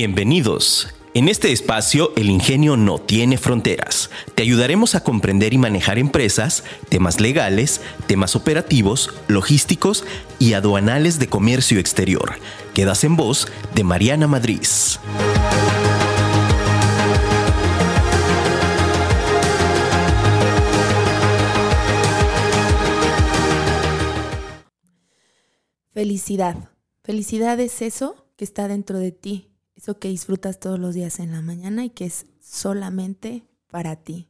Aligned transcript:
Bienvenidos. 0.00 0.94
En 1.12 1.26
este 1.26 1.50
espacio, 1.50 2.12
el 2.14 2.30
ingenio 2.30 2.76
no 2.76 3.00
tiene 3.00 3.36
fronteras. 3.36 4.10
Te 4.36 4.44
ayudaremos 4.44 4.94
a 4.94 5.02
comprender 5.02 5.52
y 5.54 5.58
manejar 5.58 5.98
empresas, 5.98 6.62
temas 6.88 7.20
legales, 7.20 7.80
temas 8.06 8.36
operativos, 8.36 9.12
logísticos 9.26 10.04
y 10.38 10.52
aduanales 10.52 11.18
de 11.18 11.26
comercio 11.26 11.80
exterior. 11.80 12.38
Quedas 12.74 13.02
en 13.02 13.16
voz 13.16 13.48
de 13.74 13.82
Mariana 13.82 14.28
Madrid. 14.28 14.62
Felicidad. 25.92 26.70
Felicidad 27.02 27.58
es 27.58 27.82
eso 27.82 28.28
que 28.36 28.44
está 28.44 28.68
dentro 28.68 29.00
de 29.00 29.10
ti, 29.10 29.48
eso 29.78 29.96
que 30.00 30.08
disfrutas 30.08 30.58
todos 30.58 30.80
los 30.80 30.96
días 30.96 31.20
en 31.20 31.30
la 31.30 31.40
mañana 31.40 31.84
y 31.84 31.90
que 31.90 32.04
es 32.04 32.26
solamente 32.40 33.44
para 33.70 33.94
ti. 33.94 34.28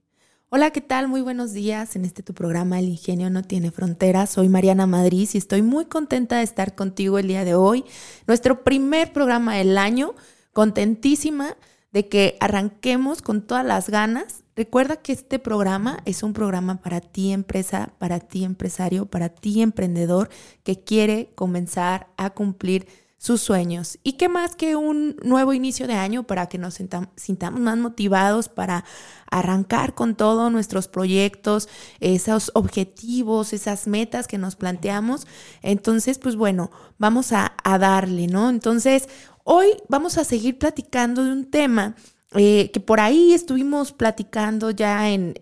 Hola, 0.51 0.73
¿qué 0.73 0.83
tal? 0.83 1.09
Muy 1.09 1.23
buenos 1.23 1.55
días 1.55 1.97
en 1.97 2.05
este 2.05 2.23
tu 2.23 2.35
programa 2.35 2.79
El 2.79 2.91
Ingenio 2.91 3.31
no 3.31 3.43
tiene 3.43 3.71
fronteras. 3.71 4.29
Soy 4.29 4.51
Mariana 4.51 4.87
Madrid 4.87 5.27
y 5.33 5.39
estoy 5.39 5.63
muy 5.63 5.87
contenta 5.87 6.37
de 6.37 6.43
estar 6.43 6.75
contigo 6.75 7.19
el 7.19 7.29
día 7.29 7.47
de 7.47 7.55
hoy. 7.55 7.87
Nuestro 8.27 8.63
primer 8.63 9.15
programa 9.15 9.57
del 9.57 9.79
año, 9.79 10.15
contentísima 10.53 11.57
de 11.93 12.09
que 12.09 12.37
arranquemos 12.41 13.23
con 13.23 13.41
todas 13.41 13.65
las 13.65 13.89
ganas 13.89 14.45
Recuerda 14.59 14.97
que 14.97 15.13
este 15.13 15.39
programa 15.39 16.01
es 16.05 16.25
un 16.25 16.33
programa 16.33 16.83
para 16.83 17.01
ti 17.01 17.31
empresa, 17.31 17.93
para 17.99 18.19
ti 18.19 18.43
empresario, 18.43 19.07
para 19.07 19.29
ti 19.29 19.63
emprendedor 19.63 20.31
que 20.65 20.83
quiere 20.83 21.31
comenzar 21.37 22.09
a 22.17 22.31
cumplir 22.31 22.89
sus 23.19 23.41
sueños. 23.43 23.99
¿Y 24.05 24.13
qué 24.13 24.29
más 24.29 24.55
que 24.55 24.77
un 24.77 25.17
nuevo 25.23 25.53
inicio 25.53 25.87
de 25.89 25.95
año 25.95 26.23
para 26.23 26.49
que 26.49 26.57
nos 26.57 26.79
sintamos 27.17 27.61
más 27.61 27.77
motivados 27.77 28.49
para 28.49 28.85
arrancar 29.31 29.95
con 29.95 30.15
todos 30.15 30.51
nuestros 30.51 30.89
proyectos, 30.89 31.69
esos 32.01 32.53
objetivos, 32.55 33.53
esas 33.53 33.89
metas 33.89 34.29
que 34.29 34.39
nos 34.39 34.55
planteamos? 34.55 35.27
Entonces, 35.63 36.19
pues 36.19 36.37
bueno, 36.37 36.71
vamos 36.97 37.33
a, 37.33 37.55
a 37.65 37.79
darle, 37.79 38.29
¿no? 38.29 38.49
Entonces, 38.49 39.09
hoy 39.43 39.67
vamos 39.89 40.17
a 40.17 40.25
seguir 40.25 40.59
platicando 40.59 41.25
de 41.25 41.33
un 41.33 41.51
tema 41.51 41.97
eh, 42.35 42.71
que 42.73 42.81
por 42.81 43.01
ahí 43.01 43.33
estuvimos 43.33 43.93
platicando 43.93 44.71
ya 44.71 45.09
en, 45.09 45.35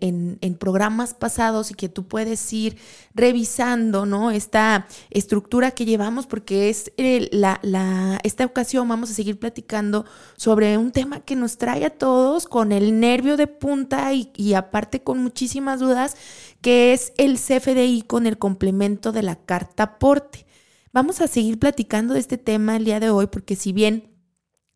programas 0.57 1.13
pasados 1.13 1.69
y 1.69 1.73
que 1.73 1.89
tú 1.89 2.07
puedes 2.07 2.53
ir 2.53 2.77
revisando, 3.13 4.05
¿no? 4.05 4.31
Esta 4.31 4.87
estructura 5.09 5.71
que 5.71 5.83
llevamos, 5.83 6.27
porque 6.27 6.69
es 6.69 6.93
eh, 6.95 7.27
la, 7.33 7.59
esta 8.23 8.45
ocasión 8.45 8.87
vamos 8.87 9.11
a 9.11 9.13
seguir 9.13 9.37
platicando 9.37 10.05
sobre 10.37 10.77
un 10.77 10.91
tema 10.91 11.19
que 11.19 11.35
nos 11.35 11.57
trae 11.57 11.85
a 11.85 11.89
todos 11.89 12.47
con 12.47 12.71
el 12.71 12.99
nervio 13.01 13.35
de 13.35 13.47
punta 13.47 14.13
y, 14.13 14.31
y 14.37 14.53
aparte 14.53 15.03
con 15.03 15.21
muchísimas 15.21 15.81
dudas, 15.81 16.15
que 16.61 16.93
es 16.93 17.11
el 17.17 17.37
CFDI 17.37 18.03
con 18.03 18.27
el 18.27 18.37
complemento 18.37 19.11
de 19.11 19.23
la 19.23 19.35
carta 19.35 19.83
aporte. 19.83 20.45
Vamos 20.93 21.19
a 21.19 21.27
seguir 21.27 21.59
platicando 21.59 22.13
de 22.13 22.21
este 22.21 22.37
tema 22.37 22.77
el 22.77 22.85
día 22.85 23.01
de 23.01 23.09
hoy, 23.09 23.27
porque 23.27 23.57
si 23.57 23.73
bien 23.73 24.16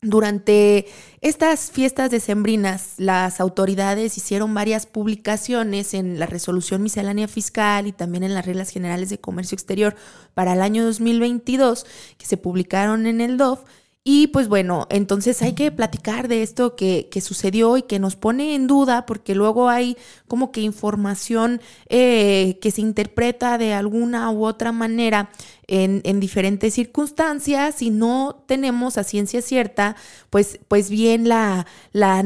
durante 0.02 0.86
estas 1.20 1.70
fiestas 1.70 2.10
decembrinas, 2.10 2.94
las 2.98 3.40
autoridades 3.40 4.18
hicieron 4.18 4.52
varias 4.52 4.84
publicaciones 4.84 5.94
en 5.94 6.18
la 6.18 6.26
resolución 6.26 6.82
miscelánea 6.82 7.28
fiscal 7.28 7.86
y 7.86 7.92
también 7.92 8.24
en 8.24 8.34
las 8.34 8.44
reglas 8.44 8.70
generales 8.70 9.10
de 9.10 9.18
comercio 9.18 9.54
exterior 9.54 9.94
para 10.34 10.54
el 10.54 10.60
año 10.60 10.84
2022, 10.84 11.86
que 12.18 12.26
se 12.26 12.36
publicaron 12.36 13.06
en 13.06 13.20
el 13.20 13.36
DOF, 13.36 13.60
y 14.04 14.26
pues 14.28 14.48
bueno, 14.48 14.88
entonces 14.90 15.42
hay 15.42 15.52
que 15.52 15.70
platicar 15.70 16.26
de 16.26 16.42
esto 16.42 16.74
que, 16.74 17.08
sucedió 17.22 17.76
y 17.76 17.82
que 17.82 18.00
nos 18.00 18.16
pone 18.16 18.56
en 18.56 18.66
duda, 18.66 19.06
porque 19.06 19.36
luego 19.36 19.68
hay 19.68 19.96
como 20.26 20.50
que 20.50 20.60
información 20.60 21.60
eh, 21.88 22.58
que 22.60 22.72
se 22.72 22.80
interpreta 22.80 23.58
de 23.58 23.74
alguna 23.74 24.28
u 24.32 24.44
otra 24.44 24.72
manera 24.72 25.30
en, 25.68 26.02
diferentes 26.18 26.74
circunstancias 26.74 27.80
y 27.80 27.90
no 27.90 28.42
tenemos 28.46 28.98
a 28.98 29.04
ciencia 29.04 29.40
cierta, 29.40 29.94
pues, 30.30 30.58
pues 30.66 30.90
bien 30.90 31.28
la, 31.28 31.66
la, 31.92 32.24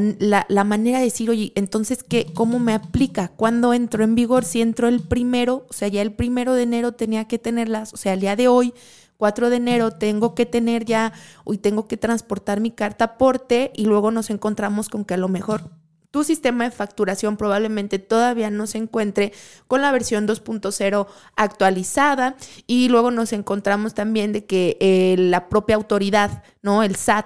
la, 0.49 0.63
manera 0.63 0.97
de 0.97 1.05
decir, 1.05 1.29
oye, 1.29 1.51
entonces, 1.53 2.01
¿qué, 2.01 2.25
¿cómo 2.33 2.57
me 2.57 2.73
aplica? 2.73 3.27
¿Cuándo 3.27 3.73
entro 3.75 4.03
en 4.03 4.15
vigor? 4.15 4.45
Si 4.45 4.61
entro 4.61 4.87
el 4.87 5.01
primero, 5.01 5.67
o 5.69 5.73
sea, 5.73 5.89
ya 5.89 6.01
el 6.01 6.11
primero 6.11 6.55
de 6.55 6.63
enero 6.63 6.93
tenía 6.93 7.27
que 7.27 7.37
tenerlas, 7.37 7.93
o 7.93 7.97
sea, 7.97 8.13
el 8.13 8.21
día 8.21 8.35
de 8.35 8.47
hoy 8.47 8.73
4 9.17 9.49
de 9.49 9.57
enero 9.57 9.91
tengo 9.91 10.35
que 10.35 10.45
tener 10.45 10.85
ya, 10.85 11.13
hoy 11.43 11.57
tengo 11.57 11.87
que 11.87 11.97
transportar 11.97 12.59
mi 12.59 12.71
carta 12.71 13.05
aporte 13.05 13.71
y 13.75 13.85
luego 13.85 14.11
nos 14.11 14.29
encontramos 14.29 14.89
con 14.89 15.05
que 15.05 15.15
a 15.15 15.17
lo 15.17 15.27
mejor 15.27 15.69
tu 16.11 16.23
sistema 16.23 16.63
de 16.63 16.71
facturación 16.71 17.37
probablemente 17.37 17.99
todavía 17.99 18.49
no 18.49 18.65
se 18.65 18.77
encuentre 18.77 19.33
con 19.67 19.81
la 19.81 19.91
versión 19.91 20.27
2.0 20.27 21.07
actualizada 21.35 22.35
y 22.65 22.89
luego 22.89 23.11
nos 23.11 23.33
encontramos 23.33 23.93
también 23.93 24.31
de 24.31 24.45
que 24.45 24.77
eh, 24.79 25.15
la 25.17 25.49
propia 25.49 25.75
autoridad, 25.75 26.43
¿no? 26.61 26.81
El 26.81 26.95
SAT 26.95 27.25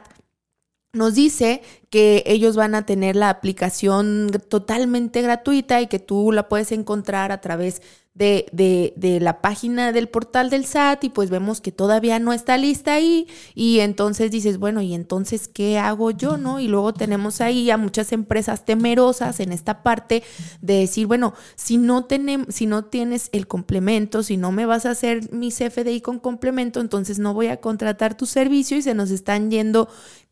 nos 0.93 1.15
dice 1.15 1.61
que 1.89 2.23
ellos 2.25 2.55
van 2.55 2.75
a 2.75 2.85
tener 2.85 3.15
la 3.15 3.29
aplicación 3.29 4.29
totalmente 4.49 5.21
gratuita 5.21 5.81
y 5.81 5.87
que 5.87 5.99
tú 5.99 6.31
la 6.31 6.49
puedes 6.49 6.71
encontrar 6.71 7.31
a 7.31 7.41
través 7.41 7.81
de, 8.13 8.93
de, 8.97 9.19
la 9.21 9.41
página 9.41 9.93
del 9.93 10.09
portal 10.09 10.49
del 10.49 10.65
SAT 10.65 11.05
y 11.05 11.09
pues 11.09 11.29
vemos 11.29 11.61
que 11.61 11.71
todavía 11.71 12.19
no 12.19 12.33
está 12.33 12.57
lista 12.57 12.93
ahí 12.93 13.27
y 13.55 13.79
entonces 13.79 14.31
dices, 14.31 14.57
bueno, 14.57 14.81
¿y 14.81 14.93
entonces 14.93 15.47
qué 15.47 15.79
hago 15.79 16.11
yo? 16.11 16.35
¿No? 16.35 16.59
Y 16.59 16.67
luego 16.67 16.93
tenemos 16.93 17.39
ahí 17.39 17.71
a 17.71 17.77
muchas 17.77 18.11
empresas 18.11 18.65
temerosas 18.65 19.39
en 19.39 19.53
esta 19.53 19.81
parte 19.81 20.23
de 20.61 20.79
decir, 20.79 21.07
bueno, 21.07 21.33
si 21.55 21.77
no, 21.77 22.03
tenemos, 22.03 22.53
si 22.53 22.65
no 22.65 22.83
tienes 22.83 23.29
el 23.31 23.47
complemento, 23.47 24.23
si 24.23 24.35
no 24.35 24.51
me 24.51 24.65
vas 24.65 24.85
a 24.85 24.91
hacer 24.91 25.31
mi 25.31 25.49
CFDI 25.49 26.01
con 26.01 26.19
complemento, 26.19 26.81
entonces 26.81 27.17
no 27.17 27.33
voy 27.33 27.47
a 27.47 27.61
contratar 27.61 28.17
tu 28.17 28.25
servicio 28.25 28.75
y 28.77 28.81
se 28.81 28.93
nos 28.93 29.09
están 29.09 29.49
yendo 29.49 29.87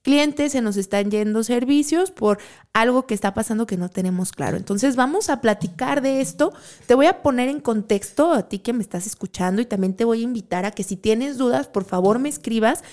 clientes, 0.09 0.53
se 0.53 0.61
nos 0.61 0.75
están 0.75 1.11
yendo 1.11 1.43
servicios 1.43 2.09
por 2.09 2.39
algo 2.73 3.05
que 3.05 3.13
está 3.13 3.35
pasando 3.35 3.67
que 3.67 3.77
no 3.77 3.89
tenemos 3.89 4.31
claro. 4.31 4.57
Entonces 4.57 4.95
vamos 4.95 5.29
a 5.29 5.39
platicar 5.39 6.01
de 6.01 6.19
esto. 6.19 6.51
Te 6.87 6.95
voy 6.95 7.05
a 7.05 7.21
poner 7.21 7.47
en 7.47 7.59
contexto 7.59 8.33
a 8.33 8.49
ti 8.49 8.57
que 8.57 8.73
me 8.73 8.81
estás 8.81 9.05
escuchando 9.05 9.61
y 9.61 9.67
también 9.67 9.93
te 9.93 10.05
voy 10.05 10.21
a 10.21 10.23
invitar 10.23 10.65
a 10.65 10.71
que 10.71 10.81
si 10.83 10.95
tienes 10.95 11.37
dudas, 11.37 11.67
por 11.67 11.83
favor 11.83 12.17
me 12.17 12.27
escribas 12.27 12.83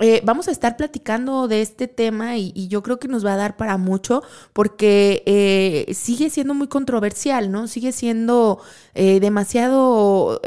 eh, 0.00 0.20
vamos 0.24 0.48
a 0.48 0.50
estar 0.50 0.76
platicando 0.76 1.48
de 1.48 1.62
este 1.62 1.88
tema 1.88 2.36
y, 2.36 2.68
yo 2.68 2.82
creo 2.82 2.98
que 2.98 3.08
nos 3.08 3.24
va 3.24 3.34
a 3.34 3.36
dar 3.36 3.56
para 3.56 3.78
mucho 3.78 4.22
porque 4.52 5.22
eh, 5.26 5.92
sigue 5.94 6.30
siendo 6.30 6.54
muy 6.54 6.68
controversial, 6.68 7.50
¿no? 7.50 7.66
Sigue 7.66 7.92
siendo 7.92 8.60
eh, 8.94 9.20
demasiado 9.20 10.40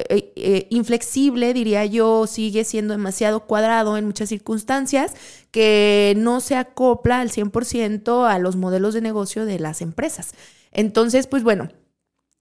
inflexible, 0.70 1.54
diría 1.54 1.86
yo, 1.86 2.28
sigue 2.28 2.64
siendo 2.64 2.94
demasiado 2.94 3.42
cuadrado 3.42 3.98
en 3.98 4.06
muchas 4.06 4.30
circunstancias 4.30 5.16
que 5.52 6.14
no 6.18 6.40
se 6.40 6.56
acopla 6.56 7.20
al 7.22 7.32
100% 7.32 8.30
a 8.30 8.40
los 8.40 8.56
modelos 8.56 8.94
de 8.94 9.02
negocio 9.02 9.46
de 9.46 9.60
las 9.60 9.82
empresas. 9.82 10.34
Entonces, 10.72 11.28
pues 11.28 11.44
bueno. 11.44 11.70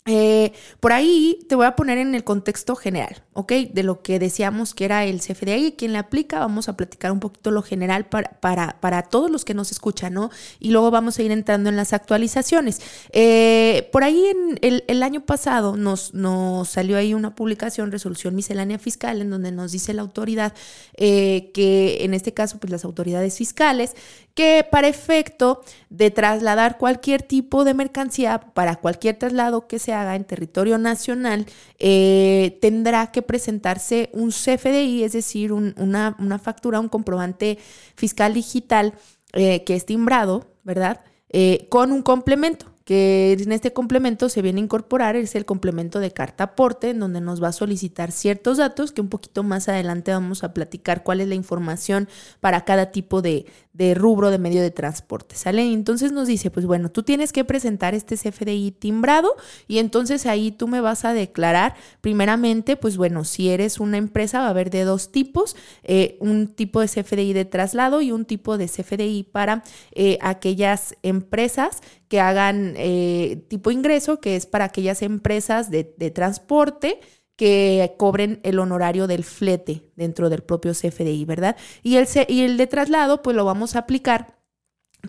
Eh, 0.07 0.53
por 0.81 0.95
ahí 0.95 1.39
te 1.47 1.55
voy 1.55 1.67
a 1.67 1.77
poner 1.77 1.99
en 1.99 2.15
el 2.15 2.25
contexto 2.25 2.75
general, 2.75 3.23
¿ok? 3.35 3.53
De 3.71 3.83
lo 3.83 4.01
que 4.01 4.19
decíamos 4.19 4.73
que 4.73 4.87
era 4.87 5.05
el 5.05 5.21
CFDI, 5.21 5.73
quien 5.73 5.93
le 5.93 5.99
aplica, 5.99 6.39
vamos 6.39 6.71
a 6.71 6.77
platicar 6.77 7.13
un 7.13 7.21
poquito 7.21 7.51
lo 7.51 7.63
general 7.63 8.07
para, 8.07 8.31
para, 8.41 8.81
para 8.81 9.03
todos 9.03 9.31
los 9.31 9.45
que 9.45 9.53
nos 9.53 9.71
escuchan, 9.71 10.15
¿no? 10.15 10.31
Y 10.59 10.71
luego 10.71 10.91
vamos 10.91 11.19
a 11.19 11.23
ir 11.23 11.31
entrando 11.31 11.69
en 11.69 11.77
las 11.77 11.93
actualizaciones. 11.93 12.81
Eh, 13.13 13.91
por 13.93 14.03
ahí 14.03 14.25
en 14.25 14.59
el, 14.63 15.03
año 15.03 15.21
pasado 15.21 15.77
nos, 15.77 16.15
nos, 16.15 16.71
salió 16.71 16.97
ahí 16.97 17.13
una 17.13 17.35
publicación, 17.35 17.93
resolución 17.93 18.35
miscelánea 18.35 18.79
fiscal, 18.79 19.21
en 19.21 19.29
donde 19.29 19.53
nos 19.53 19.71
dice 19.71 19.93
la 19.93 20.01
autoridad 20.01 20.55
eh, 20.97 21.51
que 21.53 22.05
en 22.05 22.15
este 22.15 22.33
caso, 22.33 22.59
pues 22.59 22.71
las 22.71 22.87
autoridades 22.87 23.37
fiscales, 23.37 23.95
que 24.35 24.67
para 24.71 24.89
efecto 24.89 25.63
de 25.91 26.11
trasladar 26.11 26.79
cualquier 26.79 27.23
tipo 27.23 27.65
de 27.65 27.75
mercancía 27.75 28.41
para 28.41 28.77
cualquier 28.77 29.19
traslado 29.19 29.67
que 29.67 29.79
se 29.79 29.90
haga 29.93 30.17
en 30.17 30.25
territorio 30.25 30.79
nacional, 30.79 31.47
eh, 31.79 32.59
tendrá 32.61 33.11
que 33.13 33.23
presentarse 33.23 34.11
un 34.13 34.31
CFDI, 34.31 35.05
es 35.05 35.13
decir, 35.13 35.53
una, 35.53 36.41
factura, 36.43 36.81
un 36.81 36.89
comprobante 36.89 37.59
fiscal 37.97 38.35
digital 38.35 38.95
eh, 39.33 39.65
que 39.65 39.77
es 39.77 39.87
timbrado, 39.87 40.47
¿verdad? 40.65 41.01
Eh, 41.29 41.67
con 41.69 41.93
un 41.93 42.03
complemento 42.03 42.70
que 42.91 43.37
en 43.39 43.53
este 43.53 43.73
complemento 43.73 44.29
se 44.29 44.43
viene 44.43 44.61
a 44.61 44.65
incorporar 44.65 45.15
es 45.15 45.37
el 45.37 45.45
complemento 45.45 46.01
de 46.01 46.11
carta 46.11 46.43
aporte, 46.43 46.91
en 46.91 46.99
donde 46.99 47.21
nos 47.21 47.41
va 47.41 47.47
a 47.47 47.53
solicitar 47.53 48.11
ciertos 48.11 48.57
datos 48.59 48.91
que 48.91 49.01
un 49.01 49.09
poquito 49.09 49.45
más 49.45 49.69
adelante 49.69 50.11
vamos 50.11 50.43
a 50.43 50.53
platicar 50.53 51.05
cuál 51.05 51.21
es 51.21 51.29
la 51.29 51.37
información 51.37 52.09
para 52.41 52.65
cada 52.65 52.91
tipo 52.91 53.23
de, 53.23 53.47
de 53.73 53.95
rubro 53.95 54.31
de 54.31 54.39
medio 54.39 54.61
de 54.61 54.73
transporte, 54.73 55.37
¿sale? 55.37 55.63
Entonces 55.73 56.11
nos 56.11 56.27
dice, 56.27 56.51
pues 56.51 56.67
bueno, 56.67 56.91
tú 56.91 57.05
tienes 57.05 57.33
que 57.33 57.45
presentar 57.45 57.95
este 57.95 58.17
CFDI 58.17 58.73
timbrado 58.73 59.37
y 59.69 59.79
entonces 59.79 60.27
ahí 60.27 60.51
tú 60.51 60.67
me 60.67 60.81
vas 60.81 61.05
a 61.05 61.13
declarar, 61.13 61.77
primeramente, 62.01 62.77
pues 62.77 62.97
bueno, 62.97 63.25
si 63.25 63.51
eres 63.51 63.79
una 63.79 63.99
empresa 63.99 64.41
va 64.41 64.47
a 64.47 64.51
haber 64.51 64.71
de 64.71 64.83
dos 64.83 65.13
tipos, 65.13 65.55
eh, 65.85 66.17
un 66.19 66.49
tipo 66.49 66.81
de 66.81 66.89
CFDI 66.89 67.35
de 67.35 67.45
traslado 67.45 68.01
y 68.01 68.11
un 68.11 68.25
tipo 68.25 68.59
de 68.59 68.67
CFDI 68.67 69.29
para 69.31 69.63
eh, 69.93 70.19
aquellas 70.21 70.97
empresas 71.05 71.81
que 72.09 72.21
hagan 72.21 72.75
eh, 72.81 73.45
tipo 73.49 73.71
ingreso, 73.71 74.21
que 74.21 74.37
es 74.37 74.47
para 74.47 74.65
aquellas 74.67 75.03
empresas 75.03 75.71
de, 75.71 75.85
transporte, 76.15 77.01
que 77.37 77.95
cobren 77.97 78.41
el 78.43 78.59
honorario 78.59 79.07
del 79.07 79.25
flete 79.25 79.91
dentro 79.97 80.29
del 80.29 80.43
propio 80.43 80.73
CFDI, 80.73 81.25
¿verdad? 81.25 81.57
Y 81.83 81.97
el, 81.97 82.07
y 82.29 82.43
el 82.43 82.57
de 82.57 82.67
traslado, 82.67 83.23
pues 83.23 83.37
lo 83.37 83.45
vamos 83.45 83.77
a 83.77 83.81
aplicar 83.81 84.41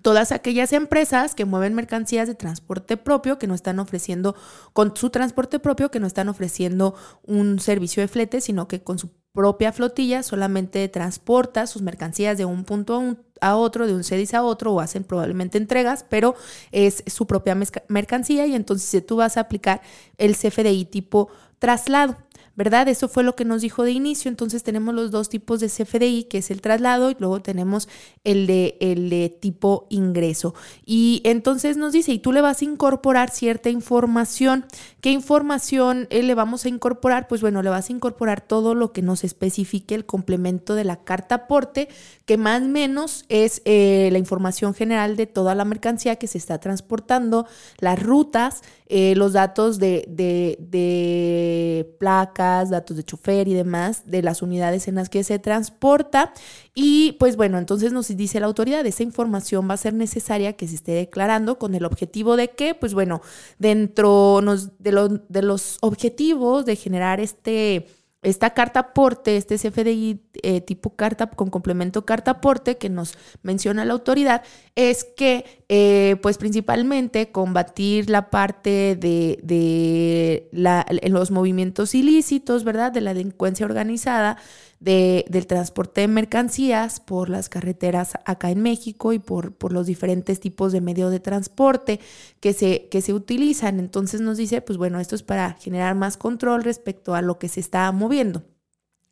todas 0.01 0.31
aquellas 0.31 0.73
empresas 0.73 1.35
que 1.35 1.45
mueven 1.45 1.73
mercancías 1.73 2.27
de 2.27 2.35
transporte 2.35 2.97
propio, 2.97 3.37
que 3.37 3.47
no 3.47 3.55
están 3.55 3.79
ofreciendo 3.79 4.35
con 4.73 4.95
su 4.95 5.09
transporte 5.09 5.59
propio, 5.59 5.91
que 5.91 5.99
no 5.99 6.07
están 6.07 6.29
ofreciendo 6.29 6.95
un 7.23 7.59
servicio 7.59 8.01
de 8.01 8.07
flete, 8.07 8.41
sino 8.41 8.67
que 8.67 8.81
con 8.81 8.99
su 8.99 9.09
propia 9.33 9.71
flotilla 9.71 10.23
solamente 10.23 10.87
transporta 10.89 11.67
sus 11.67 11.81
mercancías 11.81 12.37
de 12.37 12.45
un 12.45 12.63
punto 12.63 12.99
a, 12.99 13.30
otro, 13.41 13.87
de 13.87 13.93
un 13.93 14.03
CEDIS 14.03 14.33
a 14.33 14.43
otro, 14.43 14.73
o 14.73 14.79
hacen 14.79 15.03
probablemente 15.03 15.57
entregas, 15.57 16.05
pero 16.07 16.35
es 16.71 17.03
su 17.07 17.25
propia 17.27 17.57
mercancía 17.87 18.45
y 18.45 18.55
entonces 18.55 19.05
tú 19.05 19.17
vas 19.17 19.37
a 19.37 19.41
aplicar 19.41 19.81
el 20.17 20.35
CFDI 20.35 20.85
tipo 20.85 21.29
traslado. 21.59 22.17
¿Verdad? 22.55 22.87
Eso 22.87 23.07
fue 23.07 23.23
lo 23.23 23.35
que 23.35 23.45
nos 23.45 23.61
dijo 23.61 23.83
de 23.83 23.91
inicio. 23.91 24.29
Entonces 24.29 24.63
tenemos 24.63 24.93
los 24.93 25.11
dos 25.11 25.29
tipos 25.29 25.59
de 25.59 25.67
CFDI, 25.67 26.25
que 26.25 26.39
es 26.39 26.51
el 26.51 26.61
traslado, 26.61 27.11
y 27.11 27.15
luego 27.19 27.41
tenemos 27.41 27.87
el 28.23 28.47
de, 28.47 28.77
el 28.81 29.09
de 29.09 29.29
tipo 29.29 29.87
ingreso. 29.89 30.53
Y 30.85 31.21
entonces 31.23 31.77
nos 31.77 31.93
dice, 31.93 32.11
y 32.11 32.19
tú 32.19 32.31
le 32.31 32.41
vas 32.41 32.61
a 32.61 32.65
incorporar 32.65 33.29
cierta 33.29 33.69
información. 33.69 34.65
¿Qué 35.01 35.11
información 35.11 36.07
eh, 36.09 36.23
le 36.23 36.35
vamos 36.35 36.65
a 36.65 36.69
incorporar? 36.69 37.27
Pues 37.27 37.41
bueno, 37.41 37.61
le 37.61 37.69
vas 37.69 37.89
a 37.89 37.93
incorporar 37.93 38.41
todo 38.41 38.75
lo 38.75 38.91
que 38.91 39.01
nos 39.01 39.23
especifique 39.23 39.95
el 39.95 40.05
complemento 40.05 40.75
de 40.75 40.83
la 40.83 40.97
carta 41.03 41.35
aporte, 41.35 41.87
que 42.25 42.37
más 42.37 42.61
o 42.61 42.65
menos 42.65 43.25
es 43.29 43.61
eh, 43.65 44.09
la 44.11 44.17
información 44.17 44.73
general 44.73 45.15
de 45.15 45.27
toda 45.27 45.55
la 45.55 45.65
mercancía 45.65 46.17
que 46.17 46.27
se 46.27 46.37
está 46.37 46.59
transportando, 46.59 47.45
las 47.79 48.01
rutas, 48.01 48.61
eh, 48.93 49.15
los 49.15 49.31
datos 49.31 49.79
de, 49.79 50.03
de, 50.09 50.57
de 50.59 51.95
placas, 51.97 52.69
datos 52.69 52.97
de 52.97 53.03
chofer 53.03 53.47
y 53.47 53.53
demás, 53.53 54.03
de 54.05 54.21
las 54.21 54.41
unidades 54.41 54.89
en 54.89 54.95
las 54.95 55.07
que 55.07 55.23
se 55.23 55.39
transporta. 55.39 56.33
Y 56.75 57.13
pues 57.13 57.37
bueno, 57.37 57.57
entonces 57.57 57.93
nos 57.93 58.09
dice 58.09 58.41
la 58.41 58.47
autoridad, 58.47 58.85
esa 58.85 59.03
información 59.03 59.69
va 59.69 59.75
a 59.75 59.77
ser 59.77 59.93
necesaria 59.93 60.53
que 60.53 60.67
se 60.67 60.75
esté 60.75 60.91
declarando 60.91 61.57
con 61.57 61.73
el 61.73 61.85
objetivo 61.85 62.35
de 62.35 62.49
que, 62.49 62.75
pues 62.75 62.93
bueno, 62.93 63.21
dentro 63.59 64.41
de, 64.79 65.21
de 65.29 65.41
los 65.41 65.77
objetivos 65.79 66.65
de 66.65 66.75
generar 66.75 67.21
este 67.21 67.87
esta 68.21 68.51
carta 68.51 68.79
aporte, 68.79 69.35
este 69.35 69.57
CFDI 69.57 70.21
eh, 70.43 70.61
tipo 70.61 70.95
carta 70.95 71.27
con 71.27 71.49
complemento 71.49 72.05
carta 72.05 72.31
aporte 72.31 72.77
que 72.77 72.89
nos 72.89 73.15
menciona 73.41 73.83
la 73.83 73.93
autoridad, 73.93 74.43
es 74.75 75.03
que 75.03 75.63
eh, 75.69 76.17
pues 76.21 76.37
principalmente 76.37 77.31
combatir 77.31 78.09
la 78.09 78.29
parte 78.29 78.95
de, 78.95 79.39
de 79.41 80.49
la, 80.51 80.85
los 81.03 81.31
movimientos 81.31 81.95
ilícitos, 81.95 82.63
¿verdad? 82.63 82.91
De 82.91 83.01
la 83.01 83.13
delincuencia 83.13 83.65
organizada 83.65 84.37
del 84.81 85.45
transporte 85.45 86.01
de 86.01 86.07
mercancías 86.07 86.99
por 86.99 87.29
las 87.29 87.49
carreteras 87.49 88.13
acá 88.25 88.49
en 88.49 88.63
México 88.63 89.13
y 89.13 89.19
por, 89.19 89.53
por 89.53 89.73
los 89.73 89.85
diferentes 89.85 90.39
tipos 90.39 90.71
de 90.71 90.81
medio 90.81 91.11
de 91.11 91.19
transporte 91.19 91.99
que 92.39 92.53
se, 92.53 92.89
que 92.89 93.01
se 93.01 93.13
utilizan. 93.13 93.79
Entonces 93.79 94.21
nos 94.21 94.37
dice, 94.37 94.61
pues 94.61 94.79
bueno, 94.79 94.99
esto 94.99 95.13
es 95.15 95.21
para 95.21 95.53
generar 95.53 95.93
más 95.93 96.17
control 96.17 96.63
respecto 96.63 97.13
a 97.13 97.21
lo 97.21 97.37
que 97.37 97.47
se 97.47 97.59
está 97.59 97.91
moviendo. 97.91 98.43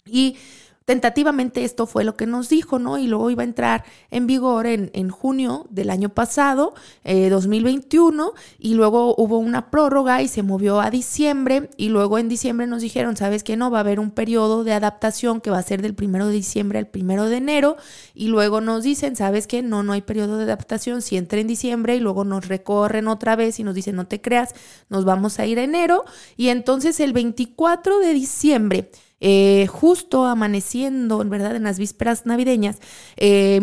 Y 0.08 0.38
Tentativamente 0.90 1.66
esto 1.66 1.86
fue 1.86 2.04
lo 2.04 2.16
que 2.16 2.26
nos 2.26 2.50
dijo, 2.50 2.80
¿no? 2.80 2.98
Y 2.98 3.06
luego 3.06 3.30
iba 3.30 3.44
a 3.44 3.46
entrar 3.46 3.86
en 4.10 4.26
vigor 4.26 4.66
en, 4.66 4.90
en 4.96 5.12
junio 5.12 5.68
del 5.70 5.92
año 5.92 6.10
pasado, 6.10 6.74
2021, 7.04 8.34
eh, 8.36 8.56
y 8.58 8.74
luego 8.74 9.14
hubo 9.16 9.38
una 9.38 9.70
prórroga 9.70 10.24
y 10.24 10.28
se 10.28 10.42
movió 10.42 10.82
a 10.82 10.90
diciembre, 10.90 11.70
y 11.78 11.90
luego 11.90 12.18
en 12.18 12.28
diciembre 12.28 12.66
nos 12.66 12.82
dijeron, 12.82 13.16
¿sabes 13.18 13.44
qué? 13.44 13.56
No, 13.56 13.70
va 13.70 13.78
a 13.78 13.82
haber 13.82 14.00
un 14.00 14.10
periodo 14.10 14.64
de 14.64 14.74
adaptación 14.74 15.42
que 15.42 15.52
va 15.52 15.60
a 15.60 15.62
ser 15.62 15.84
del 15.84 15.94
primero 15.94 16.26
de 16.26 16.34
diciembre 16.34 16.80
al 16.80 16.88
primero 16.88 17.26
de 17.26 17.38
enero, 17.38 17.78
y 18.16 18.30
luego 18.30 18.60
nos 18.60 18.82
dicen, 18.82 19.16
¿sabes 19.16 19.46
qué? 19.46 19.62
No, 19.62 19.84
no 19.84 19.94
hay 19.94 20.02
periodo 20.02 20.38
de 20.38 20.46
adaptación, 20.46 21.04
si 21.04 21.18
entra 21.18 21.40
en 21.40 21.46
diciembre 21.46 21.98
y 21.98 22.00
luego 22.00 22.26
nos 22.26 22.48
recorren 22.48 23.10
otra 23.10 23.36
vez 23.36 23.60
y 23.60 23.64
nos 23.64 23.76
dicen, 23.76 23.96
no 23.96 24.08
te 24.08 24.22
creas, 24.22 24.56
nos 24.90 25.06
vamos 25.06 25.38
a 25.38 25.46
ir 25.46 25.60
a 25.60 25.64
enero, 25.64 26.04
y 26.36 26.48
entonces 26.48 27.00
el 27.00 27.14
24 27.14 28.00
de 28.00 28.12
diciembre, 28.16 28.90
eh, 29.22 29.68
justo 29.68 30.26
amaneciendo, 30.26 31.22
en 31.22 31.30
verdad, 31.30 31.56
en 31.56 31.64
las 31.64 31.80
vísperas 31.80 32.26
navideñas, 32.26 32.78
eh, 33.18 33.60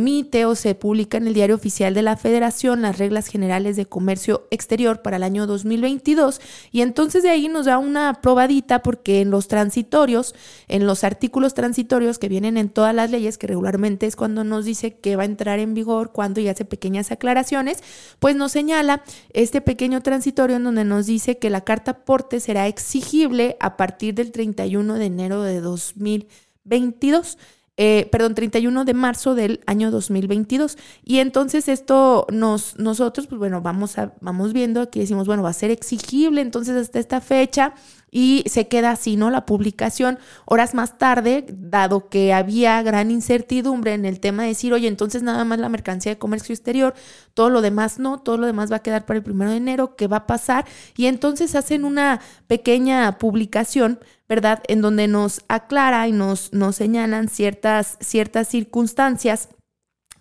o 0.47 0.55
se 0.55 0.75
publica 0.75 1.17
en 1.17 1.27
el 1.27 1.35
diario 1.35 1.55
oficial 1.55 1.95
de 1.95 2.03
la 2.03 2.17
Federación 2.17 2.83
las 2.83 2.99
reglas 2.99 3.27
generales 3.29 3.77
de 3.77 3.87
comercio 3.87 4.47
exterior 4.51 5.03
para 5.03 5.17
el 5.17 5.23
año 5.23 5.47
2022 5.47 6.41
y 6.73 6.83
entonces 6.83 7.23
de 7.23 7.31
ahí 7.31 7.49
nos 7.49 7.67
da 7.67 7.79
una 7.79 8.21
probadita 8.21 8.83
porque 8.83 9.21
en 9.21 9.31
los 9.31 9.49
transitorios, 9.49 10.35
en 10.69 10.87
los 10.87 11.05
artículos 11.05 11.55
transitorios 11.55 12.19
que 12.19 12.29
vienen 12.29 12.57
en 12.57 12.69
todas 12.69 12.95
las 12.95 13.11
leyes, 13.11 13.39
que 13.39 13.47
regularmente 13.47 14.07
es 14.07 14.17
cuando 14.17 14.45
nos 14.45 14.65
dice 14.65 14.99
que 14.99 15.17
va 15.17 15.23
a 15.23 15.27
entrar 15.27 15.59
en 15.59 15.75
vigor, 15.75 16.13
cuando 16.13 16.41
y 16.41 16.49
hace 16.49 16.65
pequeñas 16.65 17.11
aclaraciones, 17.11 17.83
pues 18.19 18.37
nos 18.37 18.53
señala 18.53 19.03
este 19.33 19.61
pequeño 19.61 20.03
transitorio 20.03 20.57
en 20.57 20.65
donde 20.65 20.85
nos 20.85 21.07
dice 21.07 21.39
que 21.39 21.51
la 21.51 21.63
carta 21.63 21.93
aporte 21.93 22.41
será 22.41 22.67
exigible 22.67 23.57
a 23.61 23.77
partir 23.77 24.15
del 24.15 24.33
31 24.33 24.95
de 24.95 25.05
enero 25.05 25.43
de 25.43 25.46
2022. 25.61 27.39
Eh, 27.79 28.09
perdón, 28.11 28.35
31 28.35 28.85
de 28.87 28.95
marzo 28.95 29.35
del 29.35 29.61
año 29.67 29.91
2022. 29.91 30.79
Y 31.05 31.19
entonces 31.19 31.69
esto 31.69 32.27
nos, 32.31 32.79
nosotros, 32.79 33.27
pues 33.27 33.39
bueno, 33.39 33.61
vamos, 33.61 33.99
a, 33.99 34.15
vamos 34.21 34.53
viendo, 34.53 34.81
aquí 34.81 35.01
decimos, 35.01 35.27
bueno, 35.27 35.43
va 35.43 35.51
a 35.51 35.55
ser 35.55 35.71
exigible 35.71 36.41
entonces 36.41 36.75
hasta 36.77 36.99
esta 36.99 37.21
fecha 37.21 37.75
y 38.17 38.45
se 38.47 38.67
queda 38.67 38.93
así, 38.93 39.17
¿no? 39.17 39.31
La 39.31 39.45
publicación 39.45 40.19
horas 40.47 40.73
más 40.73 40.97
tarde, 40.97 41.45
dado 41.51 42.09
que 42.09 42.33
había 42.33 42.81
gran 42.81 43.11
incertidumbre 43.11 43.93
en 43.93 44.07
el 44.07 44.21
tema 44.21 44.45
de 44.45 44.49
decir, 44.49 44.73
oye, 44.73 44.89
entonces 44.89 45.23
nada 45.23 45.45
más 45.45 45.59
la 45.59 45.69
mercancía 45.69 46.13
de 46.13 46.19
comercio 46.19 46.55
exterior, 46.55 46.95
todo 47.35 47.51
lo 47.51 47.61
demás 47.61 47.99
no, 47.99 48.19
todo 48.19 48.39
lo 48.39 48.47
demás 48.47 48.73
va 48.73 48.77
a 48.77 48.83
quedar 48.83 49.05
para 49.05 49.19
el 49.19 49.23
primero 49.23 49.51
de 49.51 49.59
enero, 49.59 49.97
¿qué 49.97 50.07
va 50.07 50.17
a 50.17 50.27
pasar? 50.27 50.65
Y 50.97 51.09
entonces 51.09 51.55
hacen 51.55 51.85
una 51.85 52.23
pequeña 52.47 53.19
publicación 53.19 54.01
¿verdad? 54.31 54.63
En 54.67 54.81
donde 54.81 55.09
nos 55.09 55.43
aclara 55.47 56.09
y 56.09 56.13
nos, 56.13 56.53
nos 56.55 56.75
señalan 56.75 57.29
ciertas, 57.29 57.99
ciertas 58.01 58.49
circunstancias 58.49 59.51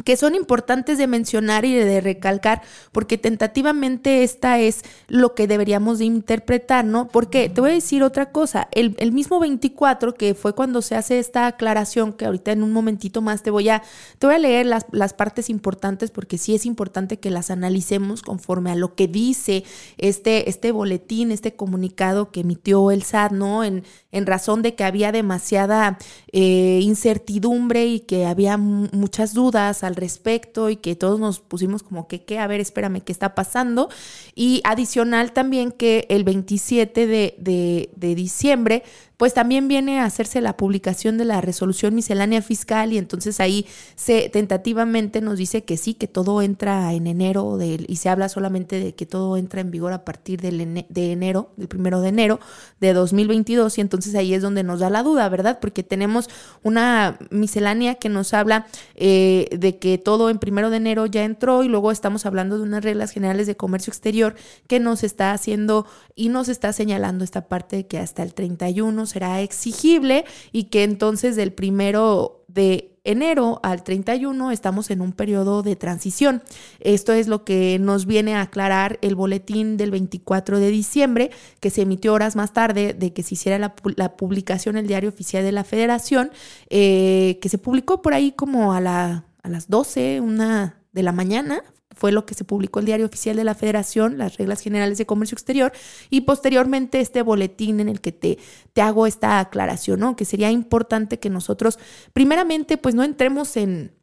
que 0.03 0.17
son 0.17 0.35
importantes 0.35 0.97
de 0.97 1.07
mencionar 1.07 1.65
y 1.65 1.73
de 1.73 2.01
recalcar, 2.01 2.61
porque 2.91 3.17
tentativamente 3.17 4.23
esta 4.23 4.59
es 4.59 4.81
lo 5.07 5.33
que 5.33 5.47
deberíamos 5.47 5.99
de 5.99 6.05
interpretar, 6.05 6.85
¿no? 6.85 7.07
Porque 7.07 7.49
te 7.49 7.61
voy 7.61 7.71
a 7.71 7.73
decir 7.73 8.03
otra 8.03 8.31
cosa, 8.31 8.67
el, 8.71 9.11
mismo 9.11 9.39
24, 9.39 10.13
que 10.13 10.33
fue 10.35 10.53
cuando 10.53 10.81
se 10.81 10.95
hace 10.95 11.19
esta 11.19 11.47
aclaración, 11.47 12.13
que 12.13 12.25
ahorita 12.25 12.51
en 12.51 12.63
un 12.63 12.73
momentito 12.73 13.21
más 13.21 13.43
te 13.43 13.51
voy 13.51 13.69
a, 13.69 13.81
te 14.19 14.27
voy 14.27 14.35
a 14.35 14.39
leer 14.39 14.65
las, 14.65 14.85
las 14.91 15.13
partes 15.13 15.49
importantes, 15.49 16.11
porque 16.11 16.37
sí 16.37 16.53
es 16.53 16.65
importante 16.65 17.19
que 17.19 17.31
las 17.31 17.49
analicemos 17.49 18.21
conforme 18.21 18.71
a 18.71 18.75
lo 18.75 18.95
que 18.95 19.07
dice 19.07 19.63
este, 19.97 20.49
este 20.49 20.71
boletín, 20.71 21.31
este 21.31 21.55
comunicado 21.55 22.31
que 22.31 22.41
emitió 22.41 22.91
el 22.91 23.03
SAT, 23.03 23.31
¿no? 23.31 23.63
En, 23.63 23.83
en 24.11 24.25
razón 24.25 24.61
de 24.61 24.75
que 24.75 24.83
había 24.83 25.11
demasiada 25.11 25.97
eh, 26.31 26.79
incertidumbre 26.81 27.85
y 27.85 27.99
que 28.01 28.25
había 28.25 28.57
muchas 28.57 29.33
dudas 29.33 29.83
al 29.85 29.95
respecto 29.95 30.69
y 30.69 30.75
que 30.75 30.95
todos 30.95 31.19
nos 31.19 31.39
pusimos 31.39 31.83
como 31.83 32.07
que, 32.07 32.23
¿qué? 32.23 32.39
A 32.39 32.47
ver, 32.47 32.59
espérame, 32.59 33.01
¿qué 33.01 33.11
está 33.11 33.35
pasando? 33.35 33.89
Y 34.35 34.61
adicional 34.63 35.31
también 35.31 35.71
que 35.71 36.05
el 36.09 36.23
27 36.23 37.07
de, 37.07 37.35
de, 37.37 37.89
de 37.95 38.15
diciembre 38.15 38.83
pues 39.17 39.33
también 39.33 39.67
viene 39.67 39.99
a 39.99 40.05
hacerse 40.05 40.41
la 40.41 40.57
publicación 40.57 41.17
de 41.17 41.25
la 41.25 41.41
resolución 41.41 41.95
miscelánea 41.95 42.41
fiscal 42.41 42.93
y 42.93 42.97
entonces 42.97 43.39
ahí 43.39 43.65
se 43.95 44.29
tentativamente 44.29 45.21
nos 45.21 45.37
dice 45.37 45.63
que 45.63 45.77
sí, 45.77 45.93
que 45.93 46.07
todo 46.07 46.41
entra 46.41 46.93
en 46.93 47.07
enero 47.07 47.57
y 47.61 47.95
se 47.95 48.09
habla 48.09 48.29
solamente 48.29 48.79
de 48.79 48.95
que 48.95 49.05
todo 49.05 49.37
entra 49.37 49.61
en 49.61 49.71
vigor 49.71 49.93
a 49.93 50.03
partir 50.03 50.41
del 50.41 50.85
de 50.89 51.11
enero, 51.11 51.51
del 51.57 51.67
primero 51.67 52.01
de 52.01 52.09
enero 52.09 52.39
de 52.79 52.93
2022 52.93 53.77
y 53.77 53.81
entonces 53.81 54.15
ahí 54.15 54.33
es 54.33 54.41
donde 54.41 54.63
nos 54.63 54.79
da 54.79 54.89
la 54.89 55.03
duda, 55.03 55.29
¿verdad? 55.29 55.59
Porque 55.59 55.83
tenemos 55.83 56.29
una 56.63 57.17
miscelánea 57.29 57.95
que 57.95 58.09
nos 58.09 58.33
habla 58.33 58.67
eh, 58.95 59.47
de 59.57 59.77
que 59.77 59.97
todo 59.97 60.29
en 60.29 60.39
primero 60.39 60.69
de 60.69 60.77
enero 60.77 61.05
ya 61.05 61.23
entró 61.23 61.63
y 61.63 61.67
luego 61.67 61.91
estamos 61.91 62.25
hablando 62.25 62.57
de 62.57 62.63
unas 62.63 62.83
reglas 62.83 63.11
generales 63.11 63.47
de 63.47 63.55
comercio 63.55 63.91
exterior 63.91 64.35
que 64.67 64.79
nos 64.79 65.03
está 65.03 65.31
haciendo 65.31 65.85
y 66.15 66.29
nos 66.29 66.49
está 66.49 66.73
señalando 66.73 67.23
esta 67.23 67.47
parte 67.47 67.77
de 67.77 67.87
que 67.87 67.99
hasta 67.99 68.23
el 68.23 68.33
31 68.33 69.04
será 69.05 69.41
exigible 69.41 70.25
y 70.51 70.65
que 70.65 70.83
entonces 70.83 71.35
del 71.35 71.53
primero 71.53 72.45
de 72.47 72.95
enero 73.05 73.59
al 73.63 73.83
31 73.83 74.51
estamos 74.51 74.89
en 74.89 74.99
un 74.99 75.13
periodo 75.13 75.61
de 75.63 75.75
transición. 75.75 76.41
Esto 76.79 77.13
es 77.13 77.27
lo 77.27 77.45
que 77.45 77.77
nos 77.79 78.05
viene 78.05 78.35
a 78.35 78.41
aclarar 78.41 78.99
el 79.01 79.15
boletín 79.15 79.77
del 79.77 79.91
24 79.91 80.59
de 80.59 80.69
diciembre, 80.69 81.31
que 81.59 81.69
se 81.69 81.83
emitió 81.83 82.13
horas 82.13 82.35
más 82.35 82.51
tarde 82.51 82.93
de 82.93 83.13
que 83.13 83.23
se 83.23 83.35
hiciera 83.35 83.59
la, 83.59 84.17
publicación 84.17 84.75
el 84.75 84.87
diario 84.87 85.09
oficial 85.09 85.43
de 85.43 85.51
la 85.51 85.63
federación, 85.63 86.31
eh, 86.69 87.37
que 87.41 87.49
se 87.49 87.57
publicó 87.57 88.01
por 88.01 88.13
ahí 88.13 88.31
como 88.31 88.73
a, 88.73 88.81
la, 88.81 89.25
a 89.43 89.49
las 89.49 89.69
12, 89.69 90.19
una 90.21 90.81
de 90.91 91.03
la 91.03 91.11
mañana, 91.11 91.63
fue 91.95 92.11
lo 92.11 92.25
que 92.25 92.35
se 92.35 92.43
publicó 92.43 92.79
el 92.79 92.85
diario 92.85 93.05
oficial 93.05 93.35
de 93.35 93.43
la 93.43 93.55
Federación, 93.55 94.17
las 94.17 94.37
reglas 94.37 94.61
generales 94.61 94.97
de 94.97 95.05
comercio 95.05 95.35
exterior, 95.35 95.71
y 96.09 96.21
posteriormente 96.21 96.99
este 96.99 97.21
boletín 97.21 97.79
en 97.79 97.89
el 97.89 98.01
que 98.01 98.11
te, 98.11 98.37
te 98.73 98.81
hago 98.81 99.07
esta 99.07 99.39
aclaración, 99.39 99.99
¿no? 99.99 100.15
Que 100.15 100.25
sería 100.25 100.51
importante 100.51 101.19
que 101.19 101.29
nosotros, 101.29 101.79
primeramente, 102.13 102.77
pues 102.77 102.95
no 102.95 103.03
entremos 103.03 103.57
en, 103.57 103.93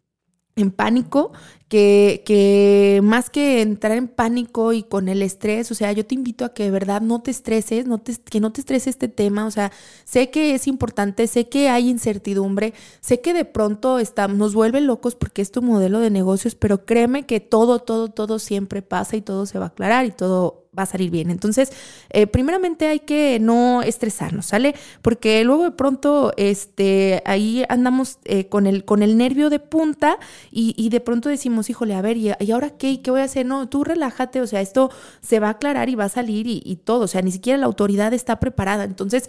en 0.57 0.71
pánico, 0.71 1.33
que, 1.69 2.23
que, 2.27 3.01
más 3.03 3.31
que 3.31 3.63
entrar 3.63 3.97
en 3.97 4.07
pánico 4.09 4.75
y 4.75 4.83
con 4.83 5.09
el 5.09 5.23
estrés, 5.23 5.71
o 5.71 5.75
sea, 5.75 5.91
yo 5.93 6.05
te 6.05 6.15
invito 6.15 6.45
a 6.45 6.53
que 6.53 6.65
de 6.65 6.71
verdad 6.71 7.01
no 7.01 7.23
te 7.23 7.31
estreses, 7.31 7.87
no 7.87 7.99
te, 7.99 8.15
que 8.17 8.41
no 8.41 8.53
te 8.53 8.61
estrese 8.61 8.91
este 8.91 9.09
tema, 9.09 9.47
o 9.47 9.51
sea, 9.51 9.73
sé 10.05 10.31
que 10.31 10.55
es 10.55 10.67
importante, 10.67 11.27
sé 11.27 11.49
que 11.49 11.71
hay 11.71 11.89
incertidumbre, 11.89 12.75
sé 13.01 13.21
que 13.21 13.33
de 13.33 13.47
pronto 13.47 13.99
está, 13.99 14.29
nos 14.29 14.55
vuelve 14.55 14.83
locos 14.83 15.15
porque 15.15 15.41
es 15.41 15.51
tu 15.51 15.63
modelo 15.63 16.01
de 16.01 16.11
negocios, 16.11 16.55
pero 16.55 16.85
créeme 16.85 17.25
que 17.25 17.41
todo, 17.41 17.79
todo, 17.79 18.09
todo 18.09 18.39
siempre 18.39 18.83
pasa 18.83 19.17
y 19.17 19.23
todo 19.23 19.47
se 19.47 19.59
va 19.59 19.67
a 19.67 19.69
aclarar 19.69 20.05
y 20.05 20.11
todo 20.11 20.62
va 20.77 20.85
a 20.85 20.87
salir 20.87 21.11
bien. 21.11 21.31
Entonces, 21.31 21.71
eh, 22.11 22.27
primeramente 22.27 22.87
hay 22.87 23.01
que 23.01 23.39
no 23.41 23.83
estresarnos, 23.83 24.47
¿sale? 24.47 24.75
Porque 25.03 25.45
luego 25.45 25.65
de 25.65 25.71
pronto, 25.73 26.33
este, 26.39 27.23
ahí 27.27 27.65
andamos 27.69 28.19
eh, 28.25 28.49
con, 28.49 28.67
el, 28.67 28.85
con 28.85 29.03
el 29.03 29.19
nervio 29.19 29.51
de 29.51 29.59
punta 29.59 30.19
y, 30.51 30.89
de 30.89 31.01
pronto 31.01 31.29
decimos, 31.29 31.69
híjole, 31.69 31.95
a 31.95 32.01
ver, 32.01 32.17
¿y, 32.17 32.31
ahora 32.53 32.71
qué? 32.71 33.03
¿Qué 33.03 33.11
voy 33.11 33.21
a 33.21 33.25
hacer? 33.25 33.45
No, 33.45 33.69
tú 33.69 33.85
relájate, 33.85 34.41
o 34.41 34.47
sea, 34.47 34.63
esto 34.63 34.91
se 35.21 35.41
va 35.41 35.49
a 35.49 35.51
aclarar 35.53 35.89
y 35.91 35.95
va 35.95 36.05
a 36.05 36.09
salir 36.09 36.47
y, 36.49 36.77
todo, 36.77 37.05
o 37.05 37.09
sea, 37.09 37.21
ni 37.23 37.33
siquiera 37.33 37.59
la 37.59 37.67
autoridad 37.67 38.15
está 38.15 38.41
preparada. 38.41 38.85
Entonces, 38.85 39.29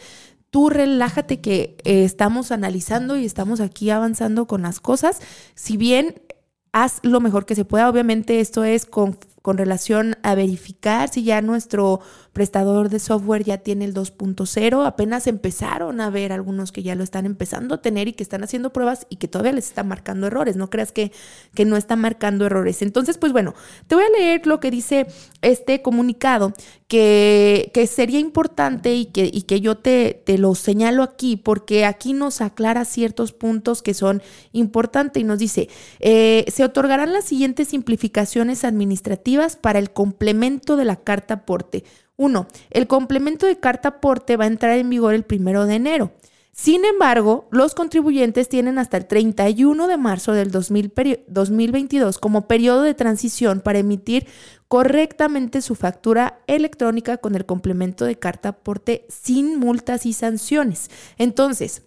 tú 0.49 0.69
relájate 0.69 1.41
que 1.41 1.75
eh, 1.83 2.05
estamos 2.05 2.51
analizando 2.51 3.17
y 3.17 3.25
estamos 3.25 3.59
aquí 3.59 3.89
avanzando 3.89 4.47
con 4.47 4.61
las 4.61 4.79
cosas. 4.79 5.19
Si 5.55 5.75
bien 5.75 6.21
haz 6.71 6.99
lo 7.03 7.19
mejor 7.19 7.45
que 7.45 7.55
se 7.55 7.65
pueda, 7.65 7.89
obviamente 7.89 8.39
esto 8.39 8.63
es 8.63 8.85
con 8.85 9.17
con 9.43 9.57
relación 9.57 10.15
a 10.23 10.33
verificar 10.33 11.09
si 11.09 11.23
ya 11.23 11.41
nuestro 11.41 11.99
prestador 12.33 12.89
de 12.89 12.99
software 12.99 13.43
ya 13.43 13.59
tiene 13.59 13.85
el 13.85 13.93
2.0. 13.93 14.85
Apenas 14.85 15.27
empezaron 15.27 16.01
a 16.01 16.09
ver 16.09 16.33
algunos 16.33 16.71
que 16.71 16.83
ya 16.83 16.95
lo 16.95 17.03
están 17.03 17.25
empezando 17.25 17.75
a 17.75 17.81
tener 17.81 18.07
y 18.07 18.13
que 18.13 18.23
están 18.23 18.43
haciendo 18.43 18.73
pruebas 18.73 19.05
y 19.09 19.17
que 19.17 19.27
todavía 19.27 19.53
les 19.53 19.67
está 19.67 19.83
marcando 19.83 20.27
errores. 20.27 20.55
No 20.55 20.69
creas 20.69 20.91
que, 20.91 21.11
que 21.53 21.63
no 21.63 21.77
está 21.77 21.95
marcando 21.95 22.45
errores. 22.45 22.81
Entonces, 22.81 23.17
pues 23.17 23.31
bueno, 23.31 23.53
te 23.87 23.95
voy 23.95 24.03
a 24.03 24.09
leer 24.09 24.47
lo 24.47 24.59
que 24.59 24.71
dice 24.71 25.07
este 25.41 25.81
comunicado 25.83 26.53
que, 26.87 27.71
que 27.73 27.87
sería 27.87 28.19
importante 28.19 28.93
y 28.95 29.05
que, 29.05 29.29
y 29.31 29.43
que 29.43 29.61
yo 29.61 29.77
te, 29.77 30.21
te 30.25 30.37
lo 30.37 30.55
señalo 30.55 31.03
aquí 31.03 31.37
porque 31.37 31.85
aquí 31.85 32.13
nos 32.13 32.41
aclara 32.41 32.85
ciertos 32.85 33.31
puntos 33.31 33.81
que 33.81 33.93
son 33.93 34.21
importantes 34.51 35.21
y 35.21 35.23
nos 35.23 35.39
dice, 35.39 35.69
eh, 35.99 36.45
se 36.51 36.63
otorgarán 36.63 37.13
las 37.13 37.25
siguientes 37.25 37.69
simplificaciones 37.69 38.63
administrativas 38.63 39.55
para 39.55 39.79
el 39.79 39.91
complemento 39.91 40.77
de 40.77 40.85
la 40.85 40.97
carta 40.97 41.35
aporte. 41.35 41.83
Uno, 42.15 42.47
el 42.69 42.87
complemento 42.87 43.45
de 43.45 43.59
carta 43.59 43.89
aporte 43.89 44.37
va 44.37 44.45
a 44.45 44.47
entrar 44.47 44.77
en 44.77 44.89
vigor 44.89 45.13
el 45.13 45.23
primero 45.23 45.65
de 45.65 45.75
enero. 45.75 46.11
Sin 46.55 46.85
embargo, 46.85 47.47
los 47.49 47.73
contribuyentes 47.73 48.47
tienen 48.47 48.77
hasta 48.77 48.97
el 48.97 49.07
31 49.07 49.87
de 49.87 49.97
marzo 49.97 50.33
del 50.33 50.51
2022 50.51 52.19
como 52.19 52.47
periodo 52.47 52.83
de 52.83 52.93
transición 52.93 53.59
para 53.59 53.79
emitir 53.79 54.27
correctamente 54.67 55.63
su 55.63 55.73
factura 55.73 56.41
electrónica 56.45 57.17
con 57.17 57.33
el 57.33 57.47
complemento 57.47 58.05
de 58.05 58.19
carta 58.19 58.49
aporte 58.49 59.07
sin 59.09 59.57
multas 59.57 60.05
y 60.05 60.13
sanciones. 60.13 60.91
Entonces, 61.17 61.81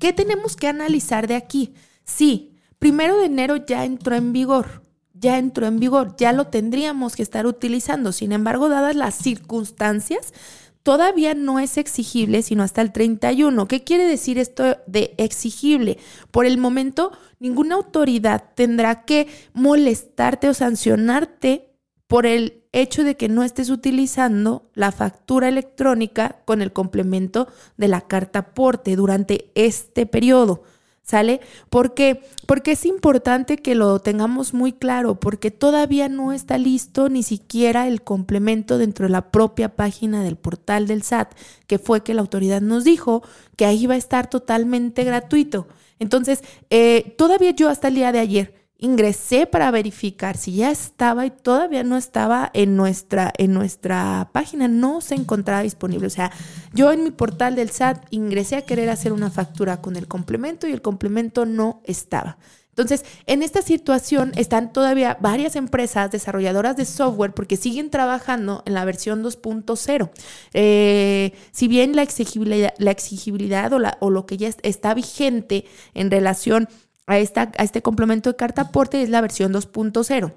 ¿qué 0.00 0.12
tenemos 0.12 0.56
que 0.56 0.66
analizar 0.66 1.28
de 1.28 1.36
aquí? 1.36 1.74
Sí, 2.02 2.56
primero 2.80 3.16
de 3.16 3.26
enero 3.26 3.64
ya 3.64 3.84
entró 3.84 4.16
en 4.16 4.32
vigor 4.32 4.83
ya 5.24 5.38
entró 5.38 5.66
en 5.66 5.80
vigor, 5.80 6.16
ya 6.18 6.34
lo 6.34 6.48
tendríamos 6.48 7.16
que 7.16 7.22
estar 7.22 7.46
utilizando. 7.46 8.12
Sin 8.12 8.30
embargo, 8.30 8.68
dadas 8.68 8.94
las 8.94 9.14
circunstancias, 9.14 10.34
todavía 10.82 11.32
no 11.32 11.58
es 11.58 11.78
exigible 11.78 12.42
sino 12.42 12.62
hasta 12.62 12.82
el 12.82 12.92
31. 12.92 13.66
¿Qué 13.66 13.82
quiere 13.82 14.06
decir 14.06 14.38
esto 14.38 14.76
de 14.86 15.14
exigible? 15.16 15.96
Por 16.30 16.44
el 16.44 16.58
momento, 16.58 17.10
ninguna 17.40 17.76
autoridad 17.76 18.50
tendrá 18.54 19.06
que 19.06 19.26
molestarte 19.54 20.50
o 20.50 20.54
sancionarte 20.54 21.70
por 22.06 22.26
el 22.26 22.62
hecho 22.72 23.02
de 23.02 23.16
que 23.16 23.30
no 23.30 23.44
estés 23.44 23.70
utilizando 23.70 24.68
la 24.74 24.92
factura 24.92 25.48
electrónica 25.48 26.42
con 26.44 26.60
el 26.60 26.74
complemento 26.74 27.48
de 27.78 27.88
la 27.88 28.02
carta 28.02 28.40
aporte 28.40 28.94
durante 28.94 29.50
este 29.54 30.04
periodo. 30.04 30.64
¿Sale? 31.04 31.42
¿Por 31.68 31.92
qué? 31.92 32.22
Porque 32.46 32.72
es 32.72 32.86
importante 32.86 33.58
que 33.58 33.74
lo 33.74 33.98
tengamos 33.98 34.54
muy 34.54 34.72
claro, 34.72 35.20
porque 35.20 35.50
todavía 35.50 36.08
no 36.08 36.32
está 36.32 36.56
listo 36.56 37.10
ni 37.10 37.22
siquiera 37.22 37.86
el 37.86 38.02
complemento 38.02 38.78
dentro 38.78 39.04
de 39.04 39.12
la 39.12 39.30
propia 39.30 39.76
página 39.76 40.24
del 40.24 40.36
portal 40.36 40.86
del 40.86 41.02
SAT, 41.02 41.34
que 41.66 41.78
fue 41.78 42.02
que 42.02 42.14
la 42.14 42.22
autoridad 42.22 42.62
nos 42.62 42.84
dijo 42.84 43.22
que 43.56 43.66
ahí 43.66 43.86
va 43.86 43.94
a 43.94 43.98
estar 43.98 44.30
totalmente 44.30 45.04
gratuito. 45.04 45.68
Entonces, 45.98 46.42
eh, 46.70 47.14
todavía 47.18 47.50
yo 47.50 47.68
hasta 47.68 47.88
el 47.88 47.96
día 47.96 48.10
de 48.10 48.20
ayer, 48.20 48.63
ingresé 48.84 49.46
para 49.46 49.70
verificar 49.70 50.36
si 50.36 50.56
ya 50.56 50.70
estaba 50.70 51.26
y 51.26 51.30
todavía 51.30 51.82
no 51.82 51.96
estaba 51.96 52.50
en 52.54 52.76
nuestra, 52.76 53.32
en 53.38 53.54
nuestra 53.54 54.30
página, 54.32 54.68
no 54.68 55.00
se 55.00 55.14
encontraba 55.14 55.62
disponible. 55.62 56.06
O 56.06 56.10
sea, 56.10 56.30
yo 56.72 56.92
en 56.92 57.02
mi 57.02 57.10
portal 57.10 57.54
del 57.54 57.70
SAT 57.70 58.06
ingresé 58.10 58.56
a 58.56 58.62
querer 58.62 58.90
hacer 58.90 59.12
una 59.12 59.30
factura 59.30 59.80
con 59.80 59.96
el 59.96 60.06
complemento 60.06 60.68
y 60.68 60.72
el 60.72 60.82
complemento 60.82 61.46
no 61.46 61.80
estaba. 61.84 62.36
Entonces, 62.76 63.04
en 63.26 63.44
esta 63.44 63.62
situación 63.62 64.32
están 64.34 64.72
todavía 64.72 65.16
varias 65.20 65.54
empresas 65.54 66.10
desarrolladoras 66.10 66.76
de 66.76 66.84
software 66.84 67.32
porque 67.32 67.56
siguen 67.56 67.88
trabajando 67.88 68.64
en 68.66 68.74
la 68.74 68.84
versión 68.84 69.22
2.0. 69.22 70.10
Eh, 70.54 71.32
si 71.52 71.68
bien 71.68 71.94
la 71.94 72.02
exigibilidad, 72.02 72.74
la 72.78 72.90
exigibilidad 72.90 73.72
o, 73.72 73.78
la, 73.78 73.96
o 74.00 74.10
lo 74.10 74.26
que 74.26 74.38
ya 74.38 74.50
está 74.62 74.92
vigente 74.92 75.66
en 75.94 76.10
relación 76.10 76.68
esta, 77.06 77.52
a 77.56 77.64
este 77.64 77.82
complemento 77.82 78.30
de 78.30 78.36
carta 78.36 78.62
aporte 78.62 79.02
es 79.02 79.10
la 79.10 79.20
versión 79.20 79.52
2.0. 79.52 80.34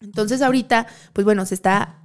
Entonces 0.00 0.42
ahorita, 0.42 0.86
pues 1.12 1.24
bueno, 1.24 1.44
se 1.46 1.54
está 1.54 2.00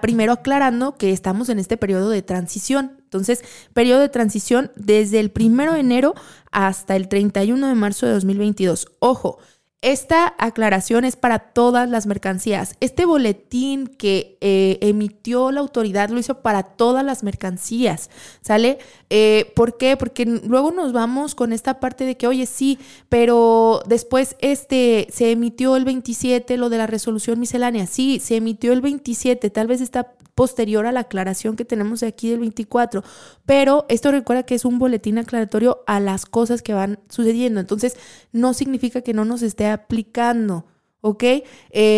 primero 0.00 0.32
aclarando 0.32 0.96
que 0.96 1.12
estamos 1.12 1.48
en 1.48 1.58
este 1.58 1.76
periodo 1.76 2.10
de 2.10 2.22
transición. 2.22 2.98
Entonces, 3.02 3.42
periodo 3.72 4.00
de 4.00 4.08
transición 4.08 4.70
desde 4.76 5.18
el 5.18 5.30
primero 5.30 5.72
de 5.72 5.80
enero 5.80 6.14
hasta 6.52 6.94
el 6.96 7.08
31 7.08 7.66
de 7.66 7.74
marzo 7.74 8.06
de 8.06 8.12
2022. 8.12 8.86
Ojo, 9.00 9.38
esta 9.82 10.34
aclaración 10.38 11.04
es 11.04 11.16
para 11.16 11.38
todas 11.38 11.88
las 11.88 12.06
mercancías. 12.06 12.76
Este 12.80 13.06
boletín 13.06 13.86
que 13.86 14.36
eh, 14.42 14.78
emitió 14.82 15.50
la 15.50 15.60
autoridad 15.60 16.10
lo 16.10 16.18
hizo 16.18 16.42
para 16.42 16.62
todas 16.62 17.02
las 17.02 17.22
mercancías, 17.22 18.10
¿sale? 18.42 18.78
Eh, 19.10 19.52
¿Por 19.56 19.76
qué? 19.76 19.96
Porque 19.96 20.24
luego 20.24 20.70
nos 20.70 20.92
vamos 20.92 21.34
con 21.34 21.52
esta 21.52 21.80
parte 21.80 22.04
de 22.04 22.16
que, 22.16 22.28
oye, 22.28 22.46
sí, 22.46 22.78
pero 23.08 23.82
después 23.86 24.36
este, 24.38 25.08
se 25.10 25.32
emitió 25.32 25.76
el 25.76 25.84
27 25.84 26.56
lo 26.56 26.70
de 26.70 26.78
la 26.78 26.86
resolución 26.86 27.40
miscelánea. 27.40 27.86
Sí, 27.88 28.20
se 28.20 28.36
emitió 28.36 28.72
el 28.72 28.80
27, 28.80 29.50
tal 29.50 29.66
vez 29.66 29.80
está 29.80 30.14
posterior 30.36 30.86
a 30.86 30.92
la 30.92 31.00
aclaración 31.00 31.56
que 31.56 31.64
tenemos 31.64 32.02
aquí 32.02 32.30
del 32.30 32.38
24. 32.38 33.02
Pero 33.44 33.84
esto 33.88 34.12
recuerda 34.12 34.44
que 34.44 34.54
es 34.54 34.64
un 34.64 34.78
boletín 34.78 35.18
aclaratorio 35.18 35.82
a 35.86 36.00
las 36.00 36.24
cosas 36.24 36.62
que 36.62 36.72
van 36.72 37.00
sucediendo. 37.08 37.60
Entonces, 37.60 37.96
no 38.32 38.54
significa 38.54 39.02
que 39.02 39.12
no 39.12 39.24
nos 39.24 39.42
esté 39.42 39.66
aplicando. 39.66 40.64
¿Ok? 41.02 41.22
Eh, 41.24 41.44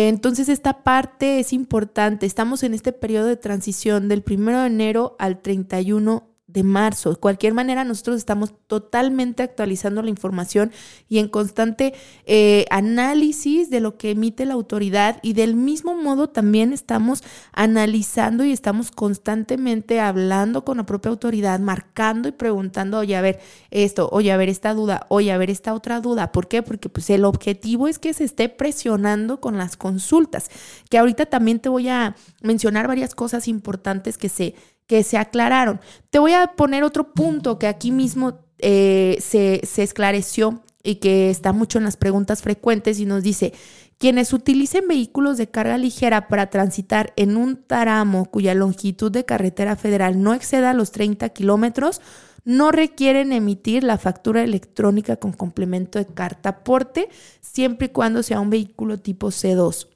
entonces 0.07 0.49
esta 0.49 0.83
parte 0.83 1.39
es 1.39 1.53
importante. 1.53 2.25
Estamos 2.25 2.63
en 2.63 2.73
este 2.73 2.91
periodo 2.93 3.27
de 3.27 3.35
transición 3.35 4.07
del 4.07 4.23
1 4.25 4.61
de 4.61 4.67
enero 4.67 5.15
al 5.19 5.41
31 5.41 6.32
de 6.53 6.63
marzo. 6.63 7.09
De 7.09 7.15
cualquier 7.15 7.53
manera, 7.53 7.83
nosotros 7.83 8.17
estamos 8.17 8.53
totalmente 8.67 9.43
actualizando 9.43 10.01
la 10.01 10.09
información 10.09 10.71
y 11.09 11.17
en 11.17 11.27
constante 11.27 11.93
eh, 12.25 12.65
análisis 12.69 13.69
de 13.69 13.79
lo 13.79 13.97
que 13.97 14.11
emite 14.11 14.45
la 14.45 14.53
autoridad 14.53 15.19
y 15.23 15.33
del 15.33 15.55
mismo 15.55 15.95
modo 15.95 16.29
también 16.29 16.71
estamos 16.71 17.23
analizando 17.51 18.45
y 18.45 18.51
estamos 18.51 18.91
constantemente 18.91 19.99
hablando 19.99 20.63
con 20.63 20.77
la 20.77 20.85
propia 20.85 21.09
autoridad, 21.09 21.59
marcando 21.59 22.29
y 22.29 22.31
preguntando, 22.31 22.99
oye, 22.99 23.15
a 23.15 23.21
ver 23.21 23.39
esto, 23.71 24.07
oye, 24.11 24.31
a 24.31 24.37
ver 24.37 24.49
esta 24.49 24.73
duda, 24.73 25.07
oye, 25.09 25.31
a 25.31 25.37
ver 25.37 25.49
esta 25.49 25.73
otra 25.73 25.99
duda. 26.01 26.31
¿Por 26.31 26.47
qué? 26.47 26.61
Porque 26.61 26.89
pues 26.89 27.09
el 27.09 27.25
objetivo 27.25 27.87
es 27.87 27.97
que 27.97 28.13
se 28.13 28.23
esté 28.23 28.47
presionando 28.47 29.41
con 29.41 29.57
las 29.57 29.75
consultas, 29.75 30.49
que 30.89 30.99
ahorita 30.99 31.25
también 31.25 31.59
te 31.59 31.69
voy 31.69 31.89
a 31.89 32.15
mencionar 32.41 32.87
varias 32.87 33.15
cosas 33.15 33.47
importantes 33.47 34.19
que 34.19 34.29
se 34.29 34.53
que 34.87 35.03
se 35.03 35.17
aclararon. 35.17 35.79
Te 36.09 36.19
voy 36.19 36.33
a 36.33 36.47
poner 36.55 36.83
otro 36.83 37.13
punto 37.13 37.59
que 37.59 37.67
aquí 37.67 37.91
mismo 37.91 38.39
eh, 38.59 39.17
se, 39.19 39.61
se 39.63 39.83
esclareció 39.83 40.63
y 40.83 40.95
que 40.95 41.29
está 41.29 41.53
mucho 41.53 41.77
en 41.77 41.85
las 41.85 41.97
preguntas 41.97 42.41
frecuentes 42.41 42.99
y 42.99 43.05
nos 43.05 43.23
dice, 43.23 43.53
quienes 43.97 44.33
utilicen 44.33 44.87
vehículos 44.87 45.37
de 45.37 45.49
carga 45.49 45.77
ligera 45.77 46.27
para 46.27 46.49
transitar 46.49 47.13
en 47.15 47.37
un 47.37 47.63
tramo 47.65 48.25
cuya 48.25 48.53
longitud 48.53 49.11
de 49.11 49.23
carretera 49.23 49.77
federal 49.77 50.21
no 50.21 50.33
exceda 50.33 50.73
los 50.73 50.91
30 50.91 51.29
kilómetros, 51.29 52.01
no 52.43 52.73
requieren 52.73 53.31
emitir 53.31 53.85
la 53.85 53.97
factura 53.97 54.43
electrónica 54.43 55.15
con 55.15 55.31
complemento 55.31 55.99
de 55.99 56.05
carta 56.05 56.49
aporte, 56.49 57.07
siempre 57.39 57.87
y 57.87 57.89
cuando 57.91 58.21
sea 58.21 58.41
un 58.41 58.49
vehículo 58.49 58.99
tipo 58.99 59.27
C2 59.27 59.92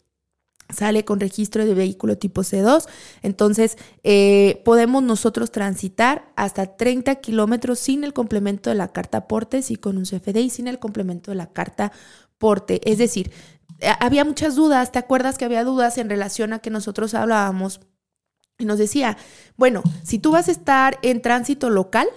sale 0.69 1.05
con 1.05 1.19
registro 1.19 1.65
de 1.65 1.73
vehículo 1.73 2.17
tipo 2.17 2.41
C2. 2.41 2.87
Entonces, 3.21 3.77
eh, 4.03 4.61
podemos 4.65 5.03
nosotros 5.03 5.51
transitar 5.51 6.31
hasta 6.35 6.77
30 6.77 7.15
kilómetros 7.15 7.79
sin 7.79 8.03
el 8.03 8.13
complemento 8.13 8.69
de 8.69 8.75
la 8.75 8.89
carta 8.89 9.27
porte, 9.27 9.61
y 9.67 9.75
con 9.77 9.97
un 9.97 10.03
CFD 10.05 10.49
sin 10.49 10.67
el 10.67 10.79
complemento 10.79 11.31
de 11.31 11.35
la 11.35 11.47
carta 11.47 11.91
porte. 12.37 12.81
Es 12.89 12.97
decir, 12.97 13.31
eh, 13.79 13.91
había 13.99 14.25
muchas 14.25 14.55
dudas, 14.55 14.91
¿te 14.91 14.99
acuerdas 14.99 15.37
que 15.37 15.45
había 15.45 15.63
dudas 15.63 15.97
en 15.97 16.09
relación 16.09 16.53
a 16.53 16.59
que 16.59 16.69
nosotros 16.69 17.13
hablábamos? 17.13 17.79
Y 18.59 18.65
nos 18.65 18.79
decía, 18.79 19.17
bueno, 19.55 19.83
si 20.03 20.19
tú 20.19 20.31
vas 20.31 20.47
a 20.47 20.51
estar 20.51 20.97
en 21.03 21.21
tránsito 21.21 21.69
local, 21.69 22.07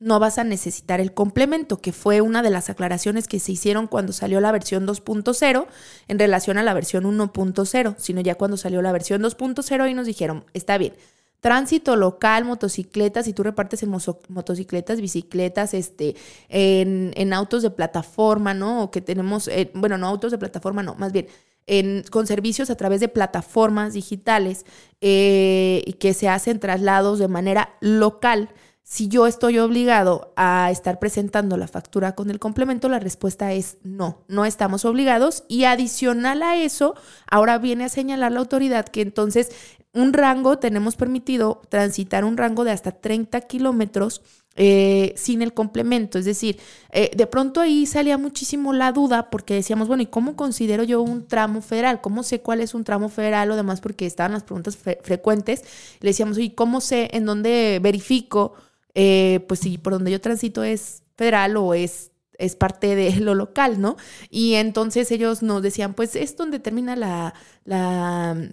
no 0.00 0.18
vas 0.18 0.38
a 0.38 0.44
necesitar 0.44 0.98
el 0.98 1.12
complemento, 1.12 1.76
que 1.76 1.92
fue 1.92 2.22
una 2.22 2.42
de 2.42 2.50
las 2.50 2.70
aclaraciones 2.70 3.28
que 3.28 3.38
se 3.38 3.52
hicieron 3.52 3.86
cuando 3.86 4.12
salió 4.14 4.40
la 4.40 4.50
versión 4.50 4.86
2.0 4.86 5.66
en 6.08 6.18
relación 6.18 6.56
a 6.56 6.62
la 6.62 6.74
versión 6.74 7.04
1.0, 7.04 7.94
sino 7.98 8.20
ya 8.22 8.34
cuando 8.34 8.56
salió 8.56 8.80
la 8.80 8.92
versión 8.92 9.22
2.0 9.22 9.90
y 9.90 9.94
nos 9.94 10.06
dijeron, 10.06 10.44
está 10.54 10.78
bien, 10.78 10.94
tránsito 11.40 11.96
local, 11.96 12.46
motocicletas, 12.46 13.26
si 13.26 13.34
tú 13.34 13.42
repartes 13.42 13.82
en 13.82 13.90
motocicletas, 13.90 15.02
bicicletas, 15.02 15.74
este, 15.74 16.16
en, 16.48 17.32
autos 17.34 17.62
de 17.62 17.70
plataforma, 17.70 18.54
¿no? 18.54 18.84
O 18.84 18.90
que 18.90 19.02
tenemos, 19.02 19.48
eh, 19.48 19.70
bueno, 19.74 19.98
no 19.98 20.06
autos 20.06 20.30
de 20.32 20.38
plataforma, 20.38 20.82
no, 20.82 20.94
más 20.94 21.12
bien. 21.12 21.28
En, 21.66 22.02
con 22.10 22.26
servicios 22.26 22.68
a 22.70 22.74
través 22.74 23.00
de 23.00 23.08
plataformas 23.08 23.92
digitales 23.92 24.64
eh, 25.00 25.94
que 26.00 26.14
se 26.14 26.28
hacen 26.28 26.58
traslados 26.58 27.18
de 27.18 27.28
manera 27.28 27.76
local, 27.80 28.48
si 28.82 29.08
yo 29.08 29.26
estoy 29.26 29.58
obligado 29.58 30.32
a 30.36 30.70
estar 30.70 30.98
presentando 30.98 31.56
la 31.56 31.68
factura 31.68 32.14
con 32.14 32.30
el 32.30 32.40
complemento, 32.40 32.88
la 32.88 32.98
respuesta 32.98 33.52
es 33.52 33.78
no, 33.82 34.24
no 34.26 34.44
estamos 34.44 34.84
obligados. 34.84 35.44
Y 35.48 35.64
adicional 35.64 36.42
a 36.42 36.56
eso, 36.56 36.94
ahora 37.30 37.58
viene 37.58 37.84
a 37.84 37.88
señalar 37.88 38.32
la 38.32 38.40
autoridad 38.40 38.88
que 38.88 39.02
entonces 39.02 39.50
un 39.92 40.12
rango, 40.12 40.58
tenemos 40.58 40.96
permitido 40.96 41.62
transitar 41.68 42.24
un 42.24 42.36
rango 42.36 42.64
de 42.64 42.70
hasta 42.70 42.92
30 42.92 43.40
kilómetros 43.42 44.22
eh, 44.56 45.14
sin 45.16 45.42
el 45.42 45.52
complemento. 45.52 46.18
Es 46.18 46.24
decir, 46.24 46.58
eh, 46.92 47.10
de 47.16 47.26
pronto 47.26 47.60
ahí 47.60 47.86
salía 47.86 48.18
muchísimo 48.18 48.72
la 48.72 48.92
duda 48.92 49.30
porque 49.30 49.54
decíamos, 49.54 49.88
bueno, 49.88 50.02
¿y 50.02 50.06
cómo 50.06 50.36
considero 50.36 50.84
yo 50.84 51.00
un 51.02 51.26
tramo 51.26 51.60
federal? 51.60 52.00
¿Cómo 52.00 52.22
sé 52.22 52.40
cuál 52.40 52.60
es 52.60 52.74
un 52.74 52.84
tramo 52.84 53.08
federal 53.08 53.50
o 53.50 53.56
demás? 53.56 53.80
Porque 53.80 54.06
estaban 54.06 54.32
las 54.32 54.44
preguntas 54.44 54.76
frecuentes. 54.76 55.64
Le 56.00 56.10
decíamos, 56.10 56.38
¿y 56.38 56.50
cómo 56.50 56.80
sé 56.80 57.08
en 57.12 57.26
dónde 57.26 57.80
verifico? 57.82 58.54
Eh, 58.94 59.44
pues 59.48 59.60
si 59.60 59.78
por 59.78 59.92
donde 59.92 60.10
yo 60.10 60.20
transito 60.20 60.64
es 60.64 61.02
federal 61.16 61.56
o 61.56 61.74
es, 61.74 62.12
es 62.38 62.56
parte 62.56 62.96
de 62.96 63.16
lo 63.20 63.34
local, 63.34 63.80
¿no? 63.80 63.96
Y 64.30 64.54
entonces 64.54 65.10
ellos 65.10 65.42
nos 65.42 65.62
decían, 65.62 65.94
pues 65.94 66.16
es 66.16 66.36
donde 66.36 66.58
termina 66.58 66.96
la, 66.96 67.34
la 67.64 68.50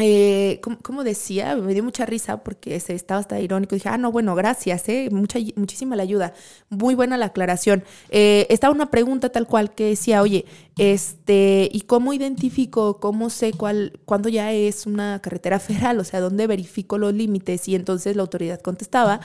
eh, 0.00 0.60
como, 0.82 1.04
decía, 1.04 1.56
me 1.56 1.74
dio 1.74 1.82
mucha 1.82 2.06
risa 2.06 2.42
porque 2.42 2.78
se 2.80 2.94
estaba 2.94 3.20
hasta 3.20 3.40
irónico. 3.40 3.74
Dije, 3.74 3.88
ah, 3.88 3.98
no, 3.98 4.12
bueno, 4.12 4.34
gracias, 4.34 4.88
eh, 4.88 5.08
mucha, 5.10 5.38
muchísima 5.56 5.96
la 5.96 6.02
ayuda. 6.02 6.32
Muy 6.68 6.94
buena 6.94 7.16
la 7.16 7.26
aclaración. 7.26 7.84
Eh, 8.10 8.46
estaba 8.50 8.74
una 8.74 8.90
pregunta 8.90 9.30
tal 9.30 9.46
cual 9.46 9.74
que 9.74 9.84
decía, 9.86 10.22
oye, 10.22 10.44
este, 10.78 11.68
¿y 11.72 11.82
cómo 11.82 12.12
identifico, 12.12 13.00
cómo 13.00 13.30
sé 13.30 13.52
cuál, 13.52 14.00
cuándo 14.04 14.28
ya 14.28 14.52
es 14.52 14.86
una 14.86 15.20
carretera 15.20 15.58
federal? 15.60 15.98
O 16.00 16.04
sea, 16.04 16.20
¿dónde 16.20 16.46
verifico 16.46 16.98
los 16.98 17.14
límites? 17.14 17.68
Y 17.68 17.74
entonces 17.74 18.16
la 18.16 18.22
autoridad 18.22 18.60
contestaba, 18.60 19.20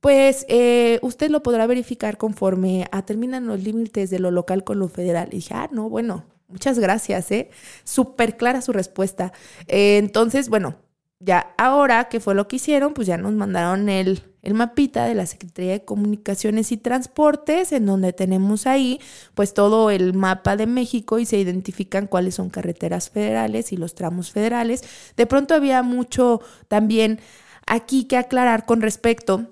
pues 0.00 0.46
eh, 0.48 0.98
usted 1.02 1.30
lo 1.30 1.42
podrá 1.42 1.66
verificar 1.66 2.16
conforme 2.16 2.86
a 2.92 3.02
terminan 3.02 3.46
los 3.46 3.62
límites 3.62 4.10
de 4.10 4.18
lo 4.18 4.30
local 4.30 4.64
con 4.64 4.78
lo 4.78 4.88
federal. 4.88 5.28
Y 5.32 5.36
dije, 5.36 5.54
ah, 5.54 5.68
no, 5.72 5.88
bueno, 5.88 6.24
Muchas 6.48 6.78
gracias, 6.78 7.30
¿eh? 7.32 7.50
Súper 7.84 8.36
clara 8.36 8.62
su 8.62 8.72
respuesta. 8.72 9.32
Eh, 9.66 9.98
entonces, 9.98 10.48
bueno, 10.48 10.76
ya 11.18 11.54
ahora 11.56 12.08
que 12.08 12.20
fue 12.20 12.34
lo 12.34 12.46
que 12.46 12.56
hicieron, 12.56 12.94
pues 12.94 13.06
ya 13.08 13.16
nos 13.16 13.32
mandaron 13.32 13.88
el, 13.88 14.22
el 14.42 14.54
mapita 14.54 15.06
de 15.06 15.14
la 15.14 15.26
Secretaría 15.26 15.72
de 15.72 15.84
Comunicaciones 15.84 16.70
y 16.72 16.76
Transportes, 16.76 17.72
en 17.72 17.86
donde 17.86 18.12
tenemos 18.12 18.66
ahí 18.66 19.00
pues 19.34 19.54
todo 19.54 19.90
el 19.90 20.14
mapa 20.14 20.56
de 20.56 20.66
México 20.66 21.18
y 21.18 21.26
se 21.26 21.38
identifican 21.38 22.06
cuáles 22.06 22.36
son 22.36 22.50
carreteras 22.50 23.10
federales 23.10 23.72
y 23.72 23.76
los 23.76 23.94
tramos 23.94 24.30
federales. 24.30 24.84
De 25.16 25.26
pronto 25.26 25.54
había 25.54 25.82
mucho 25.82 26.40
también 26.68 27.18
aquí 27.66 28.04
que 28.04 28.18
aclarar 28.18 28.66
con 28.66 28.82
respecto 28.82 29.48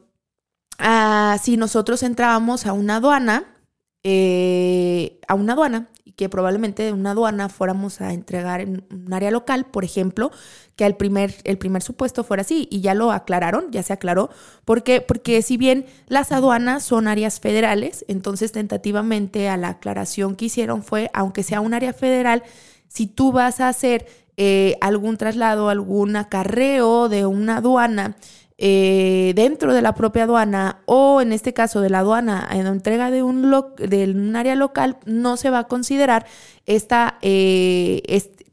a 0.79 1.39
si 1.43 1.57
nosotros 1.57 2.03
entrábamos 2.03 2.67
a 2.67 2.73
una 2.73 2.97
aduana, 2.97 3.57
eh, 4.03 5.19
a 5.29 5.35
una 5.35 5.55
aduana 5.55 5.89
que 6.17 6.29
probablemente 6.29 6.83
de 6.83 6.93
una 6.93 7.13
aduana 7.13 7.49
fuéramos 7.49 8.01
a 8.01 8.13
entregar 8.13 8.61
en 8.61 8.85
un 8.91 9.13
área 9.13 9.31
local, 9.31 9.67
por 9.67 9.85
ejemplo, 9.85 10.31
que 10.77 10.85
el 10.87 10.97
primer, 10.97 11.35
el 11.45 11.59
primer 11.59 11.83
supuesto 11.83 12.25
fuera 12.25 12.43
así. 12.43 12.69
Y 12.71 12.81
ya 12.81 12.95
lo 12.95 13.11
aclararon, 13.11 13.71
ya 13.71 13.83
se 13.83 13.93
aclaró. 13.93 14.31
¿Por 14.65 14.83
qué? 14.83 15.01
Porque 15.01 15.43
si 15.43 15.57
bien 15.57 15.87
las 16.07 16.31
aduanas 16.31 16.85
son 16.85 17.09
áreas 17.09 17.41
federales, 17.41 18.05
entonces 18.09 18.53
tentativamente 18.53 19.49
a 19.49 19.57
la 19.57 19.71
aclaración 19.71 20.37
que 20.37 20.47
hicieron 20.47 20.83
fue, 20.83 21.11
aunque 21.15 21.43
sea 21.43 21.61
un 21.61 21.75
área 21.75 21.93
federal, 21.93 22.43
si 22.89 23.07
tú 23.07 23.33
vas 23.33 23.61
a 23.61 23.69
hacer 23.69 24.07
eh, 24.37 24.77
algún 24.81 25.17
traslado, 25.17 25.69
algún 25.69 26.17
acarreo 26.17 27.09
de 27.09 27.25
una 27.25 27.59
aduana, 27.59 28.17
eh, 28.57 29.33
dentro 29.35 29.75
de 29.75 29.83
la 29.83 29.95
propia 29.95 30.25
aduana 30.25 30.83
o 30.87 31.21
en 31.21 31.33
este 31.33 31.53
caso 31.53 31.81
de 31.81 31.91
la 31.91 31.99
aduana 32.01 32.49
en 32.53 32.67
entrega 32.67 33.11
de 33.11 33.25
un, 33.25 33.51
de 33.79 34.05
un 34.15 34.37
área 34.37 34.55
local, 34.55 34.99
no 35.07 35.37
se 35.37 35.51
va 35.51 35.61
a 35.61 35.69
considerar 35.69 36.27
esta, 36.65 37.19
eh, 37.21 38.03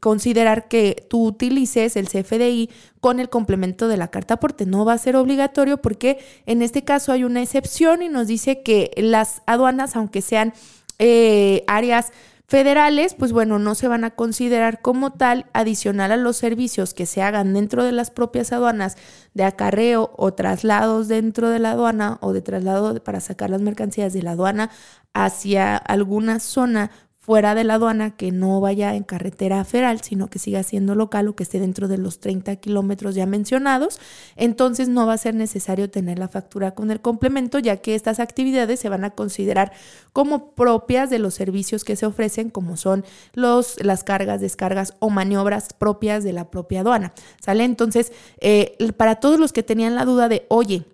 considerar 0.00 0.66
que 0.66 1.06
tú 1.08 1.24
utilices 1.24 1.94
el 1.94 2.08
CFDI 2.08 2.68
con 3.00 3.20
el 3.20 3.28
complemento 3.28 3.86
de 3.86 3.96
la 3.96 4.08
carta 4.08 4.34
aporte. 4.34 4.66
No 4.66 4.84
va 4.84 4.94
a 4.94 4.98
ser 4.98 5.14
obligatorio 5.14 5.80
porque 5.80 6.18
en 6.46 6.62
este 6.62 6.82
caso 6.82 7.12
hay 7.12 7.22
una 7.22 7.40
excepción 7.40 8.02
y 8.02 8.08
nos 8.08 8.26
dice 8.26 8.62
que 8.62 8.90
las 8.96 9.42
aduanas, 9.46 9.94
aunque 9.94 10.20
sean 10.20 10.52
eh, 10.98 11.62
áreas 11.68 12.12
federales, 12.46 13.14
pues 13.14 13.32
bueno, 13.32 13.58
no 13.58 13.74
se 13.74 13.88
van 13.88 14.04
a 14.04 14.10
considerar 14.10 14.82
como 14.82 15.12
tal 15.12 15.46
adicional 15.52 16.12
a 16.12 16.16
los 16.16 16.36
servicios 16.36 16.94
que 16.94 17.06
se 17.06 17.22
hagan 17.22 17.54
dentro 17.54 17.84
de 17.84 17.92
las 17.92 18.10
propias 18.10 18.52
aduanas 18.52 18.96
de 19.34 19.44
acarreo 19.44 20.12
o 20.16 20.34
traslados 20.34 21.08
dentro 21.08 21.48
de 21.48 21.58
la 21.58 21.72
aduana 21.72 22.18
o 22.20 22.32
de 22.32 22.42
traslado 22.42 23.02
para 23.02 23.20
sacar 23.20 23.50
las 23.50 23.62
mercancías 23.62 24.12
de 24.12 24.22
la 24.22 24.32
aduana 24.32 24.70
hacia 25.14 25.76
alguna 25.76 26.40
zona 26.40 26.90
fuera 27.22 27.54
de 27.54 27.62
la 27.62 27.74
aduana, 27.74 28.16
que 28.16 28.32
no 28.32 28.60
vaya 28.60 28.96
en 28.96 29.04
carretera 29.04 29.64
federal, 29.64 30.00
sino 30.02 30.26
que 30.26 30.40
siga 30.40 30.64
siendo 30.64 30.96
local 30.96 31.28
o 31.28 31.36
que 31.36 31.44
esté 31.44 31.60
dentro 31.60 31.86
de 31.86 31.96
los 31.96 32.18
30 32.18 32.56
kilómetros 32.56 33.14
ya 33.14 33.26
mencionados, 33.26 34.00
entonces 34.34 34.88
no 34.88 35.06
va 35.06 35.12
a 35.12 35.18
ser 35.18 35.36
necesario 35.36 35.88
tener 35.88 36.18
la 36.18 36.26
factura 36.26 36.72
con 36.72 36.90
el 36.90 37.00
complemento, 37.00 37.60
ya 37.60 37.76
que 37.76 37.94
estas 37.94 38.18
actividades 38.18 38.80
se 38.80 38.88
van 38.88 39.04
a 39.04 39.10
considerar 39.10 39.72
como 40.12 40.50
propias 40.56 41.10
de 41.10 41.20
los 41.20 41.34
servicios 41.34 41.84
que 41.84 41.94
se 41.94 42.06
ofrecen, 42.06 42.50
como 42.50 42.76
son 42.76 43.04
los, 43.34 43.80
las 43.84 44.02
cargas, 44.02 44.40
descargas 44.40 44.94
o 44.98 45.08
maniobras 45.08 45.72
propias 45.74 46.24
de 46.24 46.32
la 46.32 46.50
propia 46.50 46.80
aduana. 46.80 47.12
¿Sale? 47.40 47.62
Entonces, 47.62 48.10
eh, 48.40 48.76
para 48.96 49.16
todos 49.16 49.38
los 49.38 49.52
que 49.52 49.62
tenían 49.62 49.94
la 49.94 50.04
duda 50.04 50.28
de, 50.28 50.44
oye, 50.48 50.86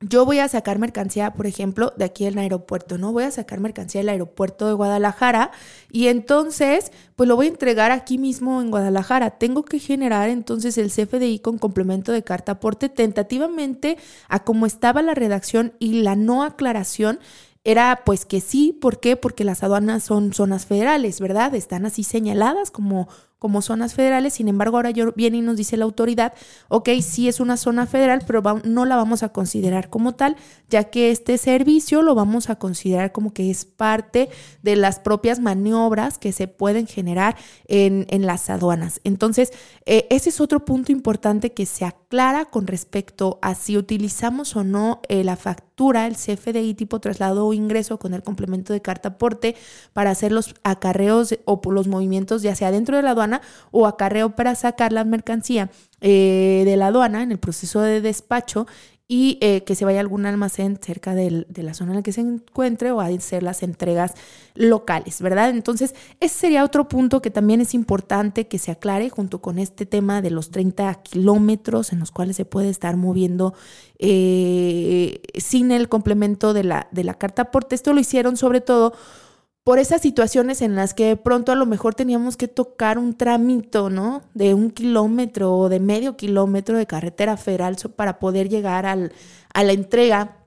yo 0.00 0.24
voy 0.24 0.38
a 0.38 0.48
sacar 0.48 0.78
mercancía, 0.78 1.34
por 1.34 1.46
ejemplo, 1.46 1.92
de 1.96 2.06
aquí 2.06 2.24
en 2.24 2.34
el 2.34 2.38
aeropuerto, 2.38 2.96
¿no? 2.96 3.12
Voy 3.12 3.24
a 3.24 3.30
sacar 3.30 3.60
mercancía 3.60 4.00
del 4.00 4.08
aeropuerto 4.08 4.66
de 4.66 4.72
Guadalajara 4.72 5.50
y 5.92 6.06
entonces, 6.06 6.90
pues 7.16 7.28
lo 7.28 7.36
voy 7.36 7.46
a 7.46 7.50
entregar 7.50 7.90
aquí 7.92 8.16
mismo 8.16 8.62
en 8.62 8.70
Guadalajara. 8.70 9.32
Tengo 9.32 9.64
que 9.64 9.78
generar 9.78 10.30
entonces 10.30 10.78
el 10.78 10.90
CFDI 10.90 11.40
con 11.40 11.58
complemento 11.58 12.12
de 12.12 12.24
carta 12.24 12.52
aporte 12.52 12.88
tentativamente 12.88 13.98
a 14.28 14.42
cómo 14.42 14.64
estaba 14.64 15.02
la 15.02 15.14
redacción 15.14 15.74
y 15.78 16.00
la 16.00 16.16
no 16.16 16.44
aclaración 16.44 17.20
era 17.62 18.02
pues 18.06 18.24
que 18.24 18.40
sí, 18.40 18.72
¿por 18.80 19.00
qué? 19.00 19.16
Porque 19.16 19.44
las 19.44 19.62
aduanas 19.62 20.02
son 20.02 20.32
zonas 20.32 20.64
federales, 20.64 21.20
¿verdad? 21.20 21.54
Están 21.54 21.84
así 21.84 22.04
señaladas 22.04 22.70
como 22.70 23.08
como 23.40 23.62
zonas 23.62 23.94
federales. 23.94 24.34
Sin 24.34 24.46
embargo, 24.48 24.76
ahora 24.76 24.92
viene 25.16 25.38
y 25.38 25.40
nos 25.40 25.56
dice 25.56 25.78
la 25.78 25.86
autoridad, 25.86 26.34
ok, 26.68 26.90
sí 27.02 27.26
es 27.26 27.40
una 27.40 27.56
zona 27.56 27.86
federal, 27.86 28.22
pero 28.26 28.42
no 28.64 28.84
la 28.84 28.96
vamos 28.96 29.24
a 29.24 29.30
considerar 29.30 29.88
como 29.88 30.14
tal, 30.14 30.36
ya 30.68 30.84
que 30.84 31.10
este 31.10 31.38
servicio 31.38 32.02
lo 32.02 32.14
vamos 32.14 32.50
a 32.50 32.56
considerar 32.56 33.12
como 33.12 33.32
que 33.32 33.50
es 33.50 33.64
parte 33.64 34.28
de 34.62 34.76
las 34.76 35.00
propias 35.00 35.40
maniobras 35.40 36.18
que 36.18 36.32
se 36.32 36.48
pueden 36.48 36.86
generar 36.86 37.34
en, 37.66 38.06
las 38.26 38.50
aduanas. 38.50 39.00
Entonces, 39.04 39.50
eh, 39.86 40.06
ese 40.10 40.28
es 40.28 40.42
otro 40.42 40.66
punto 40.66 40.92
importante 40.92 41.54
que 41.54 41.64
se 41.64 41.86
aclara 41.86 42.44
con 42.44 42.66
respecto 42.66 43.38
a 43.40 43.54
si 43.54 43.78
utilizamos 43.78 44.54
o 44.54 44.64
no 44.64 45.00
eh, 45.08 45.24
la 45.24 45.36
factura, 45.36 46.06
el 46.06 46.16
CFDI 46.16 46.74
tipo 46.74 47.00
traslado 47.00 47.46
o 47.46 47.54
ingreso 47.54 47.98
con 47.98 48.12
el 48.12 48.22
complemento 48.22 48.74
de 48.74 48.82
carta 48.82 49.10
aporte 49.10 49.56
para 49.94 50.10
hacer 50.10 50.30
los 50.30 50.54
acarreos 50.62 51.38
o 51.46 51.62
los 51.70 51.88
movimientos 51.88 52.42
ya 52.42 52.54
sea 52.54 52.70
dentro 52.70 52.98
de 52.98 53.02
la 53.02 53.12
aduana 53.12 53.29
o 53.70 53.86
acarreo 53.86 54.34
para 54.34 54.54
sacar 54.54 54.92
la 54.92 55.04
mercancía 55.04 55.70
eh, 56.00 56.62
de 56.64 56.76
la 56.76 56.88
aduana 56.88 57.22
en 57.22 57.32
el 57.32 57.38
proceso 57.38 57.80
de 57.80 58.00
despacho 58.00 58.66
y 59.12 59.38
eh, 59.40 59.64
que 59.64 59.74
se 59.74 59.84
vaya 59.84 59.98
a 59.98 60.02
algún 60.02 60.24
almacén 60.24 60.78
cerca 60.80 61.16
de 61.16 61.44
la 61.56 61.74
zona 61.74 61.90
en 61.90 61.96
la 61.96 62.02
que 62.04 62.12
se 62.12 62.20
encuentre 62.20 62.92
o 62.92 63.00
a 63.00 63.10
ser 63.18 63.42
las 63.42 63.64
entregas 63.64 64.14
locales, 64.54 65.20
¿verdad? 65.20 65.50
Entonces, 65.50 65.96
ese 66.20 66.38
sería 66.38 66.62
otro 66.62 66.86
punto 66.86 67.20
que 67.20 67.32
también 67.32 67.60
es 67.60 67.74
importante 67.74 68.46
que 68.46 68.60
se 68.60 68.70
aclare 68.70 69.10
junto 69.10 69.40
con 69.40 69.58
este 69.58 69.84
tema 69.84 70.22
de 70.22 70.30
los 70.30 70.52
30 70.52 70.94
kilómetros 71.02 71.92
en 71.92 71.98
los 71.98 72.12
cuales 72.12 72.36
se 72.36 72.44
puede 72.44 72.68
estar 72.68 72.96
moviendo 72.96 73.52
eh, 73.98 75.20
sin 75.34 75.72
el 75.72 75.88
complemento 75.88 76.54
de 76.54 76.62
la, 76.62 76.86
de 76.92 77.02
la 77.02 77.14
carta 77.14 77.42
aporte. 77.42 77.74
Esto 77.74 77.92
lo 77.92 77.98
hicieron 77.98 78.36
sobre 78.36 78.60
todo 78.60 78.92
por 79.64 79.78
esas 79.78 80.00
situaciones 80.02 80.62
en 80.62 80.74
las 80.74 80.94
que 80.94 81.06
de 81.06 81.16
pronto 81.16 81.52
a 81.52 81.54
lo 81.54 81.66
mejor 81.66 81.94
teníamos 81.94 82.36
que 82.36 82.48
tocar 82.48 82.98
un 82.98 83.14
tramito, 83.14 83.90
¿no? 83.90 84.22
De 84.34 84.54
un 84.54 84.70
kilómetro 84.70 85.56
o 85.56 85.68
de 85.68 85.80
medio 85.80 86.16
kilómetro 86.16 86.78
de 86.78 86.86
carretera 86.86 87.36
federal 87.36 87.76
para 87.96 88.18
poder 88.18 88.48
llegar 88.48 88.86
al, 88.86 89.12
a 89.52 89.64
la 89.64 89.72
entrega 89.72 90.38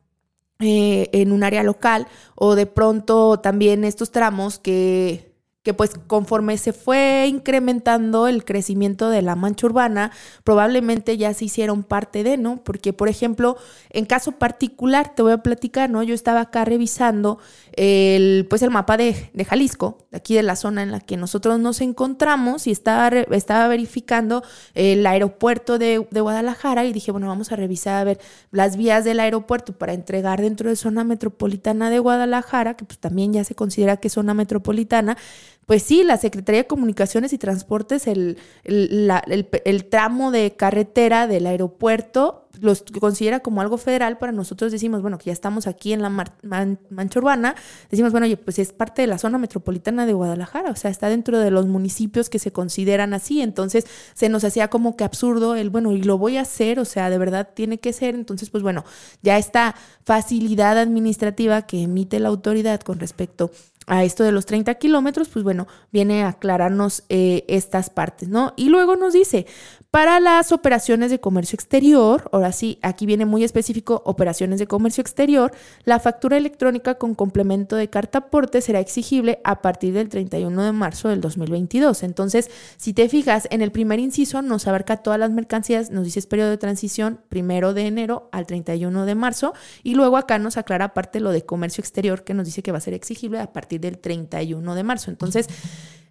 eh, 0.60 1.10
en 1.14 1.32
un 1.32 1.44
área 1.44 1.64
local 1.64 2.08
o 2.36 2.56
de 2.56 2.66
pronto 2.66 3.40
también 3.40 3.84
estos 3.84 4.12
tramos 4.12 4.60
que 4.60 5.33
que 5.64 5.74
pues 5.74 5.92
conforme 6.08 6.58
se 6.58 6.74
fue 6.74 7.26
incrementando 7.28 8.28
el 8.28 8.44
crecimiento 8.44 9.10
de 9.10 9.22
la 9.22 9.36
mancha 9.36 9.66
urbana, 9.66 10.12
probablemente 10.44 11.18
ya 11.18 11.34
se 11.34 11.46
hicieron 11.46 11.84
parte 11.84 12.24
de, 12.24 12.38
¿no? 12.38 12.62
Porque, 12.64 12.92
por 12.92 13.08
ejemplo, 13.08 13.58
en 13.90 14.06
caso 14.06 14.34
particular, 14.34 15.16
te 15.16 15.22
voy 15.22 15.32
a 15.32 15.38
platicar, 15.38 15.90
¿no? 15.90 16.04
Yo 16.04 16.14
estaba 16.14 16.42
acá 16.42 16.66
revisando 16.66 17.40
el, 17.72 18.46
pues 18.50 18.62
el 18.62 18.72
mapa 18.72 18.98
de, 18.98 19.32
de 19.34 19.46
Jalisco, 19.46 20.00
aquí 20.12 20.36
de 20.36 20.44
la 20.44 20.58
zona 20.58 20.84
en 20.84 20.92
la 20.92 21.00
que 21.00 21.16
nosotros 21.16 21.58
nos 21.60 21.80
encontramos, 21.80 22.68
y 22.68 22.72
estaba, 22.72 23.08
estaba 23.08 23.68
verificando 23.70 24.44
el 24.74 25.06
aeropuerto 25.08 25.80
de, 25.80 26.06
de 26.12 26.22
Guadalajara 26.22 26.84
y 26.84 26.92
dije, 26.92 27.12
bueno, 27.12 27.28
vamos 27.28 27.54
a 27.54 27.56
revisar 27.56 28.02
a 28.02 28.04
ver 28.04 28.20
las 28.52 28.76
vías 28.76 29.06
del 29.06 29.22
aeropuerto 29.22 29.72
para 29.72 29.94
entregar 29.94 30.42
dentro 30.42 30.70
de 30.70 30.76
zona 30.76 31.06
metropolitana 31.06 31.90
de 31.90 32.00
Guadalajara, 32.00 32.74
que 32.74 32.84
pues 32.84 33.00
también 33.00 33.32
ya 33.32 33.46
se 33.46 33.56
considera 33.56 33.96
que 33.98 34.10
es 34.10 34.14
zona 34.14 34.34
metropolitana, 34.34 35.18
pues 35.66 35.84
sí, 35.84 36.04
la 36.04 36.18
Secretaría 36.18 36.64
de 36.64 36.68
Comunicaciones 36.68 37.34
y 37.34 37.38
Transportes, 37.38 38.08
el, 38.08 38.38
el, 38.64 39.86
tramo 39.90 40.32
de 40.32 40.56
carretera 40.56 41.28
del 41.28 41.48
aeropuerto, 41.48 42.44
los 42.60 42.84
considera 43.00 43.40
como 43.40 43.62
algo 43.62 43.78
federal. 43.78 44.18
Para 44.18 44.32
nosotros 44.32 44.72
decimos, 44.72 45.02
bueno, 45.02 45.18
que 45.18 45.26
ya 45.26 45.34
estamos 45.34 45.66
aquí 45.68 45.94
en 45.94 46.02
la 46.02 46.10
mancha 46.10 47.20
urbana, 47.20 47.56
decimos, 47.90 48.12
bueno, 48.12 48.26
oye, 48.26 48.38
pues 48.38 48.60
es 48.60 48.74
parte 48.74 49.02
de 49.02 49.08
la 49.08 49.18
zona 49.18 49.38
metropolitana 49.38 50.06
de 50.06 50.14
Guadalajara, 50.14 50.70
o 50.70 50.76
sea, 50.76 50.92
está 50.92 51.10
dentro 51.10 51.40
de 51.40 51.52
los 51.52 51.66
municipios 51.66 52.30
que 52.30 52.40
se 52.40 52.52
consideran 52.52 53.14
así. 53.14 53.42
Entonces 53.42 53.86
se 54.14 54.30
nos 54.30 54.44
hacía 54.44 54.70
como 54.70 54.96
que 54.96 55.04
absurdo 55.04 55.56
el, 55.56 55.70
bueno, 55.70 55.92
y 55.94 56.04
lo 56.04 56.18
voy 56.18 56.38
a 56.38 56.42
hacer, 56.42 56.80
o 56.80 56.86
sea, 56.86 57.10
de 57.10 57.18
verdad 57.18 57.50
tiene 57.54 57.80
que 57.80 57.94
ser. 57.94 58.16
Entonces, 58.16 58.50
pues 58.50 58.64
bueno, 58.64 58.84
ya 59.22 59.38
esta 59.38 59.76
facilidad 60.04 60.78
administrativa 60.78 61.64
que 61.64 61.84
emite 61.84 62.20
la 62.20 62.30
autoridad 62.30 62.82
con 62.82 63.00
respecto 63.00 63.46
a 63.46 63.73
esto 63.88 64.24
de 64.24 64.32
los 64.32 64.46
30 64.46 64.76
kilómetros, 64.76 65.30
pues 65.30 65.44
bueno, 65.44 65.68
viene 65.92 66.24
a 66.24 66.30
aclararnos 66.30 67.04
eh, 67.10 67.46
estas 67.48 67.90
partes, 67.90 68.30
¿no? 68.30 68.54
Y 68.56 68.70
luego 68.70 68.96
nos 68.96 69.14
dice, 69.14 69.46
para 69.94 70.20
las 70.20 70.52
operaciones 70.52 71.12
de 71.12 71.20
comercio 71.20 71.56
exterior, 71.56 72.28
ahora 72.32 72.52
sí, 72.52 72.80
aquí 72.82 73.06
viene 73.06 73.28
muy 73.28 73.44
específico, 73.44 74.02
operaciones 74.06 74.58
de 74.58 74.66
comercio 74.66 75.02
exterior, 75.02 75.52
la 75.86 76.00
factura 76.00 76.36
electrónica 76.36 76.96
con 76.96 77.14
complemento 77.14 77.76
de 77.76 77.92
carta 77.92 78.18
aporte 78.18 78.62
será 78.62 78.80
exigible 78.80 79.40
a 79.44 79.62
partir 79.62 79.94
del 79.94 80.10
31 80.10 80.64
de 80.64 80.72
marzo 80.72 81.10
del 81.10 81.22
2022. 81.22 82.02
Entonces, 82.02 82.50
si 82.78 82.94
te 82.94 83.08
fijas, 83.08 83.48
en 83.52 83.62
el 83.62 83.72
primer 83.72 84.00
inciso 84.00 84.42
nos 84.42 84.66
abarca 84.66 84.98
todas 84.98 85.20
las 85.20 85.30
mercancías, 85.30 85.92
nos 85.92 86.06
dice 86.06 86.24
periodo 86.24 86.50
de 86.50 86.58
transición, 86.58 87.20
primero 87.30 87.76
de 87.76 87.86
enero 87.86 88.30
al 88.32 88.48
31 88.48 89.06
de 89.06 89.14
marzo, 89.14 89.54
y 89.84 89.94
luego 89.94 90.18
acá 90.18 90.40
nos 90.40 90.58
aclara 90.58 90.86
aparte 90.86 91.20
lo 91.20 91.30
de 91.30 91.46
comercio 91.46 91.82
exterior, 91.82 92.24
que 92.24 92.34
nos 92.34 92.48
dice 92.48 92.64
que 92.64 92.72
va 92.72 92.80
a 92.80 92.82
ser 92.82 92.96
exigible 92.96 93.38
a 93.38 93.54
partir 93.54 93.80
del 93.80 94.00
31 94.00 94.74
de 94.74 94.84
marzo. 94.84 95.12
Entonces, 95.12 95.48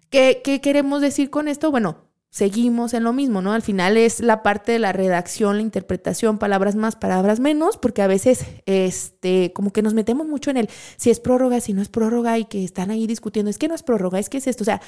¿qué, 0.09 0.39
qué 0.41 0.61
queremos 0.61 1.01
decir 1.01 1.29
con 1.29 1.49
esto? 1.49 1.69
Bueno, 1.69 1.97
seguimos 2.33 2.95
en 2.95 3.03
lo 3.03 3.13
mismo, 3.13 3.43
¿no? 3.43 3.53
Al 3.53 3.61
final 3.61 3.95
es 3.95 4.19
la 4.19 4.41
parte 4.41 4.71
de 4.71 4.79
la 4.79 4.91
redacción, 4.91 5.57
la 5.57 5.61
interpretación, 5.61 6.39
palabras 6.39 6.75
más, 6.75 6.95
palabras 6.95 7.39
menos, 7.39 7.77
porque 7.77 8.01
a 8.01 8.07
veces, 8.07 8.47
este, 8.65 9.53
como 9.53 9.71
que 9.71 9.83
nos 9.83 9.93
metemos 9.93 10.25
mucho 10.25 10.49
en 10.49 10.57
el 10.57 10.69
si 10.97 11.11
es 11.11 11.19
prórroga, 11.19 11.61
si 11.61 11.73
no 11.73 11.83
es 11.83 11.89
prórroga 11.89 12.39
y 12.39 12.45
que 12.45 12.63
están 12.63 12.89
ahí 12.89 13.05
discutiendo, 13.05 13.51
es 13.51 13.59
que 13.59 13.67
no 13.67 13.75
es 13.75 13.83
prórroga, 13.83 14.17
es 14.17 14.29
que 14.29 14.39
es 14.39 14.47
esto, 14.47 14.63
o 14.63 14.65
sea, 14.65 14.81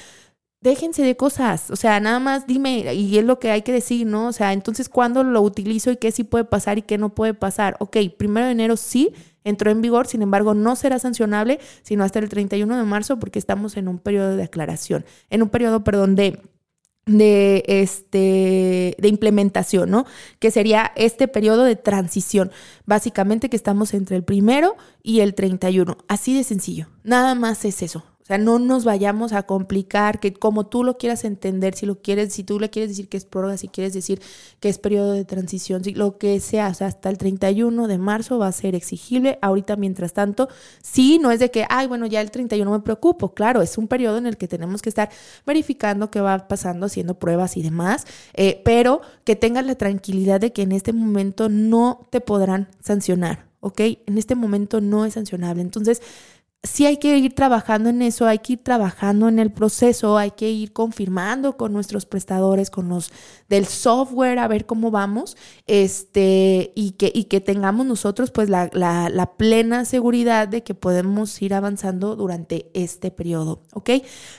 déjense 0.60 1.04
de 1.04 1.16
cosas, 1.16 1.70
o 1.70 1.76
sea, 1.76 2.00
nada 2.00 2.18
más 2.18 2.48
dime, 2.48 2.92
y 2.94 3.16
es 3.16 3.24
lo 3.24 3.38
que 3.38 3.52
hay 3.52 3.62
que 3.62 3.70
decir, 3.70 4.08
¿no? 4.08 4.26
O 4.26 4.32
sea, 4.32 4.52
entonces, 4.52 4.88
¿cuándo 4.88 5.22
lo 5.22 5.40
utilizo 5.40 5.92
y 5.92 5.98
qué 5.98 6.10
sí 6.10 6.24
puede 6.24 6.44
pasar 6.46 6.78
y 6.78 6.82
qué 6.82 6.98
no 6.98 7.14
puede 7.14 7.32
pasar? 7.32 7.76
Ok, 7.78 7.96
primero 8.18 8.46
de 8.46 8.52
enero 8.52 8.76
sí 8.76 9.12
entró 9.44 9.70
en 9.70 9.82
vigor, 9.82 10.08
sin 10.08 10.22
embargo, 10.22 10.54
no 10.54 10.74
será 10.74 10.98
sancionable 10.98 11.60
sino 11.84 12.02
hasta 12.02 12.18
el 12.18 12.28
31 12.28 12.76
de 12.76 12.82
marzo 12.82 13.20
porque 13.20 13.38
estamos 13.38 13.76
en 13.76 13.86
un 13.86 14.00
periodo 14.00 14.36
de 14.36 14.42
aclaración, 14.42 15.04
en 15.30 15.42
un 15.42 15.48
periodo, 15.48 15.84
perdón, 15.84 16.16
de 16.16 16.40
de, 17.06 17.62
este, 17.68 18.96
de 18.98 19.08
implementación, 19.08 19.90
¿no? 19.90 20.06
Que 20.40 20.50
sería 20.50 20.92
este 20.96 21.28
periodo 21.28 21.64
de 21.64 21.76
transición, 21.76 22.50
básicamente 22.84 23.48
que 23.48 23.56
estamos 23.56 23.94
entre 23.94 24.16
el 24.16 24.24
primero 24.24 24.76
y 25.02 25.20
el 25.20 25.34
31, 25.34 25.96
así 26.08 26.36
de 26.36 26.44
sencillo, 26.44 26.88
nada 27.04 27.34
más 27.34 27.64
es 27.64 27.82
eso. 27.82 28.04
O 28.26 28.28
sea, 28.28 28.38
no 28.38 28.58
nos 28.58 28.84
vayamos 28.84 29.32
a 29.32 29.44
complicar, 29.44 30.18
que 30.18 30.32
como 30.32 30.66
tú 30.66 30.82
lo 30.82 30.98
quieras 30.98 31.24
entender, 31.24 31.76
si 31.76 31.86
lo 31.86 32.02
quieres, 32.02 32.34
si 32.34 32.42
tú 32.42 32.58
le 32.58 32.70
quieres 32.70 32.90
decir 32.90 33.08
que 33.08 33.16
es 33.16 33.24
prórroga, 33.24 33.56
si 33.56 33.68
quieres 33.68 33.92
decir 33.94 34.20
que 34.58 34.68
es 34.68 34.78
periodo 34.78 35.12
de 35.12 35.24
transición, 35.24 35.84
si 35.84 35.94
lo 35.94 36.18
que 36.18 36.40
sea, 36.40 36.66
o 36.66 36.74
sea, 36.74 36.88
hasta 36.88 37.08
el 37.08 37.18
31 37.18 37.86
de 37.86 37.98
marzo 37.98 38.36
va 38.40 38.48
a 38.48 38.52
ser 38.52 38.74
exigible. 38.74 39.38
Ahorita, 39.42 39.76
mientras 39.76 40.12
tanto, 40.12 40.48
sí, 40.82 41.20
no 41.20 41.30
es 41.30 41.38
de 41.38 41.52
que, 41.52 41.66
ay, 41.68 41.86
bueno, 41.86 42.04
ya 42.06 42.20
el 42.20 42.32
31 42.32 42.68
me 42.68 42.80
preocupo. 42.80 43.32
Claro, 43.32 43.62
es 43.62 43.78
un 43.78 43.86
periodo 43.86 44.18
en 44.18 44.26
el 44.26 44.36
que 44.36 44.48
tenemos 44.48 44.82
que 44.82 44.88
estar 44.88 45.08
verificando 45.46 46.10
qué 46.10 46.20
va 46.20 46.48
pasando, 46.48 46.86
haciendo 46.86 47.20
pruebas 47.20 47.56
y 47.56 47.62
demás, 47.62 48.08
eh, 48.34 48.60
pero 48.64 49.02
que 49.22 49.36
tengas 49.36 49.64
la 49.66 49.76
tranquilidad 49.76 50.40
de 50.40 50.52
que 50.52 50.62
en 50.62 50.72
este 50.72 50.92
momento 50.92 51.48
no 51.48 52.08
te 52.10 52.20
podrán 52.20 52.70
sancionar, 52.82 53.46
¿ok? 53.60 53.80
En 54.06 54.18
este 54.18 54.34
momento 54.34 54.80
no 54.80 55.04
es 55.04 55.14
sancionable. 55.14 55.62
Entonces, 55.62 56.02
sí 56.66 56.86
hay 56.86 56.98
que 56.98 57.16
ir 57.16 57.34
trabajando 57.34 57.88
en 57.88 58.02
eso, 58.02 58.26
hay 58.26 58.40
que 58.40 58.54
ir 58.54 58.62
trabajando 58.62 59.28
en 59.28 59.38
el 59.38 59.52
proceso, 59.52 60.18
hay 60.18 60.32
que 60.32 60.50
ir 60.50 60.72
confirmando 60.72 61.56
con 61.56 61.72
nuestros 61.72 62.06
prestadores, 62.06 62.70
con 62.70 62.88
los 62.88 63.10
del 63.48 63.66
software, 63.66 64.38
a 64.38 64.48
ver 64.48 64.66
cómo 64.66 64.90
vamos, 64.90 65.36
este, 65.66 66.72
y 66.74 66.92
que, 66.92 67.10
y 67.14 67.24
que 67.24 67.40
tengamos 67.40 67.86
nosotros 67.86 68.30
pues 68.30 68.48
la, 68.48 68.68
la, 68.72 69.32
plena 69.36 69.84
seguridad 69.84 70.48
de 70.48 70.62
que 70.62 70.74
podemos 70.74 71.40
ir 71.42 71.52
avanzando 71.52 72.16
durante 72.16 72.70
este 72.74 73.10
periodo, 73.10 73.62
¿ok? 73.72 73.90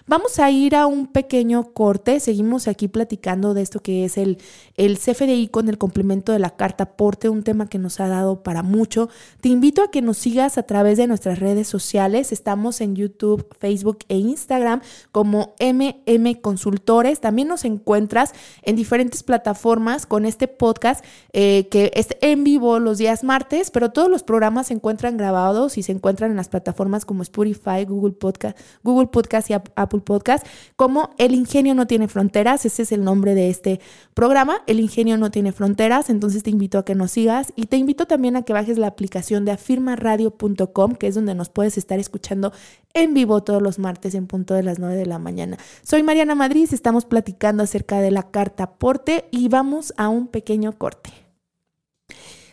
Vamos 0.08 0.40
a 0.40 0.50
ir 0.50 0.76
a 0.76 0.88
un 0.88 1.08
pequeño 1.08 1.74
corte, 1.74 2.20
seguimos 2.20 2.68
aquí 2.68 2.88
platicando 2.88 3.54
de 3.54 3.62
esto 3.62 3.80
que 3.80 4.06
es 4.06 4.18
el, 4.18 4.40
el 4.76 4.98
CFDI 4.98 5.50
con 5.50 5.70
el 5.70 5.78
complemento 5.78 6.32
de 6.32 6.40
la 6.40 6.52
carta 6.52 6.86
aporte, 6.86 7.30
un 7.30 7.44
tema 7.44 7.68
que 7.68 7.78
nos 7.78 8.00
ha 8.00 8.08
dado 8.08 8.44
para 8.44 8.64
mucho. 8.64 9.10
Te 9.42 9.50
invito 9.50 9.84
a 9.84 9.92
que 9.92 10.02
nos 10.02 10.18
sigas 10.18 10.58
a 10.58 10.64
través 10.64 10.98
de 10.98 11.08
nuestras 11.08 11.40
redes 11.40 11.68
sociales, 11.68 12.17
Estamos 12.18 12.82
en 12.82 12.96
YouTube, 12.96 13.48
Facebook 13.60 14.00
e 14.10 14.18
Instagram 14.18 14.82
como 15.12 15.54
MM 15.60 16.34
Consultores. 16.42 17.20
También 17.22 17.48
nos 17.48 17.64
encuentras 17.64 18.34
en 18.64 18.76
diferentes 18.76 19.22
plataformas 19.22 20.06
con 20.08 20.26
este 20.26 20.48
podcast 20.48 21.06
eh, 21.34 21.68
que 21.70 21.92
es 21.94 22.08
en 22.22 22.44
vivo 22.44 22.80
los 22.80 22.98
días 22.98 23.24
martes, 23.24 23.70
pero 23.70 23.92
todos 23.92 24.10
los 24.10 24.24
programas 24.24 24.68
se 24.68 24.74
encuentran 24.74 25.16
grabados 25.16 25.78
y 25.78 25.84
se 25.84 25.92
encuentran 25.92 26.32
en 26.32 26.38
las 26.38 26.50
plataformas 26.50 27.06
como 27.06 27.22
Spotify, 27.22 27.86
Google 27.88 28.14
Podcast, 28.14 28.58
Google 28.84 29.08
Podcast 29.08 29.50
y 29.52 29.54
Apple 29.54 30.02
Podcast, 30.02 30.46
como 30.76 31.12
El 31.20 31.36
Ingenio 31.36 31.76
no 31.76 31.86
tiene 31.86 32.08
fronteras. 32.08 32.66
Ese 32.66 32.82
es 32.82 32.92
el 32.92 33.04
nombre 33.04 33.36
de 33.36 33.50
este 33.50 33.80
programa. 34.16 34.64
El 34.66 34.80
Ingenio 34.80 35.18
no 35.18 35.30
tiene 35.30 35.52
fronteras. 35.52 36.10
Entonces 36.10 36.42
te 36.42 36.50
invito 36.50 36.80
a 36.80 36.86
que 36.86 36.96
nos 36.96 37.12
sigas 37.12 37.54
y 37.56 37.68
te 37.68 37.78
invito 37.78 38.08
también 38.08 38.36
a 38.36 38.42
que 38.42 38.54
bajes 38.54 38.78
la 38.78 38.88
aplicación 38.88 39.46
de 39.46 39.52
afirmaradio.com, 39.52 40.96
que 40.96 41.08
es 41.08 41.16
donde 41.16 41.36
nos 41.36 41.50
puedes 41.50 41.78
estar 41.78 41.97
escuchando 42.00 42.54
en 42.94 43.14
vivo 43.14 43.44
todos 43.44 43.62
los 43.62 43.80
martes 43.80 44.16
en 44.16 44.28
punto 44.28 44.54
de 44.54 44.64
las 44.64 44.80
9 44.80 44.96
de 44.96 45.06
la 45.06 45.20
mañana. 45.20 45.58
Soy 45.84 46.04
Mariana 46.04 46.36
Madrid, 46.36 46.70
estamos 46.72 47.06
platicando 47.06 47.64
acerca 47.64 48.00
de 48.00 48.12
la 48.12 48.24
carta 48.24 48.64
aporte 48.64 49.26
y 49.32 49.50
vamos 49.50 49.94
a 49.98 50.10
un 50.10 50.28
pequeño 50.28 50.74
corte. 50.74 51.12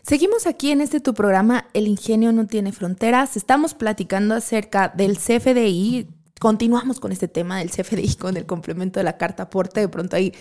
Seguimos 0.02 0.46
aquí 0.46 0.70
en 0.70 0.82
este 0.82 1.00
tu 1.00 1.14
programa 1.14 1.68
El 1.72 1.88
ingenio 1.88 2.30
no 2.32 2.46
tiene 2.46 2.72
fronteras. 2.72 3.38
Estamos 3.38 3.72
platicando 3.72 4.34
acerca 4.34 4.92
del 4.94 5.16
CFDI, 5.16 6.08
continuamos 6.40 7.00
con 7.00 7.12
este 7.12 7.28
tema 7.28 7.58
del 7.58 7.70
CFDI, 7.70 8.16
con 8.16 8.36
el 8.36 8.44
complemento 8.44 9.00
de 9.00 9.04
la 9.04 9.16
carta 9.16 9.44
aporte. 9.44 9.80
De 9.80 9.88
pronto 9.88 10.16
ahí 10.16 10.32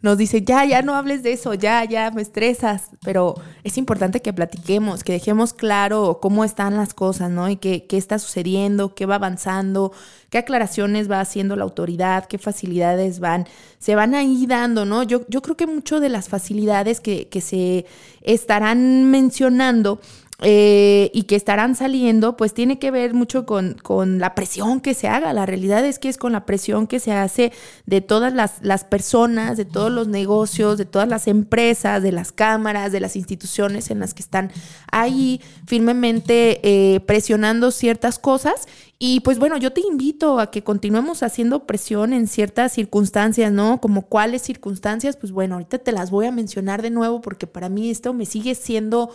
nos 0.00 0.18
dice, 0.18 0.42
ya, 0.42 0.64
ya 0.64 0.82
no 0.82 0.94
hables 0.94 1.22
de 1.22 1.32
eso, 1.32 1.54
ya, 1.54 1.84
ya 1.84 2.10
me 2.10 2.22
estresas. 2.22 2.90
Pero 3.04 3.34
es 3.62 3.76
importante 3.78 4.22
que 4.22 4.32
platiquemos, 4.32 5.04
que 5.04 5.12
dejemos 5.12 5.52
claro 5.52 6.18
cómo 6.20 6.44
están 6.44 6.76
las 6.76 6.94
cosas, 6.94 7.30
¿no? 7.30 7.48
Y 7.50 7.56
qué, 7.56 7.86
qué 7.86 7.98
está 7.98 8.18
sucediendo, 8.18 8.94
qué 8.94 9.06
va 9.06 9.16
avanzando, 9.16 9.92
qué 10.30 10.38
aclaraciones 10.38 11.10
va 11.10 11.20
haciendo 11.20 11.54
la 11.54 11.64
autoridad, 11.64 12.26
qué 12.26 12.38
facilidades 12.38 13.20
van, 13.20 13.46
se 13.78 13.94
van 13.94 14.14
ahí 14.14 14.46
dando, 14.46 14.84
¿no? 14.84 15.02
Yo, 15.02 15.26
yo 15.28 15.42
creo 15.42 15.56
que 15.56 15.66
mucho 15.66 16.00
de 16.00 16.08
las 16.08 16.28
facilidades 16.28 17.00
que, 17.00 17.28
que 17.28 17.40
se 17.40 17.84
estarán 18.22 19.10
mencionando 19.10 20.00
eh, 20.44 21.10
y 21.14 21.24
que 21.24 21.36
estarán 21.36 21.76
saliendo, 21.76 22.36
pues 22.36 22.52
tiene 22.52 22.78
que 22.78 22.90
ver 22.90 23.14
mucho 23.14 23.46
con, 23.46 23.74
con, 23.74 24.18
la 24.18 24.34
presión 24.34 24.80
que 24.80 24.94
se 24.94 25.06
haga. 25.06 25.32
La 25.32 25.46
realidad 25.46 25.84
es 25.84 25.98
que 25.98 26.08
es 26.08 26.18
con 26.18 26.32
la 26.32 26.46
presión 26.46 26.86
que 26.86 26.98
se 26.98 27.12
hace 27.12 27.52
de 27.86 28.00
todas 28.00 28.32
las, 28.32 28.54
las, 28.60 28.84
personas, 28.84 29.56
de 29.56 29.64
todos 29.64 29.92
los 29.92 30.08
negocios, 30.08 30.78
de 30.78 30.84
todas 30.84 31.08
las 31.08 31.28
empresas, 31.28 32.02
de 32.02 32.12
las 32.12 32.32
cámaras, 32.32 32.90
de 32.90 33.00
las 33.00 33.14
instituciones 33.14 33.90
en 33.90 34.00
las 34.00 34.14
que 34.14 34.22
están 34.22 34.50
ahí 34.90 35.40
firmemente 35.66 36.60
eh, 36.62 37.00
presionando 37.00 37.70
ciertas 37.70 38.18
cosas. 38.18 38.66
Y 39.04 39.18
pues 39.20 39.38
bueno, 39.38 39.56
yo 39.56 39.72
te 39.72 39.80
invito 39.80 40.38
a 40.38 40.52
que 40.52 40.62
continuemos 40.62 41.24
haciendo 41.24 41.66
presión 41.66 42.12
en 42.12 42.28
ciertas 42.28 42.72
circunstancias, 42.72 43.50
¿no? 43.50 43.80
Como 43.80 44.02
cuáles 44.02 44.42
circunstancias, 44.42 45.16
pues 45.16 45.32
bueno, 45.32 45.54
ahorita 45.56 45.78
te 45.78 45.90
las 45.90 46.12
voy 46.12 46.26
a 46.26 46.32
mencionar 46.32 46.82
de 46.82 46.90
nuevo 46.90 47.20
porque 47.20 47.48
para 47.48 47.68
mí 47.68 47.90
esto 47.90 48.14
me 48.14 48.26
sigue 48.26 48.54
siendo 48.54 49.10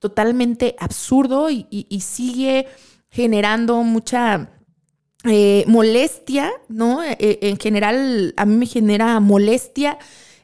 totalmente 0.00 0.74
absurdo 0.78 1.48
y, 1.50 2.00
sigue 2.00 2.66
generando 3.10 3.82
mucha 3.82 4.50
eh, 5.24 5.64
molestia, 5.68 6.50
¿no? 6.68 7.04
E, 7.04 7.16
e, 7.20 7.38
en 7.42 7.58
general, 7.58 8.34
a 8.36 8.46
mí 8.46 8.56
me 8.56 8.66
genera 8.66 9.20
molestia 9.20 9.98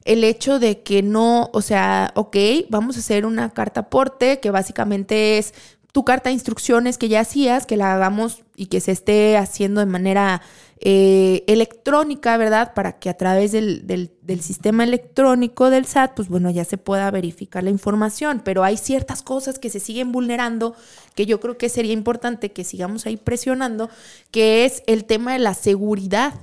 el 0.04 0.22
hecho 0.22 0.60
de 0.60 0.82
que 0.82 1.02
no, 1.02 1.50
o 1.52 1.62
sea, 1.62 2.12
ok, 2.14 2.36
vamos 2.68 2.96
a 2.96 3.00
hacer 3.00 3.26
una 3.26 3.50
carta 3.50 3.80
aporte 3.80 4.38
que 4.38 4.50
básicamente 4.50 5.38
es 5.38 5.52
tu 5.92 6.04
carta 6.04 6.28
de 6.28 6.34
instrucciones 6.34 6.98
que 6.98 7.08
ya 7.08 7.20
hacías, 7.20 7.66
que 7.66 7.76
la 7.76 7.94
hagamos 7.94 8.44
y 8.54 8.66
que 8.66 8.80
se 8.80 8.92
esté 8.92 9.36
haciendo 9.36 9.80
de 9.80 9.86
manera 9.86 10.42
eh, 10.78 11.42
electrónica, 11.46 12.36
¿verdad? 12.36 12.74
Para 12.74 12.98
que 12.98 13.08
a 13.08 13.16
través 13.16 13.52
del, 13.52 13.86
del, 13.86 14.40
sistema 14.42 14.84
electrónico 14.84 15.70
del 15.70 15.86
SAT, 15.86 16.14
pues 16.14 16.28
bueno, 16.28 16.50
ya 16.50 16.64
se 16.64 16.76
pueda 16.76 17.10
verificar 17.10 17.64
la 17.64 17.70
información, 17.70 18.42
pero 18.44 18.62
hay 18.62 18.76
ciertas 18.76 19.22
cosas 19.22 19.58
que 19.58 19.70
se 19.70 19.80
siguen 19.80 20.12
vulnerando 20.12 20.74
que 21.14 21.24
yo 21.24 21.40
creo 21.40 21.56
que 21.56 21.70
sería 21.70 21.94
importante 21.94 22.52
que 22.52 22.62
sigamos 22.62 23.06
ahí 23.06 23.16
presionando, 23.16 23.88
que 24.30 24.66
es 24.66 24.82
el 24.86 25.06
tema 25.06 25.32
de 25.32 25.38
la 25.38 25.54
seguridad. 25.54 26.34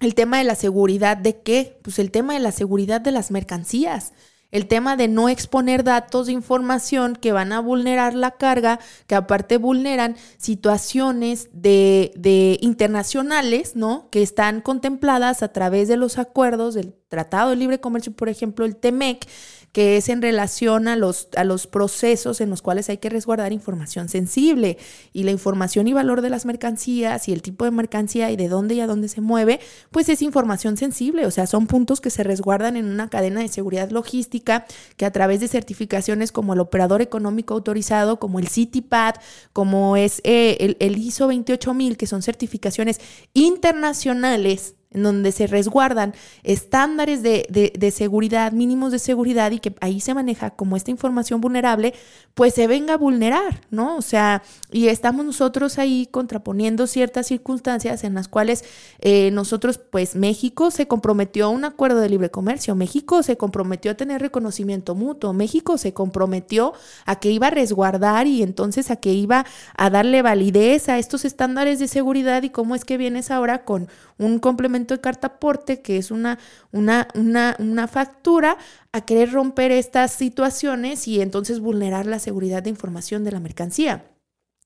El 0.00 0.14
tema 0.14 0.38
de 0.38 0.44
la 0.44 0.54
seguridad 0.54 1.16
de 1.16 1.40
qué? 1.40 1.78
Pues 1.82 1.98
el 1.98 2.10
tema 2.10 2.34
de 2.34 2.40
la 2.40 2.52
seguridad 2.52 3.00
de 3.00 3.10
las 3.12 3.30
mercancías 3.30 4.12
el 4.52 4.66
tema 4.66 4.96
de 4.96 5.08
no 5.08 5.28
exponer 5.28 5.84
datos 5.84 6.26
de 6.26 6.32
información 6.32 7.16
que 7.16 7.32
van 7.32 7.52
a 7.52 7.60
vulnerar 7.60 8.14
la 8.14 8.32
carga, 8.32 8.80
que 9.06 9.14
aparte 9.14 9.58
vulneran 9.58 10.16
situaciones 10.38 11.48
de, 11.52 12.12
de, 12.16 12.58
internacionales, 12.60 13.76
¿no? 13.76 14.08
Que 14.10 14.22
están 14.22 14.60
contempladas 14.60 15.42
a 15.42 15.52
través 15.52 15.88
de 15.88 15.96
los 15.96 16.18
acuerdos 16.18 16.74
del 16.74 16.99
Tratado 17.10 17.50
de 17.50 17.56
Libre 17.56 17.80
Comercio, 17.80 18.12
por 18.12 18.28
ejemplo, 18.28 18.64
el 18.64 18.76
TEMEC, 18.76 19.26
que 19.72 19.96
es 19.96 20.08
en 20.08 20.22
relación 20.22 20.86
a 20.86 20.94
los, 20.94 21.28
a 21.36 21.42
los 21.42 21.66
procesos 21.66 22.40
en 22.40 22.50
los 22.50 22.62
cuales 22.62 22.88
hay 22.88 22.98
que 22.98 23.08
resguardar 23.08 23.52
información 23.52 24.08
sensible 24.08 24.78
y 25.12 25.24
la 25.24 25.32
información 25.32 25.88
y 25.88 25.92
valor 25.92 26.22
de 26.22 26.30
las 26.30 26.46
mercancías 26.46 27.28
y 27.28 27.32
el 27.32 27.42
tipo 27.42 27.64
de 27.64 27.72
mercancía 27.72 28.30
y 28.30 28.36
de 28.36 28.48
dónde 28.48 28.76
y 28.76 28.80
a 28.80 28.86
dónde 28.86 29.08
se 29.08 29.20
mueve, 29.20 29.58
pues 29.90 30.08
es 30.08 30.22
información 30.22 30.76
sensible, 30.76 31.26
o 31.26 31.32
sea, 31.32 31.48
son 31.48 31.66
puntos 31.66 32.00
que 32.00 32.10
se 32.10 32.22
resguardan 32.22 32.76
en 32.76 32.86
una 32.86 33.08
cadena 33.08 33.40
de 33.40 33.48
seguridad 33.48 33.90
logística 33.90 34.66
que 34.96 35.04
a 35.04 35.10
través 35.10 35.40
de 35.40 35.48
certificaciones 35.48 36.30
como 36.30 36.54
el 36.54 36.60
operador 36.60 37.02
económico 37.02 37.54
autorizado, 37.54 38.20
como 38.20 38.38
el 38.38 38.46
CityPad, 38.46 39.16
como 39.52 39.96
es 39.96 40.20
eh, 40.22 40.58
el, 40.60 40.76
el 40.78 40.96
ISO 40.96 41.26
28000, 41.26 41.96
que 41.96 42.06
son 42.06 42.22
certificaciones 42.22 43.00
internacionales 43.34 44.74
en 44.92 45.04
donde 45.04 45.30
se 45.30 45.46
resguardan 45.46 46.14
estándares 46.42 47.22
de, 47.22 47.46
de, 47.48 47.90
seguridad, 47.92 48.52
mínimos 48.52 48.90
de 48.90 48.98
seguridad 48.98 49.52
y 49.52 49.60
que 49.60 49.74
ahí 49.80 50.00
se 50.00 50.14
maneja 50.14 50.50
como 50.50 50.76
esta 50.76 50.90
información 50.90 51.40
vulnerable, 51.40 51.94
pues 52.34 52.54
se 52.54 52.66
venga 52.66 52.94
a 52.94 52.96
vulnerar, 52.96 53.60
¿no? 53.70 53.96
O 53.96 54.02
sea, 54.02 54.42
y 54.72 54.88
estamos 54.88 55.24
nosotros 55.24 55.78
ahí 55.78 56.08
contraponiendo 56.10 56.88
ciertas 56.88 57.28
circunstancias 57.28 58.02
en 58.02 58.14
las 58.14 58.26
cuales 58.26 58.64
eh, 58.98 59.30
nosotros, 59.30 59.78
pues 59.78 60.16
México 60.16 60.72
se 60.72 60.88
comprometió 60.88 61.46
a 61.46 61.50
un 61.50 61.64
acuerdo 61.64 62.00
de 62.00 62.08
libre 62.08 62.30
comercio, 62.30 62.74
México 62.74 63.22
se 63.22 63.36
comprometió 63.36 63.92
a 63.92 63.94
tener 63.94 64.20
reconocimiento 64.20 64.96
mutuo, 64.96 65.32
México 65.32 65.78
se 65.78 65.92
comprometió 65.94 66.72
a 67.06 67.20
que 67.20 67.30
iba 67.30 67.46
a 67.46 67.50
resguardar 67.50 68.26
y 68.26 68.42
entonces 68.42 68.90
a 68.90 68.96
que 68.96 69.12
iba 69.12 69.46
a 69.76 69.90
darle 69.90 70.22
validez 70.22 70.88
a 70.88 70.98
estos 70.98 71.24
estándares 71.24 71.78
de 71.78 71.86
seguridad 71.86 72.42
y 72.42 72.50
cómo 72.50 72.74
es 72.74 72.84
que 72.84 72.96
vienes 72.96 73.30
ahora 73.30 73.64
con 73.64 73.88
un 74.20 74.38
complemento 74.38 74.94
de 74.94 75.00
carta 75.00 75.28
aporte, 75.28 75.80
que 75.80 75.96
es 75.96 76.10
una, 76.10 76.38
una, 76.72 77.08
una, 77.14 77.56
una 77.58 77.88
factura, 77.88 78.56
a 78.92 79.04
querer 79.04 79.32
romper 79.32 79.72
estas 79.72 80.12
situaciones 80.12 81.08
y 81.08 81.20
entonces 81.20 81.60
vulnerar 81.60 82.06
la 82.06 82.18
seguridad 82.18 82.62
de 82.62 82.70
información 82.70 83.24
de 83.24 83.32
la 83.32 83.40
mercancía. 83.40 84.04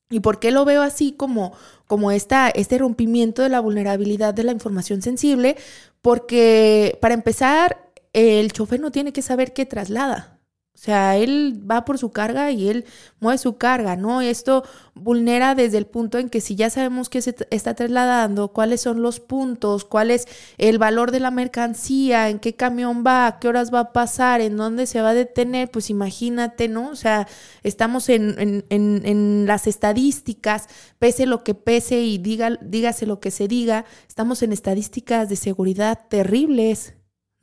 ¿Y 0.09 0.19
por 0.19 0.39
qué 0.39 0.51
lo 0.51 0.65
veo 0.65 0.81
así 0.83 1.13
como, 1.13 1.53
como 1.87 2.11
esta, 2.11 2.49
este 2.49 2.77
rompimiento 2.77 3.41
de 3.41 3.49
la 3.49 3.59
vulnerabilidad 3.59 4.33
de 4.33 4.43
la 4.43 4.51
información 4.51 5.01
sensible? 5.01 5.55
Porque 6.01 6.97
para 7.01 7.15
empezar, 7.15 7.91
el 8.13 8.51
chofer 8.51 8.79
no 8.79 8.91
tiene 8.91 9.13
que 9.13 9.21
saber 9.21 9.53
qué 9.53 9.65
traslada. 9.65 10.34
O 10.75 10.77
sea, 10.77 11.15
él 11.15 11.63
va 11.69 11.85
por 11.85 11.97
su 11.97 12.11
carga 12.11 12.51
y 12.51 12.67
él 12.67 12.85
mueve 13.21 13.37
su 13.37 13.57
carga, 13.57 13.95
¿no? 13.95 14.21
Esto 14.21 14.63
vulnera 14.93 15.55
desde 15.55 15.77
el 15.77 15.87
punto 15.87 16.17
en 16.17 16.29
que 16.29 16.41
si 16.41 16.55
ya 16.55 16.69
sabemos 16.69 17.09
qué 17.09 17.21
se 17.21 17.33
está 17.49 17.75
trasladando, 17.75 18.49
cuáles 18.49 18.81
son 18.81 19.01
los 19.01 19.21
puntos, 19.21 19.85
cuál 19.85 20.11
es 20.11 20.27
el 20.57 20.77
valor 20.77 21.11
de 21.11 21.21
la 21.21 21.31
mercancía, 21.31 22.29
en 22.29 22.39
qué 22.39 22.55
camión 22.55 23.05
va, 23.07 23.25
a 23.25 23.39
qué 23.39 23.47
horas 23.47 23.73
va 23.73 23.79
a 23.79 23.93
pasar, 23.93 24.41
en 24.41 24.57
dónde 24.57 24.85
se 24.85 25.01
va 25.01 25.11
a 25.11 25.13
detener, 25.13 25.71
pues 25.71 25.89
imagínate, 25.89 26.67
¿no? 26.67 26.89
O 26.89 26.95
sea, 26.95 27.25
estamos 27.63 28.09
en, 28.09 28.35
en, 28.37 28.65
en, 28.69 29.01
en 29.05 29.45
las 29.47 29.67
estadísticas, 29.67 30.67
pese 30.99 31.25
lo 31.25 31.43
que 31.45 31.55
pese 31.55 32.01
y 32.01 32.17
diga, 32.17 32.59
dígase 32.61 33.05
lo 33.05 33.21
que 33.21 33.31
se 33.31 33.47
diga, 33.47 33.85
estamos 34.09 34.43
en 34.43 34.51
estadísticas 34.51 35.29
de 35.29 35.37
seguridad 35.37 36.01
terribles. 36.09 36.95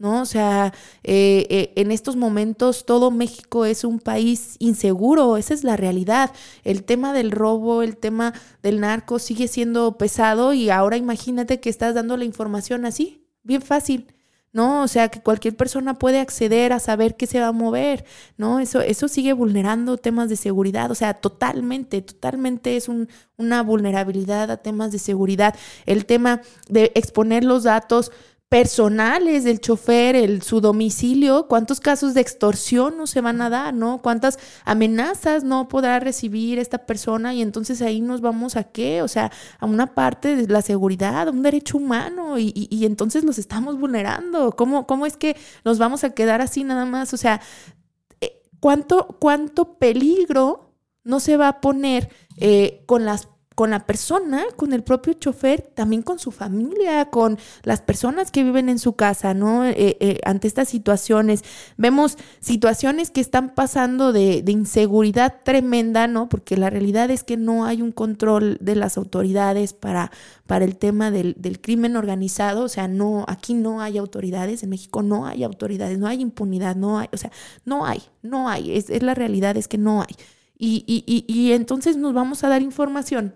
¿No? 0.03 0.21
O 0.21 0.27
sea, 0.27 0.75
eh, 1.05 1.47
eh, 1.49 1.73
en 1.77 1.93
estos 1.93 2.17
momentos 2.17 2.87
todo 2.87 3.13
México 3.13 3.65
es 3.65 3.85
un 3.85 4.01
país 4.01 4.57
inseguro, 4.59 5.37
esa 5.37 5.55
es 5.55 5.63
la 5.63 5.77
realidad. 5.77 6.33
El 6.65 6.83
tema 6.83 7.13
del 7.13 7.31
robo, 7.31 7.83
el 7.83 7.97
tema 7.97 8.35
del 8.65 8.81
narco 8.81 9.21
sigue 9.21 9.47
siendo 9.47 9.97
pesado 9.99 10.55
y 10.55 10.71
ahora 10.71 10.97
imagínate 10.97 11.61
que 11.61 11.71
estás 11.71 11.95
dando 11.95 12.17
la 12.17 12.25
información 12.25 12.85
así, 12.85 13.29
bien 13.45 13.63
fácil. 13.63 14.09
¿no? 14.53 14.83
O 14.83 14.89
sea, 14.89 15.09
que 15.09 15.23
cualquier 15.23 15.57
persona 15.57 15.99
puede 15.99 16.21
acceder 16.21 16.75
a 16.75 16.79
saber 16.79 17.17
qué 17.17 17.27
se 17.27 17.41
va 17.41 17.47
a 17.47 17.53
mover, 17.53 18.05
¿no? 18.37 18.61
Eso, 18.61 18.83
eso 18.83 19.09
sigue 19.09 19.33
vulnerando 19.33 19.97
temas 19.97 20.29
de 20.29 20.37
seguridad, 20.37 20.91
o 20.91 20.95
sea, 20.95 21.15
totalmente, 21.15 22.03
totalmente 22.03 22.77
es 22.77 22.89
un, 22.91 23.09
una 23.39 23.63
vulnerabilidad 23.63 24.51
a 24.51 24.59
temas 24.59 24.93
de 24.93 24.99
seguridad. 24.99 25.55
El 25.87 26.05
tema 26.05 26.43
de 26.69 26.93
exponer 26.95 27.45
los 27.45 27.63
datos 27.63 28.13
personales 28.53 29.45
del 29.45 29.63
chofer, 29.63 30.15
el, 30.15 30.43
su 30.43 30.61
domicilio, 30.61 31.47
cuántos 31.49 31.81
casos 31.81 32.13
de 32.13 32.21
extorsión 32.21 32.99
no 32.99 33.07
se 33.07 33.23
van 33.23 33.41
a 33.41 33.49
dar, 33.49 33.73
¿no? 33.73 34.03
Cuántas 34.03 34.39
amenazas 34.67 35.43
no 35.43 35.69
podrá 35.69 36.01
recibir 36.01 36.59
esta 36.59 36.85
persona 36.85 37.33
y 37.33 37.41
entonces 37.41 37.81
ahí 37.81 38.03
nos 38.03 38.21
vamos 38.21 38.57
a 38.57 38.65
qué, 38.65 39.01
o 39.01 39.09
sea, 39.09 39.33
a 39.59 39.65
una 39.65 39.95
parte 39.95 40.37
de 40.37 40.47
la 40.49 40.61
seguridad, 40.61 41.29
a 41.29 41.31
un 41.31 41.43
derecho 41.43 41.79
humano 41.79 42.39
y, 42.39 42.85
entonces 42.85 43.25
los 43.25 43.39
estamos 43.39 43.81
vulnerando. 43.81 44.53
¿Cómo, 44.53 44.87
¿Cómo 44.87 45.07
es 45.07 45.17
que 45.17 45.35
nos 45.65 45.79
vamos 45.79 46.05
a 46.05 46.11
quedar 46.11 46.43
así 46.43 46.63
nada 46.63 46.85
más? 46.85 47.15
O 47.15 47.17
sea, 47.17 47.41
eh, 48.21 48.43
¿cuánto, 48.61 49.17
cuánto 49.19 49.79
peligro 49.79 50.75
no 51.05 51.21
se 51.21 51.39
va 51.39 51.49
a 51.49 51.61
poner 51.63 52.11
eh, 52.37 52.83
con 52.85 53.07
las 53.07 53.29
con 53.55 53.71
la 53.71 53.87
persona, 53.87 54.45
con 54.57 54.73
el 54.73 54.83
propio 54.83 55.13
chofer, 55.15 55.63
también 55.63 56.03
con 56.03 56.19
su 56.19 56.31
familia, 56.31 57.07
con 57.07 57.39
las 57.63 57.81
personas 57.81 58.31
que 58.31 58.45
viven 58.45 58.69
en 58.69 58.79
su 58.79 58.95
casa, 58.95 59.35
¿no? 59.35 59.65
Eh, 59.65 59.97
eh, 60.01 60.21
ante 60.25 60.49
estas 60.49 60.69
situaciones. 60.69 61.45
Vemos 61.77 62.17
situaciones 62.41 63.11
que 63.11 63.21
están 63.21 63.55
pasando 63.55 64.13
de, 64.13 64.43
inseguridad 64.53 65.41
tremenda, 65.45 66.07
¿no? 66.07 66.29
Porque 66.29 66.57
la 66.57 66.71
realidad 66.71 67.11
es 67.11 67.25
que 67.25 67.37
no 67.37 67.65
hay 67.65 67.83
un 67.83 67.93
control 67.93 68.59
de 68.61 68.77
las 68.77 68.99
autoridades 68.99 69.73
para, 69.73 70.11
para 70.47 70.65
el 70.65 70.77
tema 70.77 71.11
del, 71.11 71.37
crimen 71.61 71.97
organizado. 71.97 72.65
O 72.65 72.69
sea, 72.69 72.89
no, 72.89 73.25
aquí 73.29 73.55
no 73.55 73.81
hay 73.81 73.99
autoridades, 73.99 74.63
en 74.63 74.71
México 74.71 75.03
no 75.03 75.27
hay 75.27 75.45
autoridades, 75.45 75.99
no 75.99 76.07
hay 76.07 76.21
impunidad, 76.21 76.77
no 76.77 76.99
hay, 76.99 77.09
o 77.13 77.17
sea, 77.17 77.31
no 77.65 77.87
hay, 77.87 78.03
no 78.23 78.49
hay. 78.49 78.77
Es, 78.77 78.91
es 78.91 79.03
la 79.03 79.15
realidad, 79.15 79.57
es 79.57 79.69
que 79.69 79.79
no 79.79 80.03
hay. 80.03 80.17
Y, 80.59 80.85
y, 80.87 81.05
y, 81.07 81.25
y 81.33 81.53
entonces 81.53 81.97
nos 81.97 82.15
vamos 82.15 82.45
a 82.45 82.49
dar 82.49 82.63
información 82.63 83.35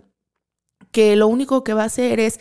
que 0.96 1.14
lo 1.14 1.28
único 1.28 1.62
que 1.62 1.74
va 1.74 1.82
a 1.82 1.92
hacer 1.92 2.20
es 2.20 2.40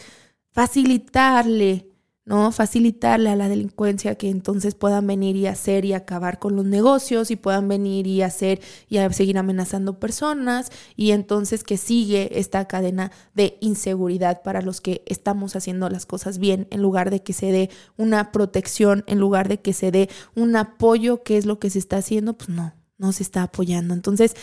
facilitarle, 0.53 1.89
¿no? 2.23 2.53
Facilitarle 2.53 3.29
a 3.29 3.35
la 3.35 3.49
delincuencia 3.49 4.15
que 4.15 4.29
entonces 4.29 4.75
puedan 4.75 5.05
venir 5.07 5.35
y 5.35 5.45
hacer 5.45 5.83
y 5.83 5.91
acabar 5.91 6.39
con 6.39 6.55
los 6.55 6.63
negocios 6.63 7.31
y 7.31 7.35
puedan 7.35 7.67
venir 7.67 8.07
y 8.07 8.21
hacer 8.21 8.61
y 8.87 8.99
a 8.99 9.11
seguir 9.11 9.37
amenazando 9.37 9.99
personas 9.99 10.71
y 10.95 11.11
entonces 11.11 11.65
que 11.65 11.75
sigue 11.75 12.39
esta 12.39 12.65
cadena 12.65 13.11
de 13.33 13.57
inseguridad 13.59 14.41
para 14.41 14.61
los 14.61 14.79
que 14.79 15.03
estamos 15.05 15.57
haciendo 15.57 15.89
las 15.89 16.05
cosas 16.05 16.37
bien 16.37 16.65
en 16.71 16.81
lugar 16.81 17.09
de 17.09 17.23
que 17.23 17.33
se 17.33 17.51
dé 17.51 17.69
una 17.97 18.31
protección, 18.31 19.03
en 19.05 19.19
lugar 19.19 19.49
de 19.49 19.59
que 19.59 19.73
se 19.73 19.91
dé 19.91 20.09
un 20.33 20.55
apoyo, 20.55 21.23
que 21.23 21.35
es 21.35 21.45
lo 21.45 21.59
que 21.59 21.69
se 21.69 21.79
está 21.79 21.97
haciendo, 21.97 22.37
pues 22.37 22.47
no, 22.47 22.73
no 22.97 23.11
se 23.11 23.23
está 23.23 23.43
apoyando. 23.43 23.93
Entonces, 23.93 24.33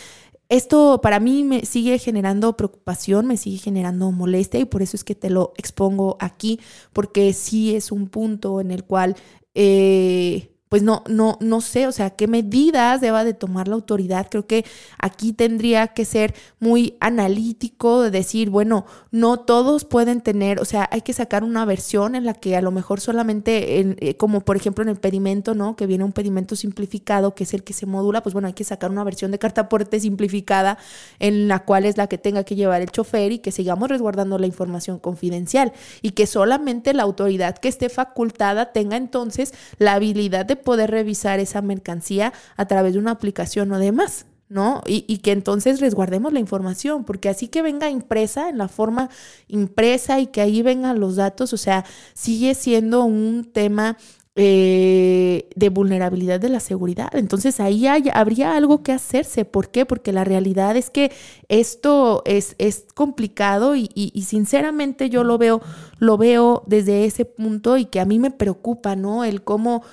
esto 0.49 0.99
para 1.01 1.19
mí 1.19 1.43
me 1.43 1.65
sigue 1.65 1.97
generando 1.99 2.55
preocupación, 2.57 3.27
me 3.27 3.37
sigue 3.37 3.57
generando 3.57 4.11
molestia 4.11 4.59
y 4.59 4.65
por 4.65 4.81
eso 4.81 4.95
es 4.95 5.03
que 5.03 5.15
te 5.15 5.29
lo 5.29 5.53
expongo 5.57 6.17
aquí, 6.19 6.59
porque 6.93 7.33
sí 7.33 7.75
es 7.75 7.91
un 7.91 8.07
punto 8.07 8.61
en 8.61 8.71
el 8.71 8.83
cual 8.83 9.15
eh, 9.55 10.52
pues 10.73 10.81
no, 10.81 11.03
no, 11.07 11.37
no 11.39 11.61
sé, 11.61 11.85
o 11.85 11.91
sea, 11.91 12.09
qué 12.09 12.25
medidas 12.25 12.99
deba 12.99 13.23
de 13.23 13.35
tomar 13.35 13.67
la 13.67 13.75
autoridad. 13.75 14.25
Creo 14.31 14.47
que 14.47 14.65
aquí 14.97 15.31
tendría 15.31 15.89
que 15.89 16.03
ser 16.03 16.33
muy 16.59 16.97
analítico 16.99 18.01
de 18.01 18.09
decir, 18.09 18.49
bueno, 18.49 18.87
no 19.11 19.37
todos 19.37 19.85
pueden 19.85 20.21
tener, 20.21 20.59
o 20.59 20.65
sea, 20.65 20.89
hay 20.91 21.01
que 21.01 21.13
sacar 21.13 21.43
una 21.43 21.63
versión 21.65 22.15
en 22.15 22.25
la 22.25 22.33
que 22.33 22.55
a 22.55 22.61
lo 22.63 22.71
mejor 22.71 23.01
solamente, 23.01 23.81
eh, 23.99 24.17
como 24.17 24.41
por 24.41 24.55
ejemplo 24.55 24.81
en 24.81 24.89
el 24.89 24.95
pedimento, 24.95 25.53
¿no? 25.53 25.75
Que 25.75 25.85
viene 25.85 26.05
un 26.05 26.11
pedimento 26.11 26.55
simplificado, 26.55 27.35
que 27.35 27.43
es 27.43 27.53
el 27.53 27.63
que 27.63 27.73
se 27.73 27.85
modula, 27.85 28.23
pues 28.23 28.33
bueno, 28.33 28.47
hay 28.47 28.55
que 28.55 28.63
sacar 28.63 28.89
una 28.89 29.03
versión 29.03 29.29
de 29.29 29.37
carta 29.37 29.61
aporte 29.61 29.99
simplificada 29.99 30.79
en 31.19 31.47
la 31.47 31.59
cual 31.59 31.85
es 31.85 31.97
la 31.97 32.07
que 32.07 32.17
tenga 32.17 32.45
que 32.45 32.55
llevar 32.55 32.81
el 32.81 32.89
chofer 32.89 33.31
y 33.31 33.37
que 33.37 33.51
sigamos 33.51 33.89
resguardando 33.89 34.39
la 34.39 34.47
información 34.47 34.97
confidencial 34.97 35.71
y 36.01 36.13
que 36.13 36.25
solamente 36.25 36.95
la 36.95 37.03
autoridad 37.03 37.59
que 37.59 37.67
esté 37.67 37.89
facultada 37.89 38.71
tenga 38.71 38.97
entonces 38.97 39.53
la 39.77 39.93
habilidad 39.93 40.47
de 40.47 40.62
poder 40.63 40.91
revisar 40.91 41.39
esa 41.39 41.61
mercancía 41.61 42.33
a 42.57 42.65
través 42.65 42.93
de 42.93 42.99
una 42.99 43.11
aplicación 43.11 43.71
o 43.71 43.79
demás. 43.79 44.25
¿no? 44.49 44.83
Y, 44.85 45.17
que 45.17 45.31
entonces 45.31 45.79
resguardemos 45.79 46.31
la 46.31 46.39
información, 46.39 47.05
porque 47.05 47.27
así 47.27 47.47
que 47.47 47.63
venga 47.63 47.89
impresa, 47.89 48.49
en 48.49 48.59
la 48.59 48.67
forma 48.67 49.09
impresa 49.47 50.19
y 50.19 50.27
que 50.27 50.41
ahí 50.41 50.61
vengan 50.61 50.99
los 50.99 51.15
datos, 51.15 51.53
o 51.53 51.57
sea, 51.57 51.85
sigue 52.13 52.53
siendo 52.53 53.03
un 53.03 53.49
tema 53.51 53.97
eh, 54.35 55.47
de 55.55 55.69
vulnerabilidad 55.69 56.39
de 56.39 56.49
la 56.49 56.59
seguridad. 56.59 57.09
Entonces 57.13 57.59
ahí 57.59 57.87
habría 57.87 58.55
algo 58.55 58.81
que 58.81 58.91
hacerse. 58.91 59.45
¿Por 59.45 59.69
qué? 59.69 59.85
Porque 59.85 60.11
la 60.11 60.23
realidad 60.23 60.75
es 60.75 60.89
que 60.89 61.11
esto 61.49 62.21
es, 62.25 62.55
es 62.57 62.85
complicado 62.93 63.75
y, 63.75 63.89
y, 63.93 64.21
sinceramente 64.23 65.09
yo 65.09 65.23
lo 65.23 65.37
veo, 65.37 65.61
lo 65.99 66.17
veo 66.17 66.63
desde 66.67 67.05
ese 67.05 67.25
punto 67.25 67.77
y 67.77 67.85
que 67.85 67.99
a 67.99 68.05
mí 68.05 68.17
me 68.17 68.31
preocupa, 68.31 68.95
¿no? 68.95 69.23
El 69.23 69.43
cómo 69.43 69.83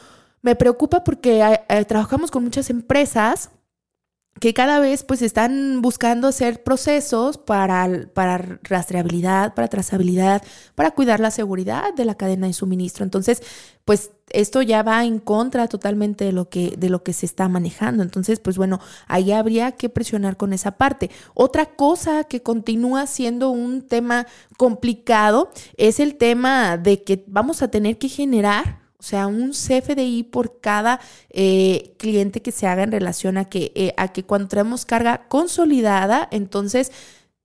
me 0.42 0.56
preocupa 0.56 1.04
porque 1.04 1.42
eh, 1.42 1.60
eh, 1.68 1.84
trabajamos 1.84 2.30
con 2.30 2.44
muchas 2.44 2.70
empresas 2.70 3.50
que 4.38 4.54
cada 4.54 4.78
vez 4.78 5.02
pues 5.02 5.20
están 5.22 5.82
buscando 5.82 6.28
hacer 6.28 6.62
procesos 6.62 7.36
para, 7.36 8.08
para 8.14 8.58
rastreabilidad, 8.62 9.54
para 9.54 9.68
trazabilidad, 9.68 10.42
para 10.74 10.92
cuidar 10.92 11.20
la 11.20 11.30
seguridad 11.30 11.92
de 11.94 12.06
la 12.06 12.14
cadena 12.14 12.46
de 12.46 12.54
suministro. 12.54 13.04
Entonces, 13.04 13.42
pues 13.84 14.12
esto 14.30 14.62
ya 14.62 14.82
va 14.82 15.04
en 15.04 15.18
contra 15.18 15.66
totalmente 15.68 16.24
de 16.24 16.32
lo 16.32 16.48
que 16.48 16.74
de 16.78 16.88
lo 16.88 17.02
que 17.02 17.12
se 17.12 17.26
está 17.26 17.48
manejando. 17.48 18.02
Entonces, 18.02 18.40
pues 18.40 18.56
bueno, 18.56 18.80
ahí 19.08 19.32
habría 19.32 19.72
que 19.72 19.90
presionar 19.90 20.38
con 20.38 20.54
esa 20.54 20.72
parte. 20.72 21.10
Otra 21.34 21.66
cosa 21.66 22.24
que 22.24 22.42
continúa 22.42 23.06
siendo 23.06 23.50
un 23.50 23.82
tema 23.82 24.26
complicado 24.56 25.50
es 25.76 26.00
el 26.00 26.14
tema 26.14 26.78
de 26.78 27.02
que 27.02 27.24
vamos 27.26 27.62
a 27.62 27.68
tener 27.68 27.98
que 27.98 28.08
generar 28.08 28.79
o 29.00 29.02
sea, 29.02 29.26
un 29.26 29.52
CFDI 29.52 30.24
por 30.24 30.60
cada 30.60 31.00
eh, 31.30 31.94
cliente 31.96 32.42
que 32.42 32.52
se 32.52 32.66
haga 32.66 32.82
en 32.82 32.92
relación 32.92 33.38
a 33.38 33.46
que, 33.46 33.72
eh, 33.74 33.94
a 33.96 34.08
que 34.08 34.24
cuando 34.24 34.48
traemos 34.48 34.84
carga 34.84 35.26
consolidada, 35.28 36.28
entonces 36.30 36.92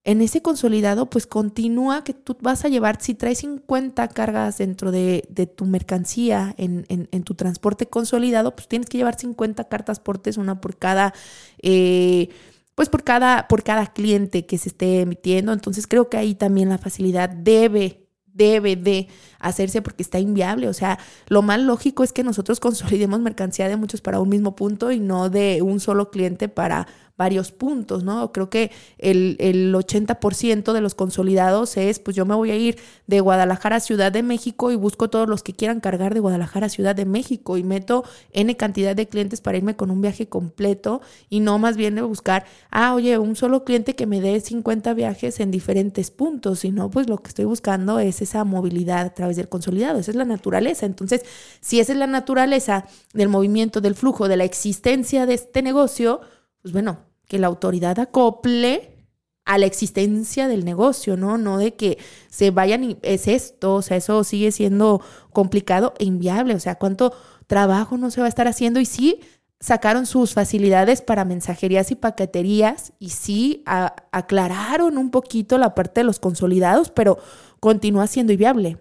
en 0.03 0.21
ese 0.21 0.41
consolidado, 0.41 1.09
pues 1.09 1.25
continúa 1.25 2.03
que 2.03 2.13
tú 2.13 2.37
vas 2.41 2.65
a 2.65 2.67
llevar, 2.67 3.01
si 3.01 3.15
traes 3.15 3.39
50 3.39 4.09
cargas 4.09 4.57
dentro 4.57 4.91
de, 4.91 5.23
tu 5.55 5.65
mercancía 5.65 6.53
en, 6.57 6.85
en, 6.89 7.23
tu 7.23 7.35
transporte 7.35 7.87
consolidado, 7.87 8.53
pues 8.53 8.67
tienes 8.67 8.89
que 8.89 8.97
llevar 8.97 9.17
50 9.17 9.63
cartas 9.63 9.99
portes, 9.99 10.37
una 10.37 10.61
por 10.61 10.77
cada... 10.77 11.13
Eh, 11.61 12.29
pues 12.75 12.89
por 12.89 13.05
cada, 13.05 13.47
por 13.47 13.63
cada 13.63 13.87
cliente 13.93 14.45
que 14.45 14.57
se 14.57 14.67
esté 14.67 14.99
emitiendo. 14.99 15.53
Entonces 15.53 15.87
creo 15.87 16.09
que 16.09 16.17
ahí 16.17 16.35
también 16.35 16.67
la 16.67 16.77
facilidad 16.77 17.29
debe 17.29 18.04
debe 18.35 18.75
de 18.75 19.07
hacerse 19.39 19.81
porque 19.81 20.03
está 20.03 20.19
inviable. 20.19 20.67
O 20.67 20.73
sea, 20.73 20.99
lo 21.27 21.41
más 21.41 21.59
lógico 21.59 22.03
es 22.03 22.13
que 22.13 22.23
nosotros 22.23 22.59
consolidemos 22.61 23.19
mercancía 23.19 23.67
de 23.67 23.77
muchos 23.77 24.01
para 24.01 24.19
un 24.19 24.29
mismo 24.29 24.55
punto 24.55 24.91
y 24.91 24.99
no 24.99 25.29
de 25.29 25.61
un 25.63 25.79
solo 25.79 26.11
cliente 26.11 26.47
para 26.47 26.87
varios 27.17 27.51
puntos, 27.51 28.04
¿no? 28.04 28.32
Creo 28.34 28.49
que 28.49 28.71
el, 28.97 29.38
el 29.39 29.73
80% 29.73 30.73
de 30.73 30.82
los 30.82 30.95
consolidados 30.95 31.78
es, 31.78 31.99
pues 31.99 32.15
yo 32.15 32.25
me 32.25 32.36
voy 32.36 32.51
a 32.51 32.56
ir 32.56 32.78
de 33.08 33.21
Guadalajara 33.21 33.78
a 33.78 33.80
Ciudad 33.80 34.12
de 34.12 34.21
México 34.21 34.71
y 34.71 34.75
busco 34.75 35.10
todos 35.10 35.30
los 35.30 35.41
que 35.41 35.54
quieran 35.54 35.80
cargar 35.80 36.13
de 36.13 36.19
Guadalajara 36.19 36.65
a 36.65 36.69
Ciudad 36.69 36.95
de 36.95 37.06
México 37.06 37.58
y 37.58 37.63
meto 37.63 38.04
N 38.34 38.56
cantidad 38.58 38.95
de 38.95 39.08
clientes 39.08 39.39
para 39.39 39.58
irme 39.58 39.75
con 39.75 39.91
un 39.91 40.01
viaje 40.01 40.28
completo 40.28 41.01
y 41.30 41.39
no 41.39 41.58
más 41.58 41.78
bien 41.78 41.95
de 41.95 42.01
buscar, 42.01 42.45
ah, 42.69 42.93
oye, 42.93 43.17
un 43.17 43.36
solo 43.36 43.63
cliente 43.63 43.95
que 43.95 44.08
me 44.08 44.19
dé 44.19 44.39
50 44.39 44.93
viajes 44.93 45.39
en 45.39 45.51
diferentes 45.51 46.12
puntos, 46.12 46.60
sino 46.60 46.89
pues 46.89 47.08
lo 47.08 47.17
que 47.17 47.30
estoy 47.30 47.45
buscando 47.45 47.99
es 47.99 48.21
esa 48.21 48.43
movilidad 48.43 49.06
a 49.06 49.13
través 49.13 49.38
del 49.38 49.47
consolidado, 49.47 49.99
esa 49.99 50.12
es 50.12 50.17
la 50.17 50.25
naturaleza. 50.25 50.86
Entonces, 50.86 51.23
si 51.62 51.80
esa 51.80 51.93
es 51.93 51.97
la 51.97 52.08
naturaleza 52.08 52.86
del 53.13 53.30
movimiento, 53.30 53.80
del 53.80 53.95
flujo, 53.95 54.28
de 54.28 54.38
la 54.38 54.43
existencia 54.43 55.25
de 55.25 55.36
este 55.36 55.62
negocio, 55.62 56.21
pues 56.65 56.73
bueno, 56.73 56.97
que 57.28 57.38
la 57.38 57.45
autoridad 57.45 57.99
acople 57.99 59.06
a 59.45 59.60
la 59.60 59.67
existencia 59.67 60.47
del 60.47 60.65
negocio, 60.65 61.15
¿no? 61.15 61.38
No 61.38 61.60
de 61.60 61.75
que 61.75 61.99
se 62.32 62.49
vayan 62.49 62.84
y 62.84 62.97
es 63.04 63.28
esto, 63.28 63.75
o 63.75 63.82
sea, 63.84 63.97
eso 63.97 64.23
sigue 64.23 64.51
siendo 64.51 64.99
complicado 65.32 65.93
e 65.99 66.06
inviable, 66.06 66.56
o 66.56 66.60
sea, 66.60 66.73
cuánto 66.73 67.13
trabajo 67.45 67.97
no 67.97 68.10
se 68.10 68.19
va 68.19 68.25
a 68.25 68.30
estar 68.30 68.47
haciendo 68.47 68.80
y 68.80 68.88
sí 68.88 69.19
sacaron 69.60 70.08
sus 70.08 70.34
facilidades 70.34 71.04
para 71.04 71.23
mensajerías 71.23 71.91
y 71.91 71.95
paqueterías 71.95 72.93
y 72.97 73.10
sí 73.10 73.63
aclararon 74.12 74.97
un 74.97 75.12
poquito 75.12 75.60
la 75.60 75.75
parte 75.75 75.99
de 75.99 76.06
los 76.06 76.19
consolidados, 76.19 76.89
pero 76.89 77.19
continúa 77.60 78.08
siendo 78.08 78.34
inviable. 78.34 78.80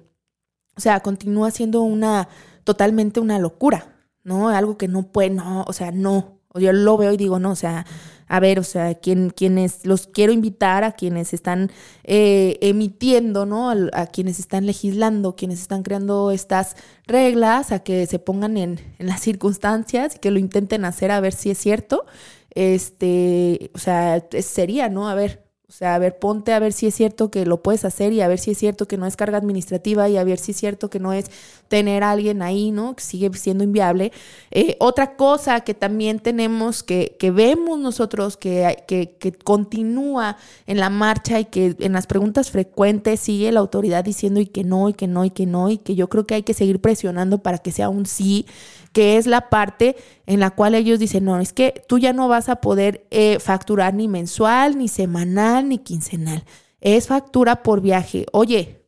O 0.74 0.80
sea, 0.80 1.00
continúa 1.00 1.50
siendo 1.50 1.82
una 1.82 2.30
totalmente 2.64 3.20
una 3.20 3.38
locura, 3.38 3.94
¿no? 4.22 4.48
Algo 4.48 4.78
que 4.78 4.88
no 4.88 5.02
puede, 5.12 5.28
no, 5.28 5.66
o 5.68 5.72
sea, 5.74 5.90
no, 5.90 6.40
yo 6.58 6.72
lo 6.72 6.96
veo 6.96 7.12
y 7.12 7.16
digo, 7.16 7.38
no, 7.38 7.50
o 7.52 7.56
sea, 7.56 7.86
a 8.26 8.40
ver, 8.40 8.58
o 8.58 8.62
sea, 8.64 8.94
quienes 8.94 9.84
los 9.84 10.06
quiero 10.06 10.32
invitar 10.32 10.82
a 10.84 10.92
quienes 10.92 11.34
están 11.34 11.70
eh, 12.04 12.58
emitiendo, 12.62 13.46
¿no? 13.46 13.70
A, 13.70 14.06
quienes 14.06 14.38
están 14.38 14.66
legislando, 14.66 15.36
quienes 15.36 15.60
están 15.60 15.82
creando 15.82 16.30
estas 16.30 16.76
reglas, 17.06 17.70
a 17.72 17.80
que 17.80 18.06
se 18.06 18.18
pongan 18.18 18.56
en, 18.56 18.80
en 18.98 19.06
las 19.06 19.20
circunstancias 19.20 20.16
y 20.16 20.18
que 20.18 20.30
lo 20.30 20.38
intenten 20.38 20.84
hacer 20.84 21.10
a 21.10 21.20
ver 21.20 21.34
si 21.34 21.50
es 21.50 21.58
cierto. 21.58 22.06
Este, 22.50 23.70
o 23.74 23.78
sea, 23.78 24.24
sería, 24.40 24.88
¿no? 24.88 25.08
A 25.08 25.14
ver, 25.14 25.43
O 25.43 25.43
sea, 25.76 25.96
a 25.96 25.98
ver, 25.98 26.18
ponte 26.18 26.52
a 26.52 26.60
ver 26.60 26.72
si 26.72 26.86
es 26.86 26.94
cierto 26.94 27.30
que 27.30 27.44
lo 27.44 27.62
puedes 27.62 27.84
hacer 27.84 28.12
y 28.12 28.20
a 28.20 28.28
ver 28.28 28.38
si 28.38 28.52
es 28.52 28.58
cierto 28.58 28.86
que 28.86 28.96
no 28.96 29.06
es 29.06 29.16
carga 29.16 29.38
administrativa 29.38 30.08
y 30.08 30.16
a 30.16 30.22
ver 30.22 30.38
si 30.38 30.52
es 30.52 30.56
cierto 30.56 30.88
que 30.88 31.00
no 31.00 31.12
es 31.12 31.26
tener 31.66 32.04
a 32.04 32.12
alguien 32.12 32.42
ahí, 32.42 32.70
¿no? 32.70 32.94
Que 32.94 33.02
sigue 33.02 33.32
siendo 33.34 33.64
inviable. 33.64 34.12
Eh, 34.52 34.76
otra 34.78 35.16
cosa 35.16 35.62
que 35.62 35.74
también 35.74 36.20
tenemos, 36.20 36.84
que, 36.84 37.16
que 37.18 37.32
vemos 37.32 37.78
nosotros, 37.80 38.36
que, 38.36 38.84
que, 38.86 39.16
que 39.18 39.32
continúa 39.32 40.36
en 40.66 40.78
la 40.78 40.90
marcha 40.90 41.40
y 41.40 41.46
que 41.46 41.74
en 41.80 41.92
las 41.92 42.06
preguntas 42.06 42.52
frecuentes 42.52 43.18
sigue 43.18 43.50
la 43.50 43.60
autoridad 43.60 44.04
diciendo 44.04 44.40
y 44.40 44.46
que 44.46 44.62
no, 44.62 44.88
y 44.88 44.94
que 44.94 45.08
no, 45.08 45.24
y 45.24 45.30
que 45.30 45.46
no, 45.46 45.70
y 45.70 45.78
que 45.78 45.96
yo 45.96 46.08
creo 46.08 46.24
que 46.24 46.34
hay 46.34 46.42
que 46.44 46.54
seguir 46.54 46.80
presionando 46.80 47.38
para 47.38 47.58
que 47.58 47.72
sea 47.72 47.88
un 47.88 48.06
sí 48.06 48.46
que 48.94 49.18
es 49.18 49.26
la 49.26 49.50
parte 49.50 49.96
en 50.24 50.40
la 50.40 50.50
cual 50.50 50.74
ellos 50.74 51.00
dicen, 51.00 51.24
no, 51.24 51.38
es 51.40 51.52
que 51.52 51.84
tú 51.88 51.98
ya 51.98 52.14
no 52.14 52.28
vas 52.28 52.48
a 52.48 52.56
poder 52.56 53.06
eh, 53.10 53.38
facturar 53.40 53.92
ni 53.92 54.08
mensual, 54.08 54.78
ni 54.78 54.88
semanal, 54.88 55.68
ni 55.68 55.78
quincenal. 55.78 56.44
Es 56.80 57.08
factura 57.08 57.62
por 57.62 57.80
viaje. 57.80 58.24
Oye, 58.32 58.86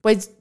pues 0.00 0.32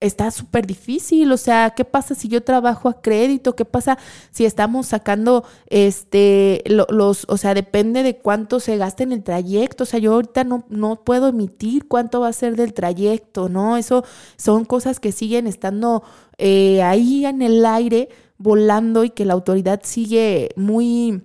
está 0.00 0.30
súper 0.30 0.66
difícil, 0.66 1.32
o 1.32 1.36
sea, 1.36 1.70
¿qué 1.70 1.84
pasa 1.84 2.14
si 2.14 2.28
yo 2.28 2.42
trabajo 2.44 2.88
a 2.88 3.00
crédito? 3.00 3.56
¿Qué 3.56 3.64
pasa 3.64 3.98
si 4.30 4.44
estamos 4.44 4.86
sacando, 4.86 5.44
este, 5.66 6.62
los, 6.66 7.26
o 7.28 7.36
sea, 7.36 7.54
depende 7.54 8.02
de 8.04 8.16
cuánto 8.16 8.60
se 8.60 8.76
gasta 8.76 9.02
en 9.02 9.12
el 9.12 9.24
trayecto, 9.24 9.84
o 9.84 9.86
sea, 9.86 9.98
yo 9.98 10.14
ahorita 10.14 10.44
no, 10.44 10.64
no 10.68 11.04
puedo 11.04 11.28
emitir 11.28 11.88
cuánto 11.88 12.20
va 12.20 12.28
a 12.28 12.32
ser 12.32 12.56
del 12.56 12.74
trayecto, 12.74 13.48
¿no? 13.48 13.76
Eso 13.76 14.04
son 14.36 14.64
cosas 14.64 15.00
que 15.00 15.12
siguen 15.12 15.46
estando 15.46 16.04
eh, 16.38 16.82
ahí 16.82 17.26
en 17.26 17.42
el 17.42 17.66
aire, 17.66 18.08
volando 18.38 19.04
y 19.04 19.10
que 19.10 19.24
la 19.24 19.34
autoridad 19.34 19.80
sigue 19.82 20.50
muy 20.56 21.22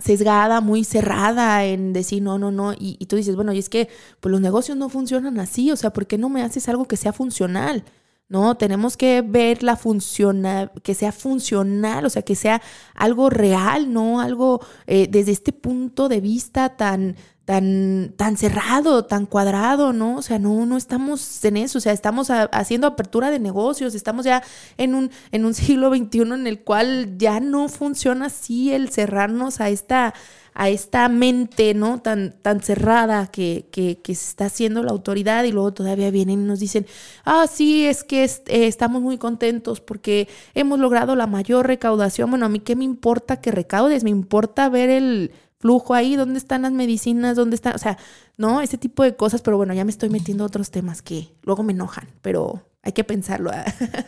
sesgada, 0.00 0.60
muy 0.60 0.84
cerrada 0.84 1.64
en 1.64 1.92
decir 1.92 2.22
no, 2.22 2.38
no, 2.38 2.50
no. 2.50 2.72
Y, 2.78 2.96
tú 3.06 3.16
dices, 3.16 3.36
bueno, 3.36 3.52
y 3.52 3.58
es 3.58 3.68
que 3.68 3.88
pues 4.20 4.30
los 4.32 4.40
negocios 4.40 4.76
no 4.76 4.88
funcionan 4.88 5.38
así, 5.38 5.70
o 5.70 5.76
sea, 5.76 5.92
¿por 5.92 6.06
qué 6.06 6.18
no 6.18 6.28
me 6.28 6.42
haces 6.42 6.68
algo 6.68 6.86
que 6.86 6.96
sea 6.96 7.12
funcional? 7.12 7.84
No, 8.30 8.56
tenemos 8.56 8.96
que 8.96 9.22
ver 9.22 9.64
la 9.64 9.74
funciona, 9.74 10.70
que 10.84 10.94
sea 10.94 11.10
funcional, 11.10 12.06
o 12.06 12.10
sea, 12.10 12.22
que 12.22 12.36
sea 12.36 12.62
algo 12.94 13.28
real, 13.28 13.92
no 13.92 14.20
algo 14.20 14.64
eh, 14.86 15.08
desde 15.10 15.32
este 15.32 15.52
punto 15.52 16.08
de 16.08 16.20
vista 16.20 16.76
tan, 16.76 17.16
tan, 17.50 18.12
tan 18.16 18.36
cerrado, 18.36 19.06
tan 19.06 19.26
cuadrado, 19.26 19.92
¿no? 19.92 20.18
O 20.18 20.22
sea, 20.22 20.38
no, 20.38 20.66
no 20.66 20.76
estamos 20.76 21.44
en 21.44 21.56
eso, 21.56 21.78
o 21.78 21.80
sea, 21.80 21.92
estamos 21.92 22.30
haciendo 22.30 22.86
apertura 22.86 23.32
de 23.32 23.40
negocios, 23.40 23.96
estamos 23.96 24.24
ya 24.24 24.44
en 24.78 24.94
un, 24.94 25.10
en 25.32 25.44
un 25.44 25.52
siglo 25.54 25.92
XXI 25.92 26.20
en 26.20 26.46
el 26.46 26.60
cual 26.60 27.18
ya 27.18 27.40
no 27.40 27.68
funciona 27.68 28.26
así 28.26 28.72
el 28.72 28.90
cerrarnos 28.90 29.60
a 29.60 29.68
esta, 29.68 30.14
a 30.54 30.68
esta 30.68 31.08
mente, 31.08 31.74
¿no? 31.74 32.00
Tan, 32.00 32.36
tan 32.40 32.60
cerrada 32.60 33.26
que, 33.26 33.66
que, 33.72 33.98
se 34.06 34.12
está 34.12 34.44
haciendo 34.44 34.84
la 34.84 34.92
autoridad 34.92 35.42
y 35.42 35.50
luego 35.50 35.72
todavía 35.72 36.12
vienen 36.12 36.42
y 36.42 36.44
nos 36.44 36.60
dicen, 36.60 36.86
ah, 37.24 37.48
sí, 37.52 37.84
es 37.84 38.04
que 38.04 38.22
eh, 38.22 38.38
estamos 38.46 39.02
muy 39.02 39.18
contentos 39.18 39.80
porque 39.80 40.28
hemos 40.54 40.78
logrado 40.78 41.16
la 41.16 41.26
mayor 41.26 41.66
recaudación. 41.66 42.30
Bueno, 42.30 42.46
a 42.46 42.48
mí 42.48 42.60
qué 42.60 42.76
me 42.76 42.84
importa 42.84 43.40
que 43.40 43.50
recaudes, 43.50 44.04
me 44.04 44.10
importa 44.10 44.68
ver 44.68 44.88
el 44.88 45.32
flujo 45.60 45.94
ahí, 45.94 46.16
dónde 46.16 46.38
están 46.38 46.62
las 46.62 46.72
medicinas, 46.72 47.36
dónde 47.36 47.54
están, 47.54 47.74
o 47.74 47.78
sea, 47.78 47.98
¿no? 48.38 48.62
Ese 48.62 48.78
tipo 48.78 49.02
de 49.04 49.14
cosas, 49.14 49.42
pero 49.42 49.58
bueno, 49.58 49.74
ya 49.74 49.84
me 49.84 49.90
estoy 49.90 50.08
metiendo 50.08 50.42
a 50.42 50.46
otros 50.46 50.70
temas 50.70 51.02
que 51.02 51.28
luego 51.42 51.62
me 51.62 51.74
enojan, 51.74 52.08
pero 52.22 52.62
hay 52.82 52.92
que 52.92 53.04
pensarlo. 53.04 53.50
¿ah? 53.52 53.66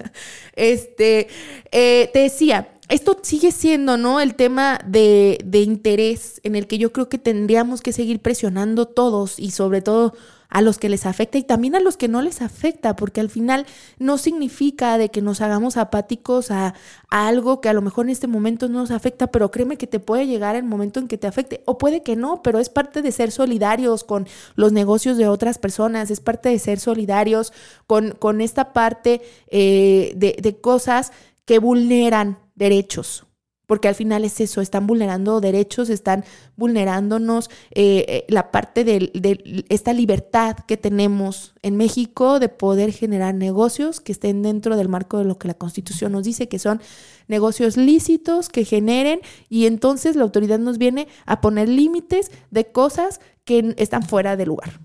este, 0.57 1.29
eh, 1.71 2.11
te 2.13 2.21
decía, 2.21 2.73
esto 2.89 3.19
sigue 3.23 3.53
siendo, 3.53 3.99
¿no? 3.99 4.21
El 4.21 4.35
tema 4.35 4.81
de, 4.87 5.39
de 5.45 5.61
interés 5.61 6.41
en 6.43 6.57
el 6.57 6.67
que 6.67 6.79
yo 6.79 6.91
creo 6.91 7.11
que 7.11 7.19
tendríamos 7.19 7.83
que 7.83 7.93
seguir 7.93 8.21
presionando 8.21 8.87
todos 8.87 9.39
y 9.39 9.51
sobre 9.51 9.83
todo 9.83 10.15
a 10.53 10.61
los 10.61 10.79
que 10.79 10.91
les 10.91 11.07
afecta 11.07 11.39
y 11.39 11.43
también 11.43 11.75
a 11.75 11.81
los 11.81 11.97
que 11.97 12.09
no 12.09 12.21
les 12.21 12.43
afecta, 12.43 12.95
porque 12.95 13.23
al 13.23 13.31
final 13.31 13.65
no 13.99 14.19
significa 14.19 14.99
de 14.99 15.09
que 15.09 15.23
nos 15.23 15.41
hagamos 15.41 15.79
apáticos 15.79 16.51
a, 16.51 16.75
algo 17.09 17.63
que 17.63 17.71
a 17.71 17.73
lo 17.73 17.81
mejor 17.81 18.05
en 18.05 18.11
este 18.11 18.27
momento 18.27 18.69
no 18.69 18.81
nos 18.81 18.91
afecta, 18.91 19.29
pero 19.29 19.51
créeme 19.51 19.79
que 19.79 19.87
te 19.87 19.99
puede 19.99 20.27
llegar 20.27 20.55
el 20.55 20.65
momento 20.65 21.01
en 21.01 21.09
que 21.09 21.17
te 21.17 21.27
afecte, 21.27 21.63
o 21.65 21.79
puede 21.79 22.03
que 22.03 22.17
no, 22.17 22.43
pero 22.43 22.59
es 22.59 22.69
parte 22.69 23.01
de 23.01 23.13
ser 23.13 23.31
solidarios 23.31 24.05
con 24.05 24.29
los 24.55 24.73
negocios 24.73 25.17
de 25.17 25.27
otras 25.27 25.57
personas, 25.57 26.11
es 26.11 26.21
parte 26.21 26.51
de 26.51 26.59
ser 26.59 26.79
solidarios 26.79 27.55
con, 27.87 28.11
con 28.11 28.43
esta 28.43 28.75
parte 28.75 29.23
eh, 29.49 30.13
de, 30.17 30.37
de 30.39 30.61
cosas 30.61 31.13
que 31.47 31.61
vulneran 31.61 32.39
derechos, 32.55 33.25
porque 33.73 33.89
al 33.89 33.95
final 33.95 34.23
es 34.23 34.39
eso, 34.39 34.61
están 34.61 34.87
vulnerando 34.87 35.41
derechos, 35.41 35.89
están 35.89 36.27
vulnerándonos 36.57 37.49
eh, 37.70 38.05
eh, 38.07 38.25
la 38.29 38.51
parte 38.51 38.85
de, 38.85 39.64
esta 39.70 39.95
libertad 39.95 40.59
que 40.66 40.77
tenemos 40.77 41.55
en 41.62 41.79
México 41.79 42.39
de 42.39 42.51
poder 42.51 42.93
generar 42.93 43.35
negocios 43.35 44.03
que 44.03 44.12
estén 44.12 44.43
dentro 44.43 44.77
del 44.77 44.91
marco 44.91 45.16
de 45.16 45.25
lo 45.25 45.39
que 45.39 45.49
la 45.49 45.55
Constitución 45.55 46.12
nos 46.12 46.25
dice, 46.25 46.49
que 46.49 46.59
son 46.59 46.83
negocios 47.29 47.79
lícitos, 47.79 48.51
que 48.51 48.66
generen, 48.66 49.20
y 49.49 49.64
entonces 49.64 50.16
la 50.16 50.25
autoridad 50.25 50.59
nos 50.59 50.77
viene 50.77 51.09
a 51.25 51.41
poner 51.41 51.66
límites 51.70 52.31
de 52.51 52.66
cosas 52.66 53.23
que 53.47 53.75
están 53.79 54.03
fuera 54.03 54.37
de 54.37 54.45
lugar. 54.45 54.81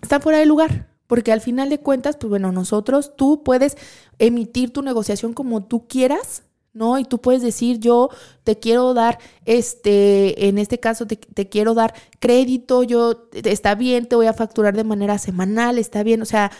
Están 0.00 0.22
fuera 0.22 0.38
de 0.38 0.46
lugar. 0.46 0.88
Porque 1.06 1.32
al 1.32 1.40
final 1.42 1.68
de 1.68 1.78
cuentas, 1.78 2.16
pues 2.16 2.30
bueno, 2.30 2.50
nosotros, 2.50 3.12
tú 3.14 3.42
puedes 3.44 3.76
emitir 4.18 4.72
tu 4.72 4.82
negociación 4.82 5.34
como 5.34 5.62
tú 5.62 5.86
quieras, 5.86 6.42
¿no? 6.76 6.98
Y 6.98 7.04
tú 7.04 7.18
puedes 7.20 7.42
decir, 7.42 7.80
yo 7.80 8.10
te 8.44 8.58
quiero 8.58 8.94
dar, 8.94 9.18
este, 9.46 10.48
en 10.48 10.58
este 10.58 10.78
caso 10.78 11.06
te, 11.06 11.18
quiero 11.48 11.74
dar 11.74 11.94
crédito, 12.20 12.82
yo, 12.82 13.28
está 13.32 13.74
bien, 13.74 14.06
te 14.06 14.16
voy 14.16 14.26
a 14.26 14.34
facturar 14.34 14.76
de 14.76 14.84
manera 14.84 15.18
semanal, 15.18 15.78
está 15.78 16.02
bien, 16.02 16.22
o 16.22 16.26
sea, 16.26 16.52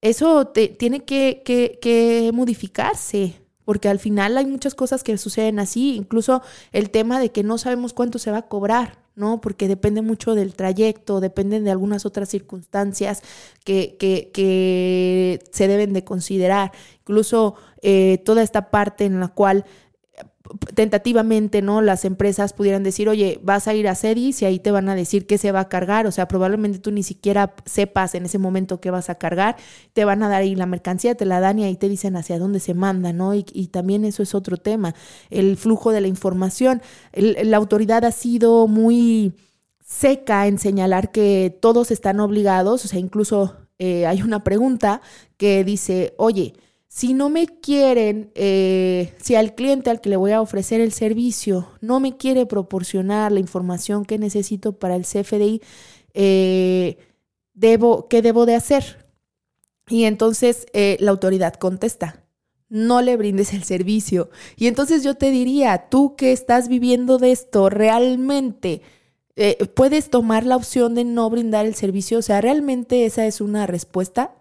eso 0.00 0.46
te, 0.48 0.68
tiene 0.68 1.04
que, 1.04 1.42
que, 1.44 1.78
que 1.80 2.30
modificarse, 2.34 3.40
porque 3.64 3.88
al 3.88 3.98
final 3.98 4.36
hay 4.36 4.46
muchas 4.46 4.74
cosas 4.74 5.02
que 5.02 5.16
suceden 5.18 5.58
así, 5.58 5.96
incluso 5.96 6.42
el 6.72 6.90
tema 6.90 7.18
de 7.18 7.30
que 7.30 7.42
no 7.42 7.58
sabemos 7.58 7.94
cuánto 7.94 8.18
se 8.18 8.30
va 8.30 8.38
a 8.38 8.48
cobrar, 8.48 8.98
¿no? 9.18 9.40
Porque 9.40 9.68
depende 9.68 10.00
mucho 10.00 10.34
del 10.34 10.54
trayecto, 10.54 11.20
dependen 11.20 11.64
de 11.64 11.70
algunas 11.70 12.06
otras 12.06 12.28
circunstancias 12.28 13.22
que, 13.64 13.96
que, 13.98 14.30
que 14.32 15.40
se 15.50 15.68
deben 15.68 15.92
de 15.92 16.04
considerar. 16.04 16.72
Incluso 17.00 17.56
eh, 17.82 18.22
toda 18.24 18.42
esta 18.42 18.70
parte 18.70 19.04
en 19.04 19.20
la 19.20 19.28
cual 19.28 19.64
tentativamente, 20.74 21.62
¿no? 21.62 21.80
Las 21.80 22.04
empresas 22.04 22.52
pudieran 22.52 22.82
decir, 22.82 23.08
oye, 23.08 23.40
vas 23.42 23.68
a 23.68 23.74
ir 23.74 23.88
a 23.88 23.94
CEDIS 23.94 24.42
y 24.42 24.44
ahí 24.44 24.58
te 24.58 24.70
van 24.70 24.88
a 24.88 24.94
decir 24.94 25.26
qué 25.26 25.38
se 25.38 25.52
va 25.52 25.60
a 25.60 25.68
cargar, 25.68 26.06
o 26.06 26.12
sea, 26.12 26.28
probablemente 26.28 26.78
tú 26.78 26.90
ni 26.90 27.02
siquiera 27.02 27.54
sepas 27.64 28.14
en 28.14 28.24
ese 28.24 28.38
momento 28.38 28.80
qué 28.80 28.90
vas 28.90 29.10
a 29.10 29.16
cargar, 29.16 29.56
te 29.92 30.04
van 30.04 30.22
a 30.22 30.28
dar 30.28 30.42
ahí 30.42 30.54
la 30.54 30.66
mercancía, 30.66 31.14
te 31.14 31.24
la 31.24 31.40
dan 31.40 31.58
y 31.58 31.64
ahí 31.64 31.76
te 31.76 31.88
dicen 31.88 32.16
hacia 32.16 32.38
dónde 32.38 32.60
se 32.60 32.74
manda, 32.74 33.12
¿no? 33.12 33.34
Y, 33.34 33.42
también 33.68 34.04
eso 34.04 34.22
es 34.22 34.34
otro 34.34 34.56
tema, 34.56 34.94
el 35.30 35.56
flujo 35.56 35.92
de 35.92 36.00
la 36.00 36.08
información. 36.08 36.80
la 37.12 37.56
autoridad 37.56 38.04
ha 38.04 38.12
sido 38.12 38.66
muy 38.66 39.34
seca 39.84 40.46
en 40.46 40.58
señalar 40.58 41.12
que 41.12 41.56
todos 41.60 41.90
están 41.90 42.20
obligados, 42.20 42.84
o 42.84 42.88
sea, 42.88 42.98
incluso 42.98 43.56
eh, 43.78 44.06
hay 44.06 44.22
una 44.22 44.42
pregunta 44.42 45.00
que 45.36 45.64
dice, 45.64 46.14
oye, 46.18 46.54
si 46.88 47.12
no 47.12 47.28
me 47.28 47.46
quieren, 47.46 48.32
eh, 48.34 49.12
si 49.22 49.34
al 49.34 49.54
cliente 49.54 49.90
al 49.90 50.00
que 50.00 50.08
le 50.08 50.16
voy 50.16 50.32
a 50.32 50.40
ofrecer 50.40 50.80
el 50.80 50.92
servicio 50.92 51.68
no 51.82 52.00
me 52.00 52.16
quiere 52.16 52.46
proporcionar 52.46 53.30
la 53.30 53.40
información 53.40 54.06
que 54.06 54.18
necesito 54.18 54.72
para 54.72 54.96
el 54.96 55.02
CFDI, 55.02 55.60
eh, 56.14 56.96
debo, 57.52 58.08
¿qué 58.08 58.22
debo 58.22 58.46
de 58.46 58.54
hacer? 58.54 59.06
Y 59.86 60.04
entonces 60.04 60.66
eh, 60.72 60.96
la 61.00 61.10
autoridad 61.10 61.54
contesta, 61.54 62.24
no 62.70 63.02
le 63.02 63.16
brindes 63.18 63.52
el 63.52 63.64
servicio. 63.64 64.30
Y 64.56 64.66
entonces 64.66 65.02
yo 65.02 65.14
te 65.14 65.30
diría, 65.30 65.88
tú 65.90 66.16
que 66.16 66.32
estás 66.32 66.68
viviendo 66.68 67.18
de 67.18 67.32
esto, 67.32 67.68
realmente 67.68 68.82
puedes 69.76 70.10
tomar 70.10 70.44
la 70.44 70.56
opción 70.56 70.96
de 70.96 71.04
no 71.04 71.30
brindar 71.30 71.64
el 71.64 71.76
servicio. 71.76 72.18
O 72.18 72.22
sea, 72.22 72.40
realmente 72.40 73.06
esa 73.06 73.24
es 73.24 73.40
una 73.40 73.68
respuesta. 73.68 74.34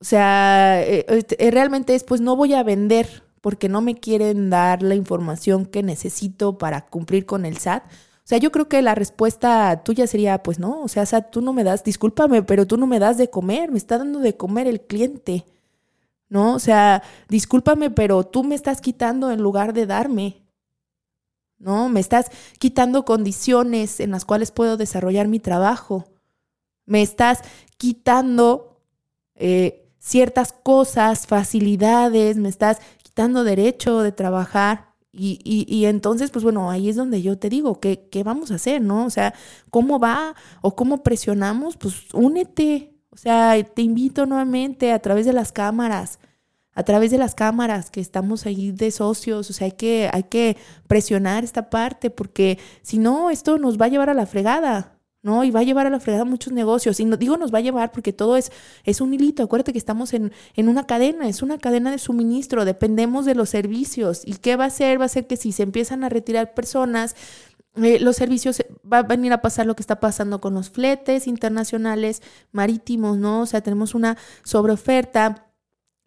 O 0.00 0.04
sea, 0.04 0.82
eh, 0.82 1.06
eh, 1.08 1.50
realmente 1.50 1.94
es, 1.94 2.04
pues 2.04 2.20
no 2.20 2.36
voy 2.36 2.54
a 2.54 2.62
vender 2.62 3.22
porque 3.40 3.68
no 3.68 3.80
me 3.80 3.94
quieren 3.94 4.50
dar 4.50 4.82
la 4.82 4.94
información 4.94 5.66
que 5.66 5.82
necesito 5.82 6.58
para 6.58 6.86
cumplir 6.86 7.26
con 7.26 7.46
el 7.46 7.58
SAT. 7.58 7.84
O 7.84 8.28
sea, 8.28 8.38
yo 8.38 8.50
creo 8.50 8.68
que 8.68 8.82
la 8.82 8.96
respuesta 8.96 9.82
tuya 9.84 10.06
sería, 10.06 10.42
pues 10.42 10.58
no, 10.58 10.82
o 10.82 10.88
sea, 10.88 11.06
SAT, 11.06 11.30
tú 11.30 11.40
no 11.40 11.52
me 11.52 11.62
das, 11.62 11.84
discúlpame, 11.84 12.42
pero 12.42 12.66
tú 12.66 12.76
no 12.76 12.86
me 12.86 12.98
das 12.98 13.18
de 13.18 13.30
comer, 13.30 13.70
me 13.70 13.78
está 13.78 13.98
dando 13.98 14.18
de 14.18 14.36
comer 14.36 14.66
el 14.66 14.80
cliente. 14.80 15.46
¿No? 16.28 16.54
O 16.54 16.58
sea, 16.58 17.04
discúlpame, 17.28 17.90
pero 17.90 18.24
tú 18.24 18.42
me 18.42 18.56
estás 18.56 18.80
quitando 18.80 19.30
en 19.30 19.40
lugar 19.40 19.72
de 19.72 19.86
darme. 19.86 20.42
¿No? 21.58 21.88
Me 21.88 22.00
estás 22.00 22.32
quitando 22.58 23.04
condiciones 23.04 24.00
en 24.00 24.10
las 24.10 24.24
cuales 24.24 24.50
puedo 24.50 24.76
desarrollar 24.76 25.28
mi 25.28 25.38
trabajo. 25.38 26.04
Me 26.84 27.00
estás 27.00 27.42
quitando 27.76 28.82
eh, 29.36 29.85
ciertas 30.06 30.52
cosas, 30.52 31.26
facilidades, 31.26 32.36
me 32.36 32.48
estás 32.48 32.78
quitando 33.02 33.42
derecho 33.42 34.02
de 34.02 34.12
trabajar 34.12 34.94
Y, 35.12 35.40
y, 35.44 35.86
entonces, 35.86 36.30
pues 36.30 36.44
bueno, 36.44 36.70
ahí 36.70 36.90
es 36.90 36.96
donde 36.96 37.22
yo 37.22 37.38
te 37.38 37.48
digo, 37.48 37.80
¿qué, 37.80 38.08
¿qué 38.10 38.22
vamos 38.22 38.50
a 38.50 38.56
hacer, 38.56 38.82
no? 38.82 39.06
O 39.06 39.10
sea, 39.10 39.32
¿cómo 39.70 39.98
va 39.98 40.34
o 40.60 40.76
cómo 40.76 41.02
presionamos? 41.02 41.76
Pues 41.78 42.12
únete. 42.12 42.94
O 43.10 43.16
sea, 43.16 43.54
te 43.64 43.82
invito 43.82 44.26
nuevamente 44.26 44.92
a 44.92 44.98
través 45.00 45.24
de 45.26 45.32
las 45.32 45.52
cámaras, 45.52 46.18
a 46.74 46.82
través 46.84 47.10
de 47.10 47.18
las 47.18 47.34
cámaras 47.34 47.90
que 47.90 48.00
estamos 48.00 48.44
ahí 48.46 48.72
de 48.72 48.90
socios, 48.90 49.48
o 49.50 49.52
sea, 49.54 49.66
hay 49.66 49.72
que, 49.72 50.10
hay 50.12 50.24
que 50.24 50.56
presionar 50.86 51.44
esta 51.44 51.70
parte 51.70 52.10
porque 52.10 52.58
si 52.82 52.98
no, 52.98 53.30
esto 53.30 53.58
nos 53.58 53.78
va 53.78 53.86
a 53.86 53.88
llevar 53.88 54.10
a 54.10 54.14
la 54.14 54.26
fregada. 54.26 54.95
¿No? 55.26 55.42
Y 55.42 55.50
va 55.50 55.58
a 55.58 55.62
llevar 55.64 55.88
a 55.88 55.90
la 55.90 55.98
fregada 55.98 56.24
muchos 56.24 56.52
negocios. 56.52 57.00
Y 57.00 57.04
no 57.04 57.16
digo 57.16 57.36
nos 57.36 57.52
va 57.52 57.58
a 57.58 57.60
llevar 57.60 57.90
porque 57.90 58.12
todo 58.12 58.36
es, 58.36 58.52
es 58.84 59.00
un 59.00 59.12
hilito. 59.12 59.42
Acuérdate 59.42 59.72
que 59.72 59.78
estamos 59.78 60.14
en, 60.14 60.32
en 60.54 60.68
una 60.68 60.86
cadena, 60.86 61.28
es 61.28 61.42
una 61.42 61.58
cadena 61.58 61.90
de 61.90 61.98
suministro, 61.98 62.64
dependemos 62.64 63.26
de 63.26 63.34
los 63.34 63.50
servicios. 63.50 64.22
¿Y 64.24 64.34
qué 64.34 64.54
va 64.54 64.66
a 64.66 64.70
ser? 64.70 65.00
Va 65.00 65.06
a 65.06 65.08
ser 65.08 65.26
que 65.26 65.36
si 65.36 65.50
se 65.50 65.64
empiezan 65.64 66.04
a 66.04 66.08
retirar 66.08 66.54
personas, 66.54 67.16
eh, 67.74 67.98
los 67.98 68.14
servicios, 68.14 68.62
va 68.90 68.98
a 68.98 69.02
venir 69.02 69.32
a 69.32 69.42
pasar 69.42 69.66
lo 69.66 69.74
que 69.74 69.82
está 69.82 69.98
pasando 69.98 70.40
con 70.40 70.54
los 70.54 70.70
fletes 70.70 71.26
internacionales, 71.26 72.22
marítimos, 72.52 73.18
¿no? 73.18 73.40
O 73.40 73.46
sea, 73.46 73.62
tenemos 73.62 73.96
una 73.96 74.16
sobreoferta 74.44 75.45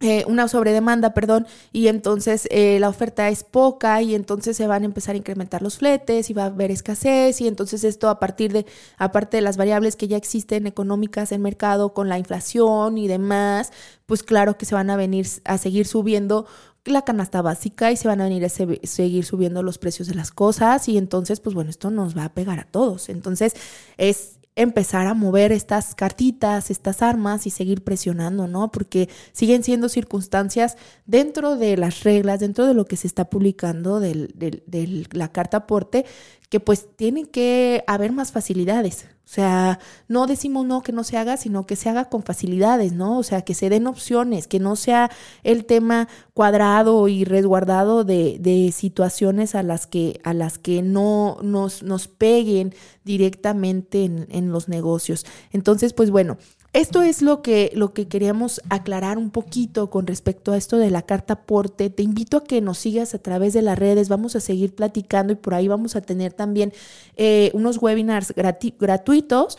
eh, 0.02 0.24
una 0.28 0.47
sobredemanda, 0.47 1.14
perdón, 1.14 1.45
y 1.74 1.88
entonces 1.88 2.47
eh, 2.52 2.80
la 2.80 2.88
oferta 2.88 3.28
es 3.28 3.43
poca 3.43 4.02
y 4.02 4.16
entonces 4.16 4.56
se 4.56 4.66
van 4.66 4.84
a 4.84 4.86
empezar 4.86 5.16
a 5.16 5.18
incrementar 5.18 5.62
los 5.62 5.78
fletes 5.78 6.30
y 6.30 6.34
va 6.34 6.43
a 6.43 6.45
haber 6.45 6.72
escasez 6.72 7.41
y 7.41 7.47
entonces 7.47 7.84
esto 7.84 8.08
a 8.08 8.18
partir 8.18 8.54
de, 8.54 8.66
aparte 8.97 9.38
de 9.38 9.41
las 9.41 9.58
variables 9.58 9.97
que 9.97 10.08
ya 10.08 10.16
existen 10.16 10.68
económicas 10.68 11.34
en 11.34 11.41
mercado 11.41 11.93
con 11.93 12.08
la 12.08 12.18
inflación 12.18 12.97
y 12.97 13.10
demás, 13.10 13.74
pues 14.06 14.24
claro 14.24 14.58
que 14.58 14.66
se 14.66 14.74
van 14.74 14.89
a 14.89 14.95
venir 14.95 15.28
a 15.43 15.58
seguir 15.58 15.86
subiendo 15.86 16.45
la 16.86 17.04
canasta 17.04 17.41
básica 17.41 17.91
y 17.91 17.97
se 17.97 18.08
van 18.08 18.22
a 18.22 18.24
venir 18.24 18.45
a 18.45 18.50
seguir 18.50 19.26
subiendo 19.26 19.64
los 19.64 19.78
precios 19.78 20.08
de 20.08 20.16
las 20.16 20.32
cosas 20.32 20.88
y 20.88 20.97
entonces 20.97 21.41
pues 21.41 21.54
bueno, 21.54 21.70
esto 21.70 21.91
nos 21.91 22.18
va 22.18 22.26
a 22.26 22.34
pegar 22.34 22.60
a 22.60 22.64
todos. 22.64 23.10
Entonces 23.10 23.54
es 23.97 24.39
empezar 24.62 25.07
a 25.07 25.14
mover 25.14 25.53
estas 25.53 25.95
cartitas, 25.95 26.70
estas 26.70 27.01
armas 27.01 27.47
y 27.47 27.49
seguir 27.49 27.82
presionando, 27.82 28.45
¿no? 28.45 28.72
Porque 28.72 29.07
siguen 29.32 29.64
siendo 29.64 29.88
circunstancias 29.88 30.76
dentro 31.05 31.55
de 31.55 31.78
las 31.78 32.03
reglas, 32.03 32.41
dentro 32.41 32.66
de 32.68 32.74
lo 32.74 32.84
que 32.84 32.97
se 32.97 33.07
está 33.07 33.30
publicando 33.30 34.01
de 34.01 35.07
la 35.12 35.32
carta 35.32 35.57
aporte, 35.57 36.05
que 36.50 36.60
pues 36.60 36.88
tienen 36.95 37.28
que 37.28 37.84
haber 37.88 38.12
más 38.12 38.32
facilidades. 38.32 39.08
O 39.24 39.32
sea, 39.32 39.78
no 40.08 40.26
decimos 40.26 40.66
no 40.66 40.82
que 40.82 40.91
no 40.91 41.04
se 41.04 41.16
haga, 41.16 41.38
sino 41.38 41.68
que 41.68 41.76
se 41.76 41.88
haga 41.88 42.06
con 42.06 42.24
facilidades, 42.24 42.93
¿no? 42.93 43.20
O 43.20 43.24
sea, 43.24 43.43
que 43.43 43.54
se 43.54 43.70
den 43.70 43.86
opciones, 43.86 44.47
que 44.47 44.60
no 44.60 44.76
sea 44.76 45.12
el 45.43 45.66
tema 45.66 46.08
cuadrado 46.34 47.08
y 47.08 47.26
resguardado 47.26 48.04
de, 48.04 48.38
de 48.39 48.72
situaciones 48.72 49.54
a 49.54 49.62
las 49.62 49.86
que, 49.86 50.20
a 50.24 50.34
las 50.34 50.58
que 50.58 50.82
no 50.82 51.38
nos, 51.43 51.84
nos 51.84 52.08
peguen 52.08 52.74
directamente 53.04 54.04
en, 54.04 54.26
en 54.32 54.52
los 54.52 54.68
negocios. 54.68 55.28
Entonces, 55.52 55.93
pues 55.93 56.10
bueno, 56.10 56.39
esto 56.72 57.02
es 57.02 57.22
lo 57.22 57.42
que, 57.42 57.72
lo 57.74 57.94
que 57.94 58.08
queríamos 58.08 58.62
aclarar 58.70 59.18
un 59.18 59.32
poquito 59.32 59.90
con 59.90 60.06
respecto 60.06 60.52
a 60.52 60.58
esto 60.58 60.78
de 60.78 60.92
la 60.92 61.02
carta 61.02 61.34
aporte. 61.34 61.90
Te 61.90 62.04
invito 62.04 62.38
a 62.38 62.44
que 62.44 62.62
nos 62.62 62.78
sigas 62.78 63.16
a 63.16 63.20
través 63.20 63.54
de 63.54 63.62
las 63.62 63.80
redes, 63.80 64.08
vamos 64.08 64.36
a 64.36 64.40
seguir 64.40 64.76
platicando 64.76 65.34
y 65.34 65.36
por 65.36 65.56
ahí 65.56 65.68
vamos 65.68 65.96
a 65.96 66.02
tener 66.02 66.34
también 66.34 66.72
eh, 67.18 67.50
unos 67.54 67.82
webinars 67.82 68.34
gratuitos 68.36 69.58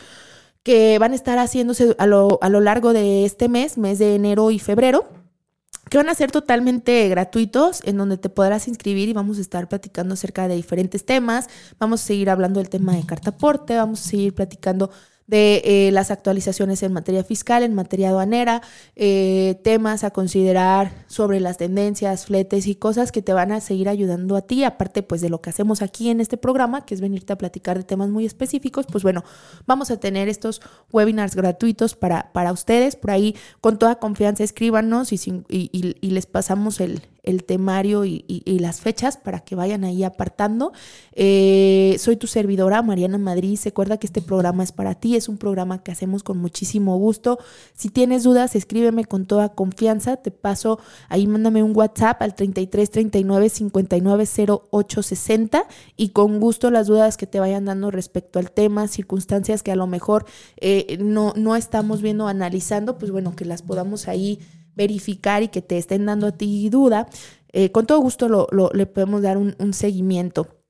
que 0.63 0.99
van 0.99 1.11
a 1.11 1.15
estar 1.15 1.37
haciéndose 1.37 1.95
a 1.97 2.05
lo, 2.05 2.39
a 2.41 2.49
lo 2.49 2.61
largo 2.61 2.93
de 2.93 3.25
este 3.25 3.49
mes, 3.49 3.77
mes 3.77 3.99
de 3.99 4.15
enero 4.15 4.51
y 4.51 4.59
febrero 4.59 5.05
que 5.91 5.97
van 5.97 6.07
a 6.07 6.15
ser 6.15 6.31
totalmente 6.31 7.09
gratuitos, 7.09 7.81
en 7.83 7.97
donde 7.97 8.17
te 8.17 8.29
podrás 8.29 8.69
inscribir 8.69 9.09
y 9.09 9.13
vamos 9.13 9.39
a 9.39 9.41
estar 9.41 9.67
platicando 9.67 10.13
acerca 10.13 10.47
de 10.47 10.55
diferentes 10.55 11.05
temas. 11.05 11.49
Vamos 11.79 12.01
a 12.01 12.05
seguir 12.05 12.29
hablando 12.29 12.61
del 12.61 12.69
tema 12.69 12.95
de 12.95 13.05
carta 13.05 13.31
aporte, 13.31 13.75
vamos 13.75 13.99
a 13.99 14.09
seguir 14.09 14.33
platicando 14.33 14.89
de 15.31 15.61
eh, 15.63 15.91
las 15.93 16.11
actualizaciones 16.11 16.83
en 16.83 16.91
materia 16.91 17.23
fiscal, 17.23 17.63
en 17.63 17.73
materia 17.73 18.09
aduanera, 18.09 18.61
eh, 18.97 19.57
temas 19.63 20.03
a 20.03 20.11
considerar 20.11 21.05
sobre 21.07 21.39
las 21.39 21.55
tendencias, 21.55 22.25
fletes 22.25 22.67
y 22.67 22.75
cosas 22.75 23.13
que 23.13 23.21
te 23.21 23.31
van 23.31 23.53
a 23.53 23.61
seguir 23.61 23.87
ayudando 23.87 24.35
a 24.35 24.41
ti, 24.41 24.65
aparte 24.65 25.03
pues 25.03 25.21
de 25.21 25.29
lo 25.29 25.39
que 25.41 25.49
hacemos 25.49 25.81
aquí 25.81 26.09
en 26.09 26.19
este 26.19 26.35
programa, 26.35 26.85
que 26.85 26.93
es 26.93 26.99
venirte 26.99 27.31
a 27.31 27.37
platicar 27.37 27.77
de 27.77 27.85
temas 27.85 28.09
muy 28.09 28.25
específicos, 28.25 28.85
pues 28.91 29.03
bueno, 29.03 29.23
vamos 29.65 29.89
a 29.89 29.97
tener 29.97 30.27
estos 30.27 30.61
webinars 30.91 31.37
gratuitos 31.37 31.95
para, 31.95 32.33
para 32.33 32.51
ustedes, 32.51 32.97
por 32.97 33.11
ahí 33.11 33.33
con 33.61 33.79
toda 33.79 33.99
confianza 33.99 34.43
escríbanos 34.43 35.13
y, 35.13 35.39
y 35.47 36.09
les 36.09 36.25
pasamos 36.25 36.81
el, 36.81 37.03
el 37.23 37.43
temario 37.43 38.05
y, 38.05 38.21
las 38.61 38.81
fechas 38.81 39.17
para 39.17 39.39
que 39.39 39.55
vayan 39.55 39.83
ahí 39.83 40.03
apartando. 40.03 40.71
Eh, 41.13 41.95
soy 41.99 42.15
tu 42.15 42.27
servidora, 42.27 42.81
Mariana 42.81 43.17
Madrid. 43.17 43.59
Recuerda 43.63 43.97
que 43.97 44.05
este 44.05 44.21
programa 44.21 44.63
es 44.63 44.71
para 44.71 44.95
ti, 44.95 45.15
es 45.15 45.29
un 45.29 45.37
programa 45.37 45.81
que 45.81 45.91
hacemos 45.91 46.21
con 46.21 46.37
muchísimo 46.37 46.97
gusto. 46.97 47.39
Si 47.73 47.89
tienes 47.89 48.23
dudas, 48.23 48.55
escríbeme 48.55 49.05
con 49.05 49.25
toda 49.25 49.49
confianza. 49.49 50.17
Te 50.17 50.29
paso 50.29 50.79
ahí, 51.09 51.25
mándame 51.27 51.63
un 51.63 51.75
WhatsApp 51.75 52.21
al 52.21 52.35
33 52.35 52.91
39 52.91 53.49
59 53.49 54.25
08 54.71 55.03
60 55.03 55.67
y 55.97 56.09
con 56.09 56.39
gusto 56.39 56.69
las 56.69 56.87
dudas 56.87 57.17
que 57.17 57.27
te 57.27 57.39
vayan 57.39 57.65
dando 57.65 57.89
respecto 57.89 58.39
al 58.39 58.51
tema, 58.51 58.87
circunstancias 58.87 59.63
que 59.63 59.71
a 59.71 59.75
lo 59.75 59.87
mejor 59.87 60.25
eh, 60.57 60.97
no, 61.01 61.33
no 61.35 61.55
estamos 61.55 62.01
viendo, 62.01 62.27
analizando, 62.27 62.97
pues 62.97 63.11
bueno, 63.11 63.35
que 63.35 63.45
las 63.45 63.61
podamos 63.61 64.07
ahí 64.07 64.39
verificar 64.75 65.43
y 65.43 65.49
que 65.49 65.61
te 65.61 65.77
estén 65.77 66.05
dando 66.05 66.27
a 66.27 66.31
ti 66.31 66.69
duda, 66.69 67.07
eh, 67.53 67.71
con 67.71 67.85
todo 67.85 67.99
gusto 67.99 68.29
lo, 68.29 68.47
le 68.73 68.85
podemos 68.85 69.21
dar 69.21 69.37
un, 69.37 69.73
seguimiento. 69.73 70.63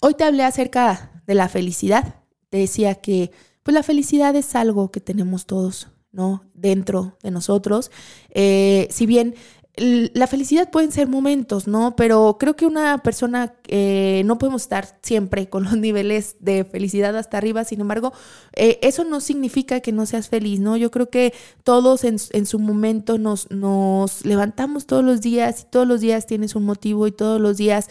Hoy 0.00 0.14
te 0.14 0.24
hablé 0.24 0.44
acerca 0.44 1.22
de 1.26 1.34
la 1.34 1.48
felicidad. 1.48 2.22
Te 2.50 2.58
decía 2.58 2.96
que 2.96 3.30
pues 3.62 3.74
la 3.74 3.82
felicidad 3.82 4.34
es 4.36 4.54
algo 4.54 4.90
que 4.90 5.00
tenemos 5.00 5.46
todos, 5.46 5.88
¿no? 6.12 6.44
Dentro 6.54 7.18
de 7.22 7.30
nosotros. 7.30 7.90
Eh, 8.30 8.88
si 8.90 9.06
bien 9.06 9.34
la 9.78 10.26
felicidad 10.26 10.70
pueden 10.70 10.92
ser 10.92 11.08
momentos, 11.08 11.66
¿no? 11.66 11.96
Pero 11.96 12.36
creo 12.38 12.56
que 12.56 12.66
una 12.66 12.98
persona, 12.98 13.54
eh, 13.68 14.22
no 14.24 14.38
podemos 14.38 14.62
estar 14.62 14.98
siempre 15.02 15.48
con 15.48 15.64
los 15.64 15.76
niveles 15.78 16.36
de 16.40 16.64
felicidad 16.64 17.16
hasta 17.16 17.38
arriba, 17.38 17.64
sin 17.64 17.80
embargo, 17.80 18.12
eh, 18.54 18.78
eso 18.82 19.04
no 19.04 19.20
significa 19.20 19.80
que 19.80 19.92
no 19.92 20.06
seas 20.06 20.28
feliz, 20.28 20.60
¿no? 20.60 20.76
Yo 20.76 20.90
creo 20.90 21.10
que 21.10 21.32
todos 21.62 22.04
en, 22.04 22.16
en, 22.32 22.46
su 22.46 22.58
momento 22.58 23.18
nos, 23.18 23.50
nos 23.50 24.24
levantamos 24.24 24.86
todos 24.86 25.04
los 25.04 25.20
días 25.20 25.62
y 25.62 25.70
todos 25.70 25.86
los 25.86 26.00
días 26.00 26.26
tienes 26.26 26.54
un 26.54 26.64
motivo 26.64 27.06
y 27.06 27.12
todos 27.12 27.40
los 27.40 27.56
días 27.56 27.88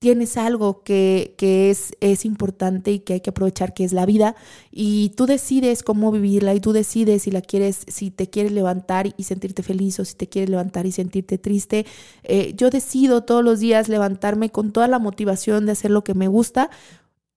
tienes 0.00 0.38
algo 0.38 0.82
que, 0.82 1.36
es, 1.38 1.92
es, 2.00 2.24
importante 2.24 2.90
y 2.90 3.00
que 3.00 3.12
hay 3.12 3.20
que 3.20 3.30
aprovechar, 3.30 3.74
que 3.74 3.84
es 3.84 3.92
la 3.92 4.06
vida, 4.06 4.34
y 4.70 5.10
tú 5.10 5.26
decides 5.26 5.82
cómo 5.82 6.10
vivirla 6.10 6.54
y 6.54 6.60
tú 6.60 6.72
decides 6.72 7.24
si 7.24 7.30
la 7.30 7.42
quieres, 7.42 7.84
si 7.86 8.10
te 8.10 8.30
quieres 8.30 8.52
levantar 8.52 9.12
y 9.18 9.24
sentirte 9.24 9.62
feliz 9.62 10.00
o 10.00 10.06
si 10.06 10.14
te 10.14 10.26
quieres 10.26 10.48
levantar 10.48 10.86
y 10.86 10.92
sentirte 10.92 11.36
triste. 11.36 11.84
Eh, 12.22 12.54
yo 12.56 12.70
decido 12.70 13.24
todos 13.24 13.44
los 13.44 13.60
días 13.60 13.88
levantarme 13.90 14.50
con 14.50 14.72
toda 14.72 14.88
la 14.88 14.98
motivación 14.98 15.66
de 15.66 15.72
hacer 15.72 15.90
lo 15.90 16.02
que 16.02 16.14
me 16.14 16.28
gusta 16.28 16.70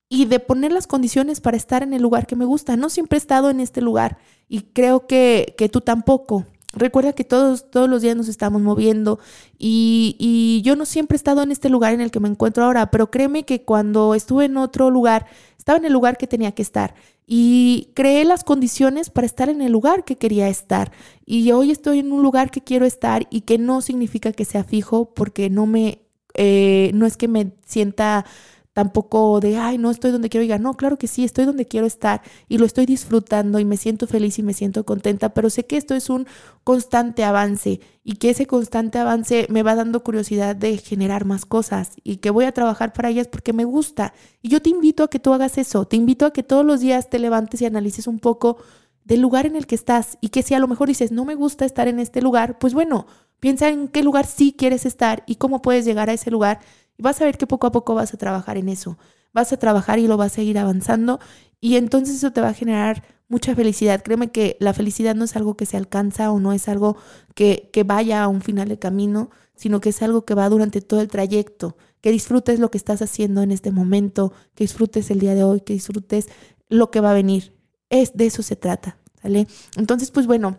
y 0.08 0.24
de 0.24 0.40
poner 0.40 0.72
las 0.72 0.86
condiciones 0.86 1.42
para 1.42 1.58
estar 1.58 1.82
en 1.82 1.92
el 1.92 2.00
lugar 2.00 2.26
que 2.26 2.34
me 2.34 2.46
gusta. 2.46 2.76
No 2.78 2.88
siempre 2.88 3.18
he 3.18 3.20
estado 3.20 3.50
en 3.50 3.60
este 3.60 3.82
lugar 3.82 4.16
y 4.48 4.62
creo 4.62 5.06
que, 5.06 5.54
que 5.58 5.68
tú 5.68 5.82
tampoco. 5.82 6.46
Recuerda 6.74 7.12
que 7.12 7.24
todos, 7.24 7.70
todos 7.70 7.88
los 7.88 8.02
días 8.02 8.16
nos 8.16 8.28
estamos 8.28 8.60
moviendo 8.60 9.18
y, 9.58 10.16
y, 10.18 10.62
yo 10.62 10.76
no 10.76 10.84
siempre 10.84 11.14
he 11.14 11.18
estado 11.18 11.42
en 11.42 11.52
este 11.52 11.68
lugar 11.68 11.94
en 11.94 12.00
el 12.00 12.10
que 12.10 12.20
me 12.20 12.28
encuentro 12.28 12.64
ahora, 12.64 12.90
pero 12.90 13.10
créeme 13.10 13.44
que 13.44 13.62
cuando 13.62 14.14
estuve 14.14 14.46
en 14.46 14.56
otro 14.56 14.90
lugar, 14.90 15.26
estaba 15.58 15.78
en 15.78 15.84
el 15.84 15.92
lugar 15.92 16.16
que 16.16 16.26
tenía 16.26 16.52
que 16.52 16.62
estar 16.62 16.94
y 17.26 17.88
creé 17.94 18.24
las 18.24 18.44
condiciones 18.44 19.10
para 19.10 19.26
estar 19.26 19.48
en 19.48 19.62
el 19.62 19.72
lugar 19.72 20.04
que 20.04 20.16
quería 20.16 20.48
estar. 20.48 20.92
Y 21.24 21.50
hoy 21.52 21.70
estoy 21.70 22.00
en 22.00 22.12
un 22.12 22.22
lugar 22.22 22.50
que 22.50 22.60
quiero 22.60 22.84
estar 22.84 23.26
y 23.30 23.42
que 23.42 23.58
no 23.58 23.80
significa 23.80 24.32
que 24.32 24.44
sea 24.44 24.64
fijo 24.64 25.14
porque 25.14 25.48
no 25.48 25.66
me, 25.66 26.00
eh, 26.34 26.90
no 26.94 27.06
es 27.06 27.16
que 27.16 27.28
me 27.28 27.52
sienta 27.64 28.26
tampoco 28.74 29.40
de, 29.40 29.56
ay, 29.56 29.78
no 29.78 29.90
estoy 29.90 30.10
donde 30.10 30.28
quiero 30.28 30.42
llegar. 30.42 30.60
No, 30.60 30.74
claro 30.74 30.98
que 30.98 31.06
sí, 31.06 31.24
estoy 31.24 31.46
donde 31.46 31.64
quiero 31.64 31.86
estar 31.86 32.20
y 32.48 32.58
lo 32.58 32.66
estoy 32.66 32.84
disfrutando 32.86 33.60
y 33.60 33.64
me 33.64 33.76
siento 33.76 34.06
feliz 34.06 34.38
y 34.38 34.42
me 34.42 34.52
siento 34.52 34.84
contenta, 34.84 35.32
pero 35.32 35.48
sé 35.48 35.64
que 35.64 35.76
esto 35.76 35.94
es 35.94 36.10
un 36.10 36.26
constante 36.64 37.24
avance 37.24 37.80
y 38.02 38.16
que 38.16 38.30
ese 38.30 38.46
constante 38.46 38.98
avance 38.98 39.46
me 39.48 39.62
va 39.62 39.76
dando 39.76 40.02
curiosidad 40.02 40.56
de 40.56 40.76
generar 40.76 41.24
más 41.24 41.46
cosas 41.46 41.92
y 42.02 42.16
que 42.16 42.30
voy 42.30 42.44
a 42.44 42.52
trabajar 42.52 42.92
para 42.92 43.08
ellas 43.08 43.28
porque 43.28 43.52
me 43.52 43.64
gusta. 43.64 44.12
Y 44.42 44.48
yo 44.48 44.60
te 44.60 44.70
invito 44.70 45.04
a 45.04 45.08
que 45.08 45.20
tú 45.20 45.32
hagas 45.32 45.56
eso, 45.56 45.86
te 45.86 45.96
invito 45.96 46.26
a 46.26 46.32
que 46.32 46.42
todos 46.42 46.66
los 46.66 46.80
días 46.80 47.08
te 47.08 47.20
levantes 47.20 47.62
y 47.62 47.66
analices 47.66 48.08
un 48.08 48.18
poco 48.18 48.58
del 49.04 49.20
lugar 49.20 49.46
en 49.46 49.54
el 49.54 49.66
que 49.66 49.76
estás 49.76 50.18
y 50.20 50.30
que 50.30 50.42
si 50.42 50.54
a 50.54 50.58
lo 50.58 50.66
mejor 50.66 50.88
dices, 50.88 51.12
no 51.12 51.24
me 51.24 51.36
gusta 51.36 51.64
estar 51.64 51.86
en 51.86 52.00
este 52.00 52.22
lugar, 52.22 52.58
pues 52.58 52.74
bueno, 52.74 53.06
piensa 53.38 53.68
en 53.68 53.88
qué 53.88 54.02
lugar 54.02 54.26
sí 54.26 54.54
quieres 54.56 54.84
estar 54.84 55.22
y 55.26 55.36
cómo 55.36 55.62
puedes 55.62 55.84
llegar 55.84 56.10
a 56.10 56.14
ese 56.14 56.30
lugar 56.30 56.60
y 56.96 57.02
vas 57.02 57.20
a 57.20 57.24
ver 57.24 57.38
que 57.38 57.46
poco 57.46 57.66
a 57.66 57.72
poco 57.72 57.94
vas 57.94 58.14
a 58.14 58.16
trabajar 58.16 58.56
en 58.56 58.68
eso. 58.68 58.98
Vas 59.32 59.52
a 59.52 59.56
trabajar 59.56 59.98
y 59.98 60.06
lo 60.06 60.16
vas 60.16 60.32
a 60.32 60.36
seguir 60.36 60.58
avanzando 60.58 61.20
y 61.60 61.76
entonces 61.76 62.16
eso 62.16 62.32
te 62.32 62.40
va 62.40 62.48
a 62.48 62.54
generar 62.54 63.02
mucha 63.28 63.54
felicidad. 63.54 64.02
Créeme 64.02 64.30
que 64.30 64.56
la 64.60 64.74
felicidad 64.74 65.14
no 65.14 65.24
es 65.24 65.34
algo 65.36 65.56
que 65.56 65.66
se 65.66 65.76
alcanza 65.76 66.30
o 66.30 66.38
no 66.38 66.52
es 66.52 66.68
algo 66.68 66.96
que, 67.34 67.70
que 67.72 67.82
vaya 67.82 68.22
a 68.22 68.28
un 68.28 68.42
final 68.42 68.68
de 68.68 68.78
camino, 68.78 69.30
sino 69.56 69.80
que 69.80 69.88
es 69.90 70.02
algo 70.02 70.24
que 70.24 70.34
va 70.34 70.48
durante 70.48 70.80
todo 70.80 71.00
el 71.00 71.08
trayecto, 71.08 71.76
que 72.00 72.10
disfrutes 72.10 72.58
lo 72.58 72.70
que 72.70 72.78
estás 72.78 73.02
haciendo 73.02 73.42
en 73.42 73.50
este 73.50 73.70
momento, 73.70 74.32
que 74.54 74.64
disfrutes 74.64 75.10
el 75.10 75.20
día 75.20 75.34
de 75.34 75.44
hoy, 75.44 75.60
que 75.62 75.72
disfrutes 75.72 76.28
lo 76.68 76.90
que 76.90 77.00
va 77.00 77.10
a 77.10 77.14
venir. 77.14 77.54
Es 77.90 78.16
de 78.16 78.26
eso 78.26 78.42
se 78.42 78.56
trata, 78.56 78.98
¿sale? 79.20 79.46
Entonces, 79.76 80.10
pues 80.10 80.26
bueno, 80.26 80.58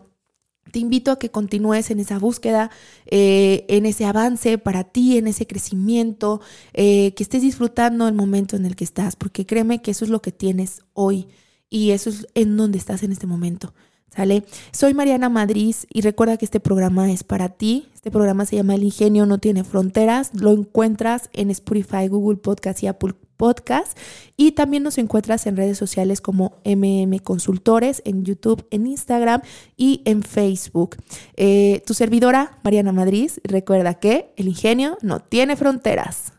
te 0.70 0.78
invito 0.78 1.10
a 1.10 1.18
que 1.18 1.30
continúes 1.30 1.90
en 1.90 2.00
esa 2.00 2.18
búsqueda, 2.18 2.70
eh, 3.06 3.64
en 3.68 3.86
ese 3.86 4.04
avance 4.04 4.58
para 4.58 4.84
ti, 4.84 5.18
en 5.18 5.26
ese 5.26 5.46
crecimiento, 5.46 6.40
eh, 6.74 7.12
que 7.14 7.22
estés 7.22 7.42
disfrutando 7.42 8.08
el 8.08 8.14
momento 8.14 8.56
en 8.56 8.66
el 8.66 8.76
que 8.76 8.84
estás, 8.84 9.16
porque 9.16 9.46
créeme 9.46 9.82
que 9.82 9.92
eso 9.92 10.04
es 10.04 10.10
lo 10.10 10.22
que 10.22 10.32
tienes 10.32 10.82
hoy 10.92 11.28
y 11.70 11.90
eso 11.90 12.10
es 12.10 12.26
en 12.34 12.56
donde 12.56 12.78
estás 12.78 13.02
en 13.02 13.12
este 13.12 13.26
momento. 13.26 13.74
¿Sale? 14.14 14.44
Soy 14.72 14.94
Mariana 14.94 15.28
Madrid 15.28 15.74
y 15.92 16.00
recuerda 16.00 16.38
que 16.38 16.46
este 16.46 16.58
programa 16.58 17.12
es 17.12 17.22
para 17.22 17.50
ti. 17.50 17.88
Este 17.94 18.10
programa 18.10 18.46
se 18.46 18.56
llama 18.56 18.74
El 18.74 18.84
Ingenio 18.84 19.26
No 19.26 19.38
Tiene 19.38 19.62
Fronteras. 19.62 20.30
Lo 20.32 20.52
encuentras 20.52 21.28
en 21.34 21.50
Spotify, 21.50 22.08
Google 22.08 22.38
Podcast 22.38 22.82
y 22.82 22.86
Apple 22.86 23.14
Podcast. 23.36 23.96
Y 24.36 24.52
también 24.52 24.82
nos 24.82 24.98
encuentras 24.98 25.46
en 25.46 25.56
redes 25.56 25.78
sociales 25.78 26.20
como 26.20 26.56
MM 26.64 27.18
Consultores, 27.20 28.02
en 28.04 28.24
YouTube, 28.24 28.66
en 28.70 28.86
Instagram 28.86 29.42
y 29.76 30.02
en 30.04 30.22
Facebook. 30.22 30.96
Eh, 31.36 31.82
tu 31.86 31.94
servidora, 31.94 32.58
Mariana 32.62 32.92
Madrid, 32.92 33.30
recuerda 33.44 33.94
que 33.94 34.32
el 34.36 34.48
ingenio 34.48 34.98
no 35.02 35.20
tiene 35.20 35.56
fronteras. 35.56 36.32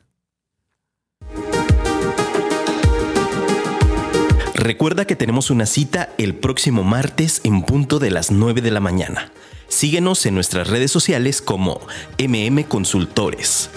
Recuerda 4.67 5.05
que 5.05 5.15
tenemos 5.15 5.49
una 5.49 5.65
cita 5.65 6.09
el 6.17 6.35
próximo 6.35 6.83
martes 6.83 7.41
en 7.43 7.61
punto 7.61 7.99
de 7.99 8.11
las 8.11 8.31
9 8.31 8.61
de 8.61 8.71
la 8.71 8.79
mañana. 8.79 9.31
Síguenos 9.69 10.25
en 10.25 10.33
nuestras 10.33 10.67
redes 10.67 10.91
sociales 10.91 11.41
como 11.41 11.79
MM 12.17 12.63
Consultores. 12.63 13.69